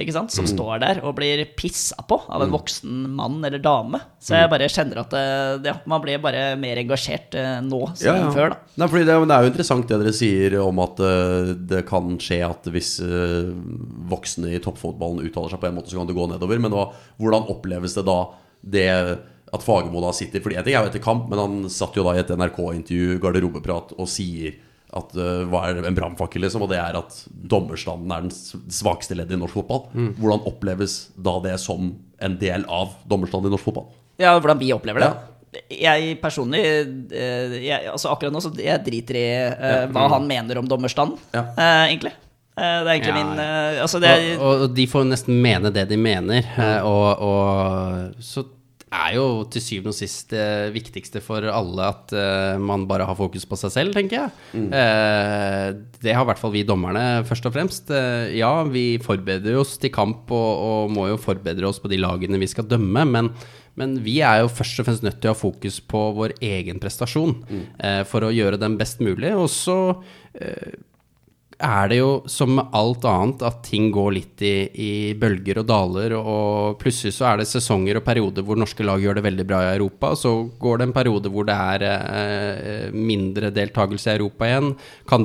[0.00, 0.32] ikke sant?
[0.34, 2.46] som står der og blir pissa på av Mm.
[2.46, 4.00] en voksen mann eller dame.
[4.18, 8.16] Så jeg bare kjenner at det, ja, man blir bare mer engasjert nå nå Ja,
[8.16, 8.30] ja.
[8.34, 8.50] før.
[8.50, 11.84] da Nei, fordi det, det er jo interessant det dere sier om at eh, det
[11.86, 13.52] kan skje at hvis eh,
[14.10, 16.58] voksne i toppfotballen uttaler seg på en måte, så kan det gå nedover.
[16.58, 16.88] Men da,
[17.20, 18.18] hvordan oppleves det da
[18.64, 18.88] det
[19.54, 22.22] at Fagermo da sitter Fordi jeg, jo etter kamp, men han satt jo da i
[22.22, 24.56] et NRK-intervju, garderobeprat, og sier
[24.94, 27.16] at uh, hva er en brannfakkel, liksom, og det er at
[27.50, 28.34] dommerstanden er den
[28.72, 29.88] svakeste leddet i norsk fotball.
[30.20, 31.92] Hvordan oppleves da det som
[32.22, 33.88] en del av dommerstanden i norsk fotball?
[34.22, 35.12] Ja, hvordan vi opplever det.
[35.12, 35.30] Ja.
[35.70, 40.58] Jeg personlig eh, jeg, altså Akkurat nå så jeg driter i eh, hva han mener
[40.58, 41.44] om dommerstanden, Ja.
[41.54, 42.10] uh, egentlig.
[42.54, 43.44] Eh, det er egentlig Ja, min
[43.84, 46.46] Altså, det er Og, og de får nesten mene det de mener.
[46.86, 48.46] Og, og så
[48.94, 53.18] er jo til syvende og sist det viktigste for alle at uh, man bare har
[53.18, 54.32] fokus på seg selv, tenker jeg.
[54.54, 55.66] Eh,
[56.04, 57.90] det har i hvert fall vi dommerne, først og fremst.
[57.92, 62.00] Uh, ja, vi forbereder oss til kamp og, og må jo forberede oss på de
[62.00, 63.30] lagene vi skal dømme, men,
[63.80, 66.80] men vi er jo først og fremst nødt til å ha fokus på vår egen
[66.82, 69.34] prestasjon eh, for å gjøre den best mulig.
[69.34, 69.78] Og så
[71.62, 75.68] er det jo som med alt annet at ting går litt i, i bølger og
[75.68, 79.46] daler, og plutselig så er det sesonger og perioder hvor norske lag gjør det veldig
[79.48, 84.18] bra i Europa, så går det en periode hvor det er eh, mindre deltakelse i
[84.18, 84.74] Europa igjen.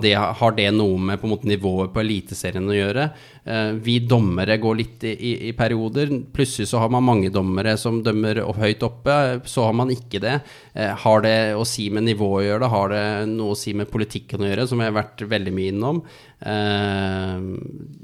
[0.03, 3.09] Det, har det noe med på en måte nivået på Eliteserien å gjøre?
[3.49, 6.11] Eh, vi dommere går litt i, i, i, perioder.
[6.35, 9.15] Plutselig så har man mange dommere som dømmer høyt oppe,
[9.49, 10.35] så har man ikke det.
[10.77, 12.61] Eh, har det å si med nivået å gjøre?
[12.63, 12.71] det?
[12.75, 15.73] Har det noe å si med politikken å gjøre, som jeg har vært veldig mye
[15.73, 16.03] innom?
[16.45, 17.47] Eh,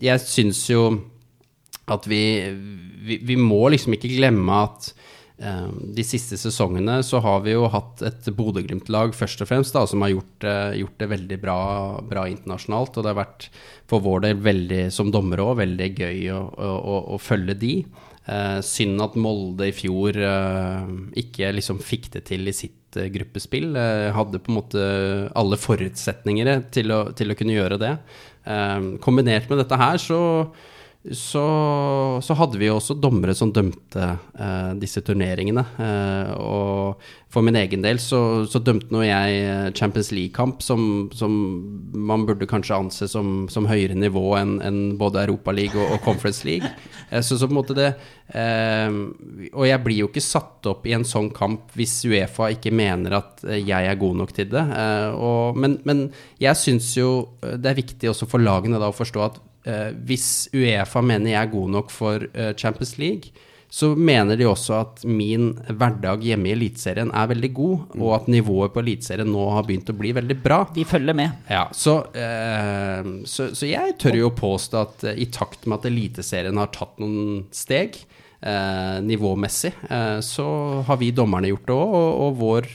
[0.08, 0.88] jeg syns jo
[1.93, 2.24] at vi,
[3.06, 4.89] vi, vi må liksom ikke glemme at
[5.36, 10.06] de siste sesongene så har vi jo hatt et Bodø-Glimt-lag først og fremst da, som
[10.06, 10.46] har gjort,
[10.80, 11.58] gjort det veldig bra,
[12.08, 12.96] bra, internasjonalt.
[12.96, 13.50] Og det har vært
[13.92, 17.74] for vår del veldig, som dommere òg, veldig gøy å, å, å følge de.
[18.26, 20.86] Eh, synd at Molde i fjor eh,
[21.22, 23.76] ikke liksom fikk det til i sitt eh, gruppespill.
[24.16, 24.86] hadde på en måte
[25.38, 27.98] alle forutsetninger til å, til å kunne gjøre det.
[29.02, 30.20] kombinert med dette her så
[31.12, 34.08] så, så, hadde vi også dommere som dømte
[34.41, 35.62] eh, disse turneringene.
[35.78, 41.12] Eh, og for min egen del så, så dømte nå jeg eh, Champions League-kamp, som,
[41.14, 41.36] som,
[41.93, 46.47] man burde kanskje anse som, som høyere nivå enn en både Europaliga og, og Conference
[46.47, 46.74] League.
[47.12, 47.91] Eh, så, så, på en måte det
[48.34, 48.89] eh,
[49.53, 53.20] Og jeg blir jo ikke satt opp i en sånn kamp hvis Uefa ikke mener
[53.22, 54.66] at eh, jeg er god nok til det.
[55.22, 56.08] Og, men, men
[56.41, 57.12] jeg syns jo
[57.45, 59.43] det er viktig også for lagene da å forstå at
[60.05, 63.34] hvis Uefa mener jeg er god nok for eh, Champions League,
[63.76, 68.03] så mener de også at min hverdag hjemme i Eliteserien er veldig god, mm.
[68.05, 70.61] og at nivået på Eliteserien nå har begynt å bli veldig bra.
[70.76, 71.41] De følger med.
[71.51, 75.89] Ja, så, eh, så, så jeg tør jo påstå at eh, i takt med at
[75.91, 77.99] Eliteserien har tatt noen steg
[78.39, 80.47] eh, nivåmessig, eh, så
[80.88, 82.72] har vi dommerne gjort det òg, og, og vår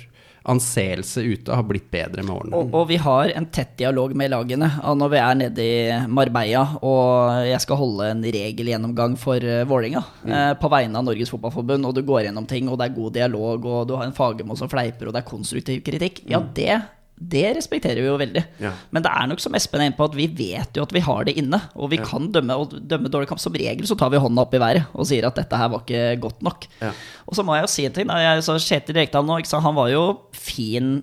[0.50, 2.58] anseelse ute har blitt bedre med årene.
[2.58, 4.68] Og, og, vi har en tett dialog med lagene.
[5.00, 10.02] Når vi er nede i Marbella og jeg skal holde en regelgjennomgang for uh, Vålinga
[10.22, 10.30] mm.
[10.30, 13.16] eh, på vegne av Norges Fotballforbund, og du går gjennom ting, og det er god
[13.16, 16.50] dialog, og du har en fagermål som fleiper, og det er konstruktiv kritikk, ja, mm.
[16.56, 16.80] det
[17.20, 18.42] det respekterer vi jo veldig.
[18.64, 18.72] Ja.
[18.96, 21.02] Men det er nok som Espen er inne på, at vi vet jo at vi
[21.04, 21.58] har det inne.
[21.76, 22.06] Og vi ja.
[22.08, 23.42] kan dømme, og dømme dårlig kamp.
[23.42, 25.84] Som regel så tar vi hånda opp i været og sier at dette her var
[25.84, 26.64] ikke godt nok.
[26.80, 26.94] Ja.
[27.28, 28.08] Og så må jeg jo si en ting.
[28.24, 31.00] Jeg, så Kjetil Rekdal nå, han var jo fin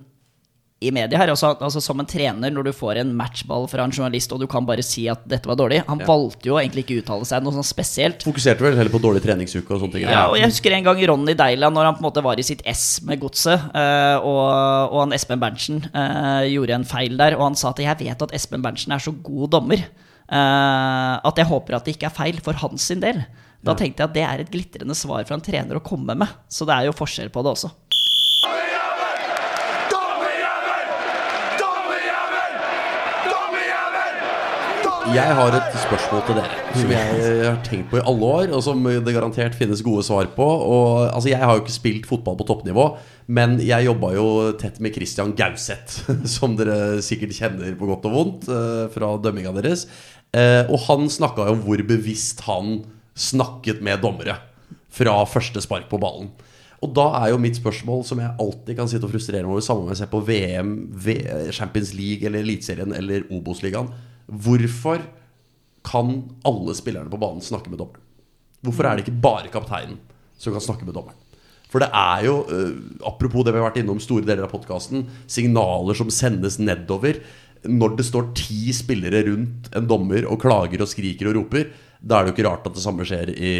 [0.80, 1.32] i media her.
[1.32, 4.46] Altså, altså, Som en trener, når du får en matchball fra en journalist, og du
[4.50, 6.06] kan bare si at dette var dårlig Han ja.
[6.08, 8.26] valgte jo egentlig ikke å uttale seg noe sånn spesielt.
[8.26, 10.06] Fokuserte vel heller på dårlig treningsuke og sånne ting.
[10.06, 12.46] Ja, og jeg husker en gang Ronny Deila, når han på en måte var i
[12.46, 14.44] sitt ess med godset, uh, og,
[14.92, 18.28] og, han Espen Berntsen uh, gjorde en feil der, og han sa at jeg vet
[18.28, 22.18] at Espen Berntsen er så god dommer uh, at jeg håper at det ikke er
[22.18, 23.24] feil for hans sin del.
[23.58, 23.78] Da ja.
[23.80, 26.30] tenkte jeg at det er et glitrende svar fra en trener å komme med.
[26.46, 27.72] Så det er jo forskjell på det også.
[35.08, 38.60] Jeg har et spørsmål til dere som jeg har tenkt på i alle år, og
[38.64, 40.44] som det garantert finnes gode svar på.
[40.44, 42.84] Og, altså, jeg har jo ikke spilt fotball på toppnivå,
[43.32, 44.26] men jeg jobba jo
[44.60, 49.54] tett med Christian Gauseth, som dere sikkert kjenner på godt og vondt eh, fra dømminga
[49.56, 49.86] deres.
[50.36, 52.82] Eh, og han snakka jo om hvor bevisst han
[53.18, 54.36] snakket med dommere
[54.92, 56.28] fra første spark på ballen.
[56.84, 59.64] Og da er jo mitt spørsmål, som jeg alltid kan sitte og frustrere meg over,
[59.64, 60.76] samme om jeg ser på VM,
[61.56, 63.88] Champions League eller Eliteserien eller Obos-ligaen
[64.28, 65.00] Hvorfor
[65.88, 68.04] kan alle spillerne på banen snakke med dommeren?
[68.64, 69.98] Hvorfor er det ikke bare kapteinen
[70.38, 71.16] som kan snakke med dommeren?
[71.68, 75.04] For det er jo, uh, apropos det vi har vært innom store deler av podkasten,
[75.28, 77.20] signaler som sendes nedover.
[77.68, 81.68] Når det står ti spillere rundt en dommer og klager og skriker og roper,
[81.98, 83.54] da er det jo ikke rart at det samme skjer i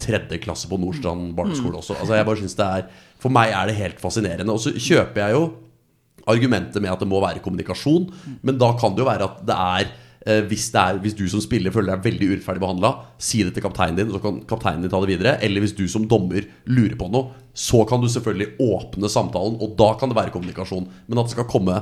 [0.00, 1.98] tredje klasse på Nordstrand barneskole også.
[2.00, 2.86] Altså jeg bare synes det er
[3.20, 4.54] For meg er det helt fascinerende.
[4.54, 5.42] Og så kjøper jeg jo
[6.32, 8.08] argumentet med at det må være kommunikasjon,
[8.42, 11.42] men da kan det jo være at det er Eh, hvis, er, hvis, du som
[11.42, 14.92] spiller føler deg veldig urettferdig behandla, si det til kapteinen din, så kan kapteinen din
[14.92, 15.32] ta det videre.
[15.42, 19.74] Eller hvis du som dommer lurer på noe, så kan du selvfølgelig åpne samtalen, og
[19.80, 20.86] da kan det være kommunikasjon.
[21.08, 21.80] Men at det skal komme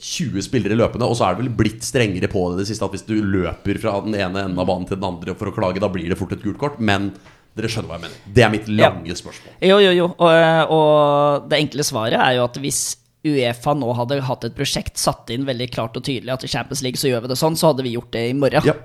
[0.00, 2.86] 20 spillere løpende, og så er det vel blitt strengere på det det siste.
[2.86, 5.54] At hvis du løper fra den ene enden av banen til den andre for å
[5.54, 6.80] klage, da blir det fort et gult kort.
[6.80, 7.10] Men
[7.58, 8.24] dere skjønner hva jeg mener.
[8.36, 9.18] Det er mitt lange ja.
[9.18, 9.58] spørsmål.
[9.68, 10.08] Jo, jo, jo.
[10.16, 12.80] Og, og det enkle svaret er jo at hvis
[13.26, 16.82] Uefa nå hadde hatt et prosjekt satt inn veldig klart og tydelig at i Champions
[16.86, 18.68] League så gjør vi det sånn, så hadde vi gjort det i morgen.
[18.70, 18.76] Ja.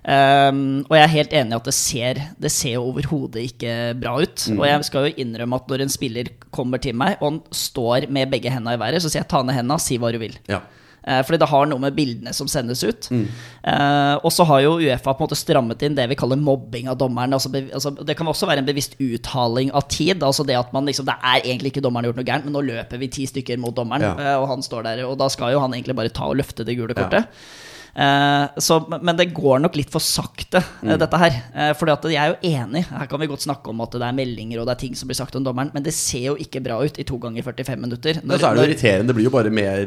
[0.00, 4.14] Um, og jeg er helt enig i at det ser, det ser overhodet ikke bra
[4.22, 4.46] ut.
[4.48, 4.60] Mm.
[4.60, 8.08] Og jeg skal jo innrømme at når en spiller kommer til meg, og han står
[8.12, 10.38] med begge hendene i været, så sier jeg ta ned hendene, si hva du vil.
[10.48, 10.62] Ja.
[11.00, 13.08] Uh, fordi det har noe med bildene som sendes ut.
[13.12, 13.24] Mm.
[13.64, 16.90] Uh, og så har jo Uefa på en måte strammet inn det vi kaller mobbing
[16.92, 17.36] av dommeren.
[17.36, 20.20] Altså, altså, det kan også være en bevisst uttaling av tid.
[20.26, 22.64] Altså det at man liksom, Det er egentlig ikke dommeren gjort noe gærent, men nå
[22.68, 24.36] løper vi ti stykker mot dommeren, ja.
[24.36, 25.04] uh, og han står der.
[25.08, 27.28] Og da skal jo han egentlig bare ta og løfte det gule kortet.
[27.28, 27.66] Ja.
[27.96, 30.90] Eh, så, men det går nok litt for sakte, Mm.
[30.92, 31.34] eh, dette her.
[31.54, 32.84] Eh, fordi at jeg er jo enig.
[32.90, 35.08] Her kan vi godt snakke om at det er meldinger og det er ting som
[35.10, 37.76] blir sagt om dommeren, men det ser jo ikke bra ut i to ganger 45
[37.80, 38.20] minutter.
[38.24, 39.06] Men så er det jo irriterende.
[39.10, 39.82] Det blir jo bare mer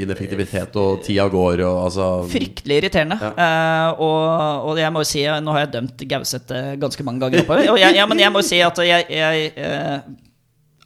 [0.00, 3.18] ineffektivitet, og tida går, og altså Fryktelig irriterende.
[3.20, 7.44] Eh, og, og jeg må jo si, nå har jeg dømt Gauseth ganske mange ganger
[7.44, 7.70] oppover.
[7.74, 9.52] Og jeg, ja, men jeg må jo si at jeg, jeg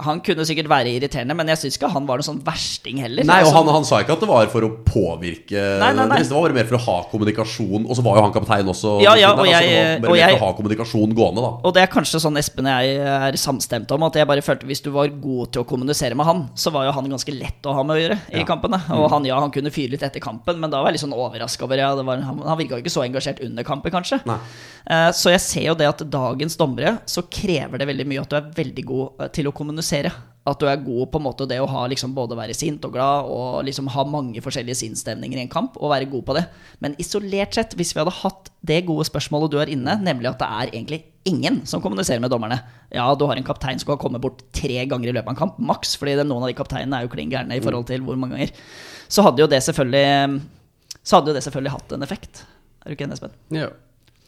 [0.06, 3.24] Han kunne sikkert være irriterende, men jeg syns ikke han var noen sånn versting heller.
[3.26, 6.04] Nei, og Altså, han, han sa ikke at det var for å påvirke Nei, nei,
[6.06, 6.18] nei.
[6.22, 7.86] Det var bare mer for å ha kommunikasjon.
[7.88, 8.92] Og så var jo han kaptein også.
[9.02, 11.50] Ja, ja, og jeg- bare og jeg- ha kommunikasjon gående, da.
[11.66, 14.02] Og det er kanskje sånn Espen og jeg er samstemt om.
[14.06, 16.84] At jeg bare følte Hvis du var god til å kommunisere med han, så var
[16.86, 18.44] jo han ganske lett å ha med å gjøre i Ja.
[18.44, 18.78] kampene.
[18.94, 21.16] Og han ja, han kunne fyre litt etter kampen, men da var jeg litt sånn
[21.18, 24.20] overraska over ja, det var, Han, han virka jo ikke så engasjert under kampen, kanskje.
[24.88, 28.28] Eh, Så jeg ser jo det at dagens dommere så krever det veldig mye at
[28.28, 29.87] du er veldig god eh, til å kommunisere.
[30.48, 32.94] At du er god på en måte det å ha liksom både være sint og
[32.94, 36.44] glad og liksom ha mange forskjellige sinnsstemninger i en kamp, og være god på det.
[36.84, 40.40] Men isolert sett, hvis vi hadde hatt det gode spørsmålet du har inne, nemlig at
[40.40, 42.56] det er egentlig ingen som kommuniserer med dommerne
[42.94, 45.42] Ja, du har en kaptein som kan komme bort tre ganger i løpet av en
[45.42, 48.06] kamp, maks, fordi det, noen av de kapteinene er jo klin gærne i forhold til
[48.06, 48.54] hvor mange ganger.
[49.12, 50.40] Så hadde jo det selvfølgelig
[51.02, 52.42] Så hadde jo det selvfølgelig hatt en effekt.
[52.80, 53.36] Er du ikke enig, Espen?
[53.52, 53.68] Jo.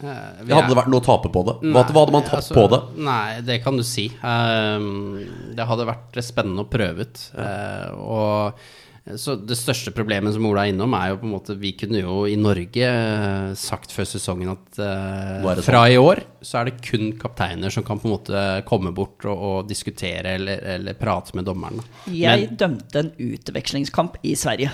[0.03, 1.55] Eh, vi Det hadde er- det vært noe å tape på det?
[1.73, 2.81] Hva, hva hadde man tatt altså, på det?
[3.05, 4.09] Nei, det kan du si.
[4.25, 7.25] Ehm, det hadde vært spennende å prøve ut.
[7.37, 8.55] Eh, og
[9.19, 12.01] så det største problemet som Ola er innom, er jo på en måte Vi kunne
[12.03, 15.95] jo i Norge eh, sagt før sesongen at uh, fra sånn.
[15.95, 19.43] i år så er det kun kapteiner som kan på en måte komme bort og,
[19.51, 21.83] og diskutere eller, eller prate med dommeren.
[22.09, 24.71] Jeg Men- dømte en utvekslingskamp i Sverige.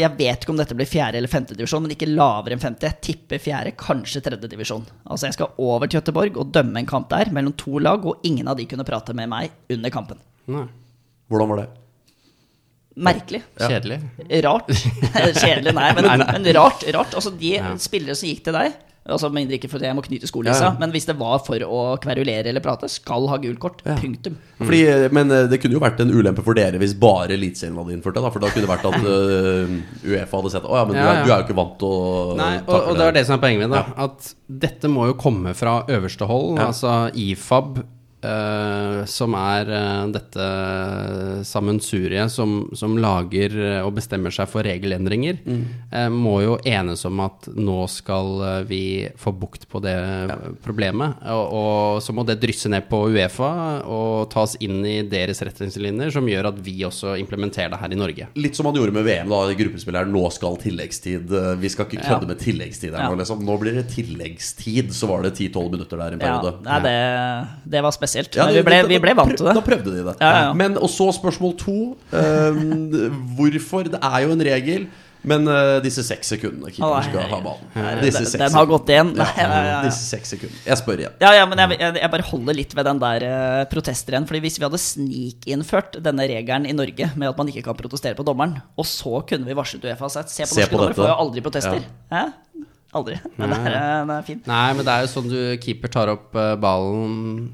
[0.00, 2.90] Jeg vet ikke om dette blir fjerde eller femte divisjon, men ikke lavere enn femte.
[2.90, 4.86] Jeg tipper fjerde, kanskje tredje divisjon.
[5.06, 8.24] Altså Jeg skal over til Göteborg og dømme en kamp der mellom to lag, og
[8.26, 10.18] ingen av de kunne prate med meg under kampen.
[10.50, 10.66] Nei,
[11.30, 11.70] Hvordan var det?
[12.94, 13.42] Merkelig.
[13.58, 14.00] kjedelig.
[14.44, 14.68] Rart.
[15.42, 16.84] Kjedelig, nei, men, men rart.
[16.94, 17.14] rart.
[17.18, 20.62] Altså De spillere som gikk til deg Altså Mindre ikke fordi jeg må knyte skolissa,
[20.62, 20.76] Ja, ja.
[20.80, 23.82] men hvis det var for å kverulere eller prate, skal ha gult kort.
[23.84, 24.38] Punktum.
[24.62, 24.78] Fordi,
[25.12, 28.16] men eh, det kunne jo vært en ulempe for dere hvis bare Eliteserien hadde innført
[28.16, 28.22] det.
[28.24, 29.74] Da, for da kunne det vært at uh,
[30.08, 31.92] Uefa hadde sett Å ja, men du, Ja, er, du er jo ikke vant til
[31.92, 33.92] å Nei, og, og det er det som er poenget mitt.
[34.06, 34.30] At
[34.64, 36.54] dette må jo komme fra øverste hold.
[36.56, 36.70] Ja.
[36.72, 37.82] Altså IFAB,
[38.24, 40.46] eh, som er eh, dette
[41.46, 46.12] sammensuriet som, som lager eh, og bestemmer seg for regelendringer, Mm.
[46.14, 49.94] må jo enes om at nå skal vi få bukt på det
[50.64, 51.18] problemet.
[51.30, 53.50] Og, og så må det drysse ned på Uefa
[53.86, 57.98] og tas inn i deres retningslinjer, som gjør at vi også implementerer det her i
[58.00, 58.28] Norge.
[58.40, 61.30] Litt som man gjorde med VM, da gruppespilleren nå skal tilleggstid.
[61.60, 62.32] Vi skal ikke kødde Ja.
[62.32, 63.10] med tilleggstid her Ja.
[63.12, 63.44] nå, liksom.
[63.44, 67.82] Nå blir det tilleggstid, så var det 10-12 minutter der en Ja, nei, det, det
[67.82, 68.13] var spesielt.
[68.14, 69.54] Ja, det- vi ble, vi ble vant til det.
[69.54, 70.16] Da prøvde de det.
[70.20, 70.52] Ja, ja, ja.
[70.54, 71.96] Men, og så spørsmål to.
[72.12, 73.84] Um, hvorfor?
[73.90, 74.86] Det er jo en regel.
[75.24, 78.00] Men uh, disse seks sekundene keeperen skal ha ballen.
[78.02, 79.14] Disse den- den har gått igjen.
[79.16, 79.78] Ja, ja, ja, ja.
[79.86, 80.58] Disse seks sekundene.
[80.66, 81.14] Jeg spør igjen.
[81.24, 84.26] Ja, ja, men jeg, jeg, jeg bare holder litt ved den der uh, protesteren.
[84.28, 88.14] Fordi hvis vi hadde snikinnført denne regelen i Norge med at man ikke kan protestere
[88.18, 90.82] på dommeren, og så kunne vi varslet Uefa og sagt se på Se norske på
[90.82, 91.80] dommere, får jo aldri protester.
[92.12, 92.24] Hæ?
[93.00, 93.16] Aldri.
[93.40, 94.46] Men det er, eh, det er fint.
[94.52, 97.48] Nei, men det er jo sånn du keeper tar opp eh, ballen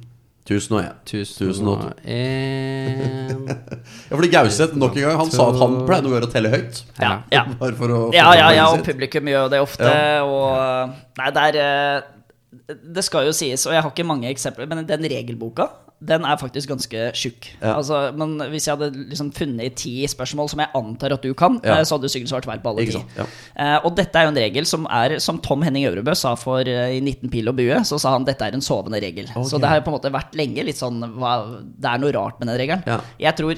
[0.51, 0.94] Tusen og én.
[1.06, 5.77] Tusen Tusen og og en Ja, fordi Gauseth nok en gang Han sa at han
[5.86, 6.81] pleide å gjøre å telle høyt.
[6.98, 7.44] Ja, ja.
[7.60, 9.86] Bare for å Ja, ja, ja, og publikum gjør jo det ofte.
[9.86, 10.24] Ja.
[10.27, 14.66] Og Nei, det er eh, Det skal jo sies, og jeg har ikke mange eksempler,
[14.70, 15.68] men den regelboka
[16.01, 17.51] den er faktisk ganske tjukk.
[17.60, 17.74] Ja.
[17.77, 21.59] Altså, men hvis jeg hadde liksom funnet ti spørsmål som jeg antar at du kan,
[21.62, 21.74] Ja.
[21.78, 23.02] eh, så hadde du sikkert svart feil på alle ti.
[23.18, 23.27] ja.
[23.56, 26.60] Eh, og dette er jo en regel som er, som Tom Henning Øvrebø sa for
[26.60, 29.27] eh, i 19 pil og bue, så sa han dette er en sovende regel.
[29.44, 32.12] Så det har jo på en måte vært lenge litt sånn hva, Det er noe
[32.16, 33.02] rart med den regelen.
[33.20, 33.55] Jeg tror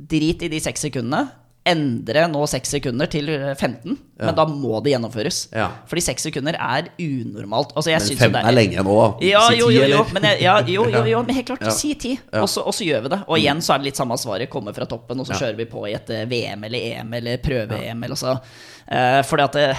[0.00, 1.28] drit i de seks sekundene.
[1.66, 4.26] Endre nå seks sekunder til eh, 15, Ja.
[4.28, 5.38] men da må det gjennomføres.
[5.50, 5.70] Ja.
[5.88, 7.72] Fordi seks sekunder er unormalt.
[7.74, 8.96] Altså, jeg Men synes 15 er, er lenge nå.
[9.24, 11.70] Ja, Si jo, jo, jo, men, jeg, ja, jo, jo, jo, men helt klart, Ja.
[11.70, 12.42] si ti, Ja.
[12.42, 13.20] og, så, og så gjør vi det.
[13.26, 15.38] Og igjen så er det litt samme svaret, komme fra toppen, og så Ja.
[15.40, 18.36] kjører vi på i et eh, VM eller EM eller prøve-EM eller så.
[18.84, 19.76] Uh, fordi at det, eh,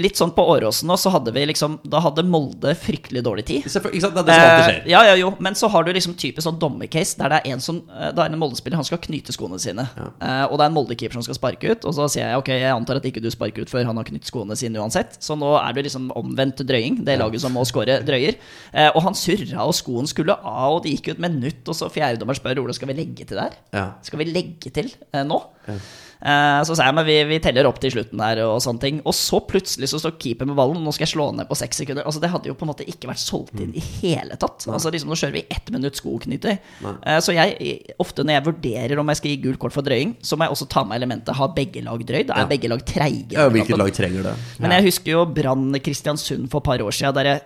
[0.00, 3.66] Litt sånn på Åråsen nå, så hadde vi liksom Da hadde Molde fryktelig dårlig tid.
[3.66, 4.14] Ikke sant?
[4.16, 4.86] Det er det som alltid Eh, skjer.
[4.92, 7.60] ja, ja, jo, men så har du liksom typisk sånn dommercase der det er en
[7.60, 9.84] som eh, Da er en Molde-spiller, han skal knyte skoene sine.
[9.98, 11.84] Eh, og det er en Molde-keeper som skal sparke ut.
[11.84, 14.08] Og så sier jeg ok, jeg antar at ikke du sparker ut før han har
[14.08, 15.18] knytt skoene sine uansett.
[15.22, 17.02] Så nå er det liksom omvendt drøying.
[17.04, 18.38] Det laget som må score drøyer.
[18.72, 21.90] Eh, og han surra, og skoen skulle av, og det gikk ut minutt, og så
[21.92, 23.52] fjerdedommer spør Ole skal vi legge til der.
[23.76, 23.86] Ja.
[24.02, 25.42] Skal vi legge til eh, nå?
[25.68, 25.78] Eh,
[26.22, 29.00] så sa jeg men vi, vi teller opp til slutten her, og sånne ting.
[29.08, 31.56] Og så plutselig så står keeper med ballen, og nå skal jeg slå ned på
[31.58, 32.06] seks sekunder.
[32.06, 34.66] Altså Det hadde jo på en måte ikke vært solgt inn i hele tatt.
[34.70, 36.58] Altså liksom Nå kjører vi ett minutt skoknyter.
[36.86, 40.14] Eh, så jeg, ofte når jeg vurderer om jeg skal gi gult kort for drøying,
[40.22, 42.26] så må jeg også ta med elementet har begge lag drøyd.
[42.30, 42.50] Da Er Ja.
[42.54, 43.32] begge lag treige?
[43.34, 44.34] Ja, hvilket lag trenger det?
[44.62, 47.40] Men jeg husker jo Brann Kristiansund for et par år siden, der jeg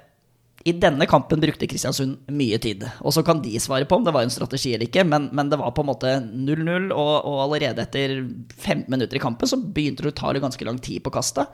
[0.67, 2.83] i denne kampen brukte Kristiansund mye tid.
[3.07, 5.51] Og så kan de svare på om det var en strategi eller ikke, men, men
[5.53, 8.17] det var på en måte 0-0, og, og allerede etter
[8.59, 11.53] 15 minutter i kampen så begynte det å ta ganske lang tid på kastet.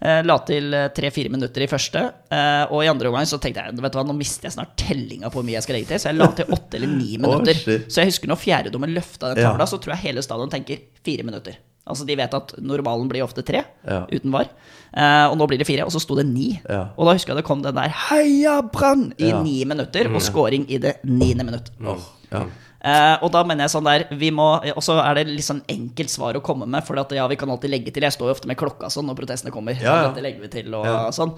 [0.00, 3.76] Eh, la til tre-fire minutter i første, eh, og i andre omgang så tenkte jeg
[3.84, 6.00] vet du hva, nå mister jeg snart tellinga på hvor mye jeg skal legge til,
[6.02, 7.60] så jeg la til åtte eller ni minutter.
[7.68, 9.54] oh, så jeg husker når fjerdedommen løfta den Ja.
[9.68, 11.60] så tror jeg hele stadion tenker fire minutter.
[11.84, 14.06] Altså De vet at normalen blir ofte tre, Ja.
[14.08, 14.48] uten var.
[14.96, 16.60] Eh, og nå blir det fire, og så sto det ni.
[16.70, 16.84] Ja.
[16.96, 19.42] Og da husker jeg det kom den der 'Heia Brann!' i Ja.
[19.42, 21.70] ni minutter, og scoring i det niende minutt.
[21.84, 21.98] Oh,
[22.30, 22.44] ja.
[22.84, 25.62] Uh, og da mener jeg sånn der vi må, Og så er det litt sånn
[25.66, 28.02] enkelt svar å komme med, for at ja, vi kan alltid legge til.
[28.02, 29.72] Jeg står jo ofte med klokka sånn når protestene kommer.
[29.80, 30.08] Ja, ja.
[30.12, 31.08] Dette legger vi til, og Ja.
[31.10, 31.32] sånn.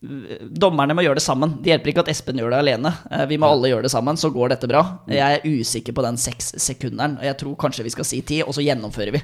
[0.00, 1.58] Dommerne må gjøre det sammen.
[1.60, 2.94] Det hjelper ikke at Espen gjør det alene.
[3.10, 5.00] Uh, Vi må alle gjøre det sammen, så går dette bra.
[5.06, 7.18] Jeg er usikker på den seks sekunderen.
[7.18, 9.22] Og jeg tror kanskje vi skal si ti, og så gjennomfører vi.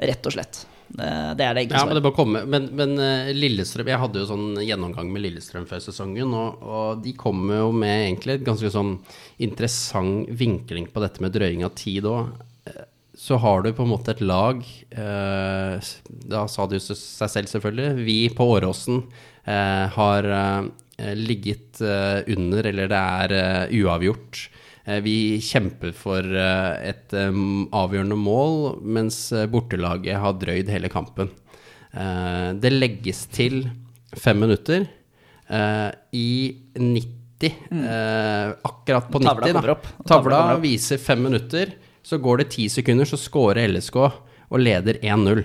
[0.00, 0.64] Rett og slett.
[0.94, 2.44] Eh, Det er det enkle Ja, men det bør komme.
[2.46, 7.02] Men, men eh, Lillestrøm Jeg hadde jo sånn gjennomgang med Lillestrøm før sesongen, og, og
[7.04, 8.96] de kommer jo med egentlig et ganske sånn
[9.42, 12.30] interessant vinkling på dette med drøying av tid òg.
[13.16, 14.58] Så har du på en måte et lag
[14.92, 15.76] eh,
[16.28, 18.04] Da sa det jo seg selv, selvfølgelig.
[18.04, 18.98] Vi på Åråsen
[19.48, 24.42] eh, har eh, ligget eh, under, eller det er eh, uavgjort.
[24.86, 27.40] Eh, Vi kjemper for eh, et eh,
[27.74, 29.18] avgjørende mål, mens
[29.50, 31.32] bortelaget har drøyd hele kampen.
[32.60, 33.62] Det legges til
[34.20, 34.82] fem minutter.
[36.12, 36.28] I
[36.76, 39.86] 90, eh, akkurat på 90, Tavla 90, kommer opp.
[39.86, 40.62] Tavla Tavla kommer opp.
[40.66, 41.72] viser fem minutter.
[42.04, 45.40] Så går det ti sekunder, så scorer LSK og leder 1-0.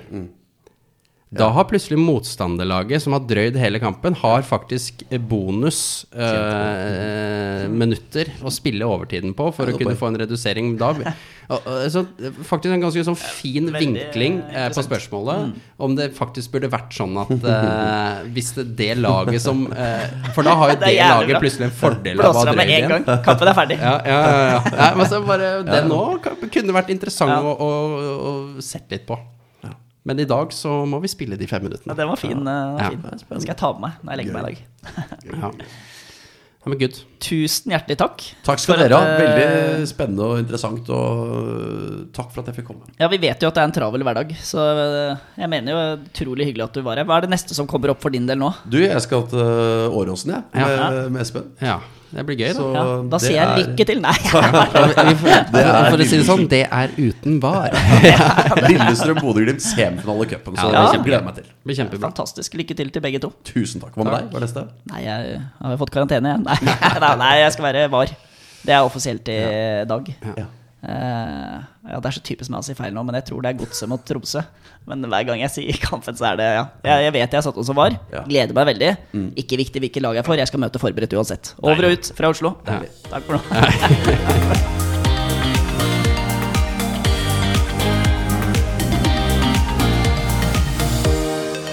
[1.31, 8.51] Da har plutselig motstanderlaget, som har drøyd hele kampen, har faktisk bonus eh, minutter å
[8.51, 10.73] spille overtiden på for å kunne få en redusering.
[10.81, 10.91] Da,
[11.55, 12.03] og, så,
[12.43, 15.55] faktisk en ganske sånn fin vinkling eh, på spørsmålet.
[15.79, 20.43] Om det faktisk burde vært sånn at eh, hvis det, det laget som eh, For
[20.43, 23.11] da har jo Det det, laget plutselig en fordel av å ha drøyd igjen.
[23.23, 23.79] Kampen er ferdig.
[23.79, 24.63] Ja, ja, ja, ja.
[24.75, 27.69] Nei, men så bare, det nå kunne vært interessant å, å,
[28.19, 29.15] å sette litt på.
[30.03, 31.95] Men i dag så må vi spille de fem Ja, minuttene.
[31.95, 32.41] den var fin.
[32.47, 32.89] eh, Ja.
[32.89, 33.01] fin.
[33.05, 35.35] Den skal jeg ta med meg når jeg legger meg i dag.
[35.41, 35.51] Ja.
[36.61, 36.97] ja, men good.
[37.21, 38.23] Tusen hjertelig takk.
[38.45, 39.05] Takk skal dere ha.
[39.05, 40.89] eh, Veldig spennende og interessant.
[40.89, 42.89] Og øh, takk for at jeg fikk komme.
[42.99, 46.03] Ja, Vi vet jo at det er en travel hverdag, så eh, jeg mener jo
[46.09, 47.05] utrolig hyggelig at du var her.
[47.05, 48.51] Hva er det neste som kommer opp for din del nå?
[48.69, 51.09] Du, jeg skal til Åråsen, jeg, med, Ja.
[51.09, 51.51] med Espen.
[51.61, 51.79] Ja,
[52.11, 52.59] det blir gøy, da.
[52.59, 54.01] Så Ja, da sier jeg er- lykke til.
[54.03, 54.41] Nei, For
[55.53, 57.71] Det er for å si det sånn, det er uten var.
[58.69, 61.43] Lillestrøm-Bodø-Glimt semifinale i cupen, så Ja, det gleder jeg meg til.
[61.49, 62.09] Det blir kjempebra.
[62.09, 62.53] fantastisk.
[62.59, 63.31] Lykke til til begge to.
[63.47, 63.95] Tusen takk.
[63.95, 64.29] Hva med deg?
[64.31, 64.65] Hva er neste?
[64.91, 66.35] Nei, jeg har fått karantene.
[66.47, 68.11] Nei, nei, nei, jeg skal være var.
[68.61, 69.39] Det er offisielt i
[69.89, 70.11] dag.
[70.37, 70.45] Ja.
[70.81, 71.57] Eh,
[71.91, 73.59] ja, Det er så typisk meg å si feil nå, men jeg tror det er
[73.59, 74.41] Godset mot Tromsø.
[74.89, 76.65] Men hver gang jeg sier kampen, så er det ja.
[76.87, 77.97] Jeg, jeg vet jeg satt og så var.
[78.13, 78.23] Ja.
[78.27, 78.91] Gleder meg veldig.
[79.43, 81.53] Ikke viktig hvilket lag jeg får, jeg skal møte forberedt uansett.
[81.61, 82.55] Over og ut fra Oslo.
[82.65, 83.41] Takk for nå.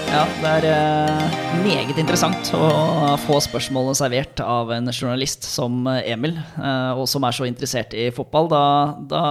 [0.09, 1.28] Ja, det er eh,
[1.63, 7.35] meget interessant å få spørsmålene servert av en journalist som Emil, eh, og som er
[7.35, 8.49] så interessert i fotball.
[8.51, 8.63] Da,
[9.11, 9.23] da,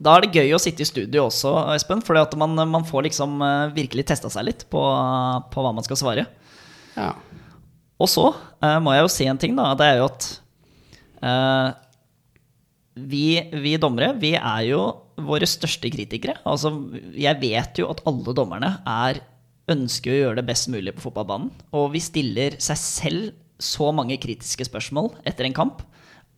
[0.00, 3.40] da er det gøy å sitte i studio også, Espen, for man, man får liksom
[3.44, 4.82] eh, virkelig testa seg litt på,
[5.52, 6.26] på hva man skal svare.
[6.96, 7.12] Ja.
[8.00, 9.72] Og så eh, må jeg jo si en ting, da.
[9.78, 10.28] Det er jo at
[11.20, 11.68] uh,
[12.96, 14.84] vi, vi dommere, vi er jo
[15.20, 16.38] våre største kritikere.
[16.48, 16.72] Altså,
[17.12, 19.20] jeg vet jo at alle dommerne er
[19.70, 21.52] ønsker å gjøre det best mulig på fotballbanen.
[21.76, 23.30] Og vi stiller seg selv
[23.60, 25.82] så mange kritiske spørsmål etter en kamp.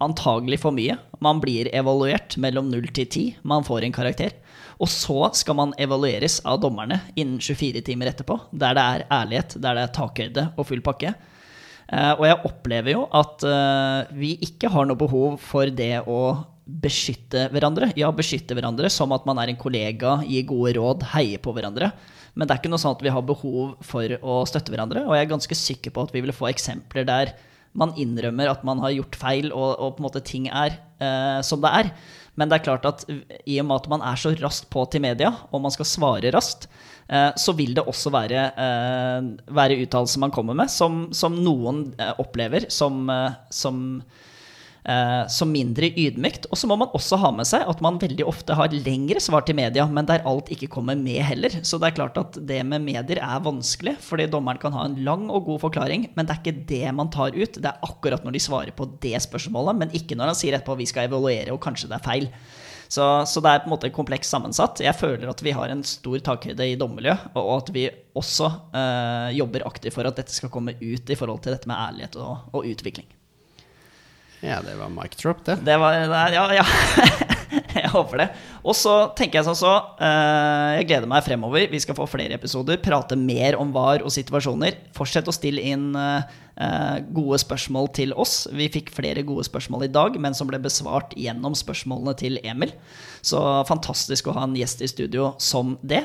[0.02, 0.96] Antagelig for mye.
[1.22, 3.42] Man blir evaluert mellom 0 til 10.
[3.46, 4.34] Man får en karakter.
[4.82, 9.54] Og så skal man evalueres av dommerne innen 24 timer etterpå, der det er ærlighet,
[9.62, 11.12] der det er takhøyde og full pakke.
[11.92, 16.22] Eh, og jeg opplever jo at eh, vi ikke har noe behov for det å
[16.62, 17.90] beskytte hverandre.
[17.98, 21.92] Ja, beskytte hverandre som at man er en kollega, gir gode råd, heier på hverandre.
[22.34, 25.04] Men det er ikke noe sånn at vi har behov for å støtte hverandre.
[25.04, 27.34] Og jeg er ganske sikker på at vi vil få eksempler der
[27.78, 31.38] man innrømmer at man har gjort feil, og, og på en måte ting er eh,
[31.46, 31.92] som det er.
[32.36, 35.04] Men det er klart at i og med at man er så raskt på til
[35.04, 36.68] media, og man skal svare raskt,
[37.08, 41.90] eh, så vil det også være, eh, være uttalelser man kommer med, som, som noen
[42.00, 43.04] eh, opplever som,
[43.52, 44.02] som
[44.88, 46.48] eh, som mindre ydmykt.
[46.50, 49.46] Og så må man også ha med seg at man veldig ofte har lengre svar
[49.46, 51.60] til media, men der alt ikke kommer med heller.
[51.66, 54.98] Så det er klart at det med medier er vanskelig, fordi dommeren kan ha en
[55.06, 57.60] lang og god forklaring, men det er ikke det man tar ut.
[57.60, 60.78] Det er akkurat når de svarer på det spørsmålet, men ikke når han sier etterpå
[60.80, 62.28] vi skal evaluere og kanskje det er feil.
[62.92, 64.82] Så, så, det er på en måte komplekst sammensatt.
[64.84, 67.86] Jeg føler at vi har en stor takhøyde i dommermiljøet, og at vi
[68.20, 71.80] også øh, jobber aktivt for at dette skal komme ut i forhold til dette med
[71.80, 73.08] ærlighet og, og utvikling.
[74.42, 75.60] Ja, det var mic drop, det.
[75.62, 75.94] Det var
[76.34, 76.64] Ja, ja.
[77.82, 78.28] jeg håper det.
[78.66, 81.68] Og så tenker jeg sånn så uh, Jeg gleder meg fremover.
[81.70, 82.80] Vi skal få flere episoder.
[82.82, 84.78] Prate mer om var og situasjoner.
[84.96, 86.26] Fortsett å stille inn uh,
[87.14, 88.46] gode spørsmål til oss.
[88.52, 92.74] Vi fikk flere gode spørsmål i dag, men som ble besvart gjennom spørsmålene til Emil.
[93.22, 93.40] Så
[93.70, 96.04] fantastisk å ha en gjest i studio som det.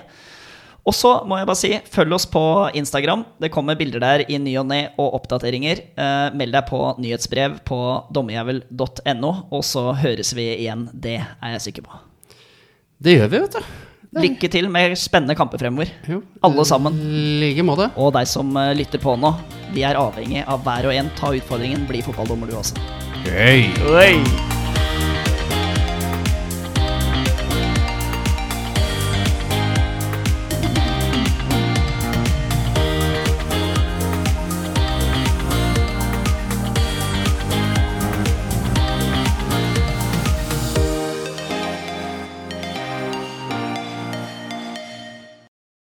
[0.87, 2.41] Og så må jeg bare si, følg oss på
[2.79, 3.25] Instagram.
[3.43, 5.81] Det kommer bilder der i ny og ne og oppdateringer.
[5.99, 7.79] Eh, meld deg på nyhetsbrev på
[8.15, 10.87] dommerjævel.no, og så høres vi igjen.
[10.95, 11.99] Det er jeg sikker på.
[13.03, 13.75] Det gjør vi, vet du.
[14.17, 15.91] Lykke til med spennende kamper fremover.
[16.07, 16.95] Jo, Alle sammen.
[17.43, 17.89] like måte.
[17.99, 19.33] Og deg som eh, lytter på nå.
[19.75, 21.11] Vi er avhengig av hver og en.
[21.19, 22.79] Ta utfordringen, bli fotballdommer du også.
[23.27, 23.67] Hey.
[23.91, 24.23] Hey.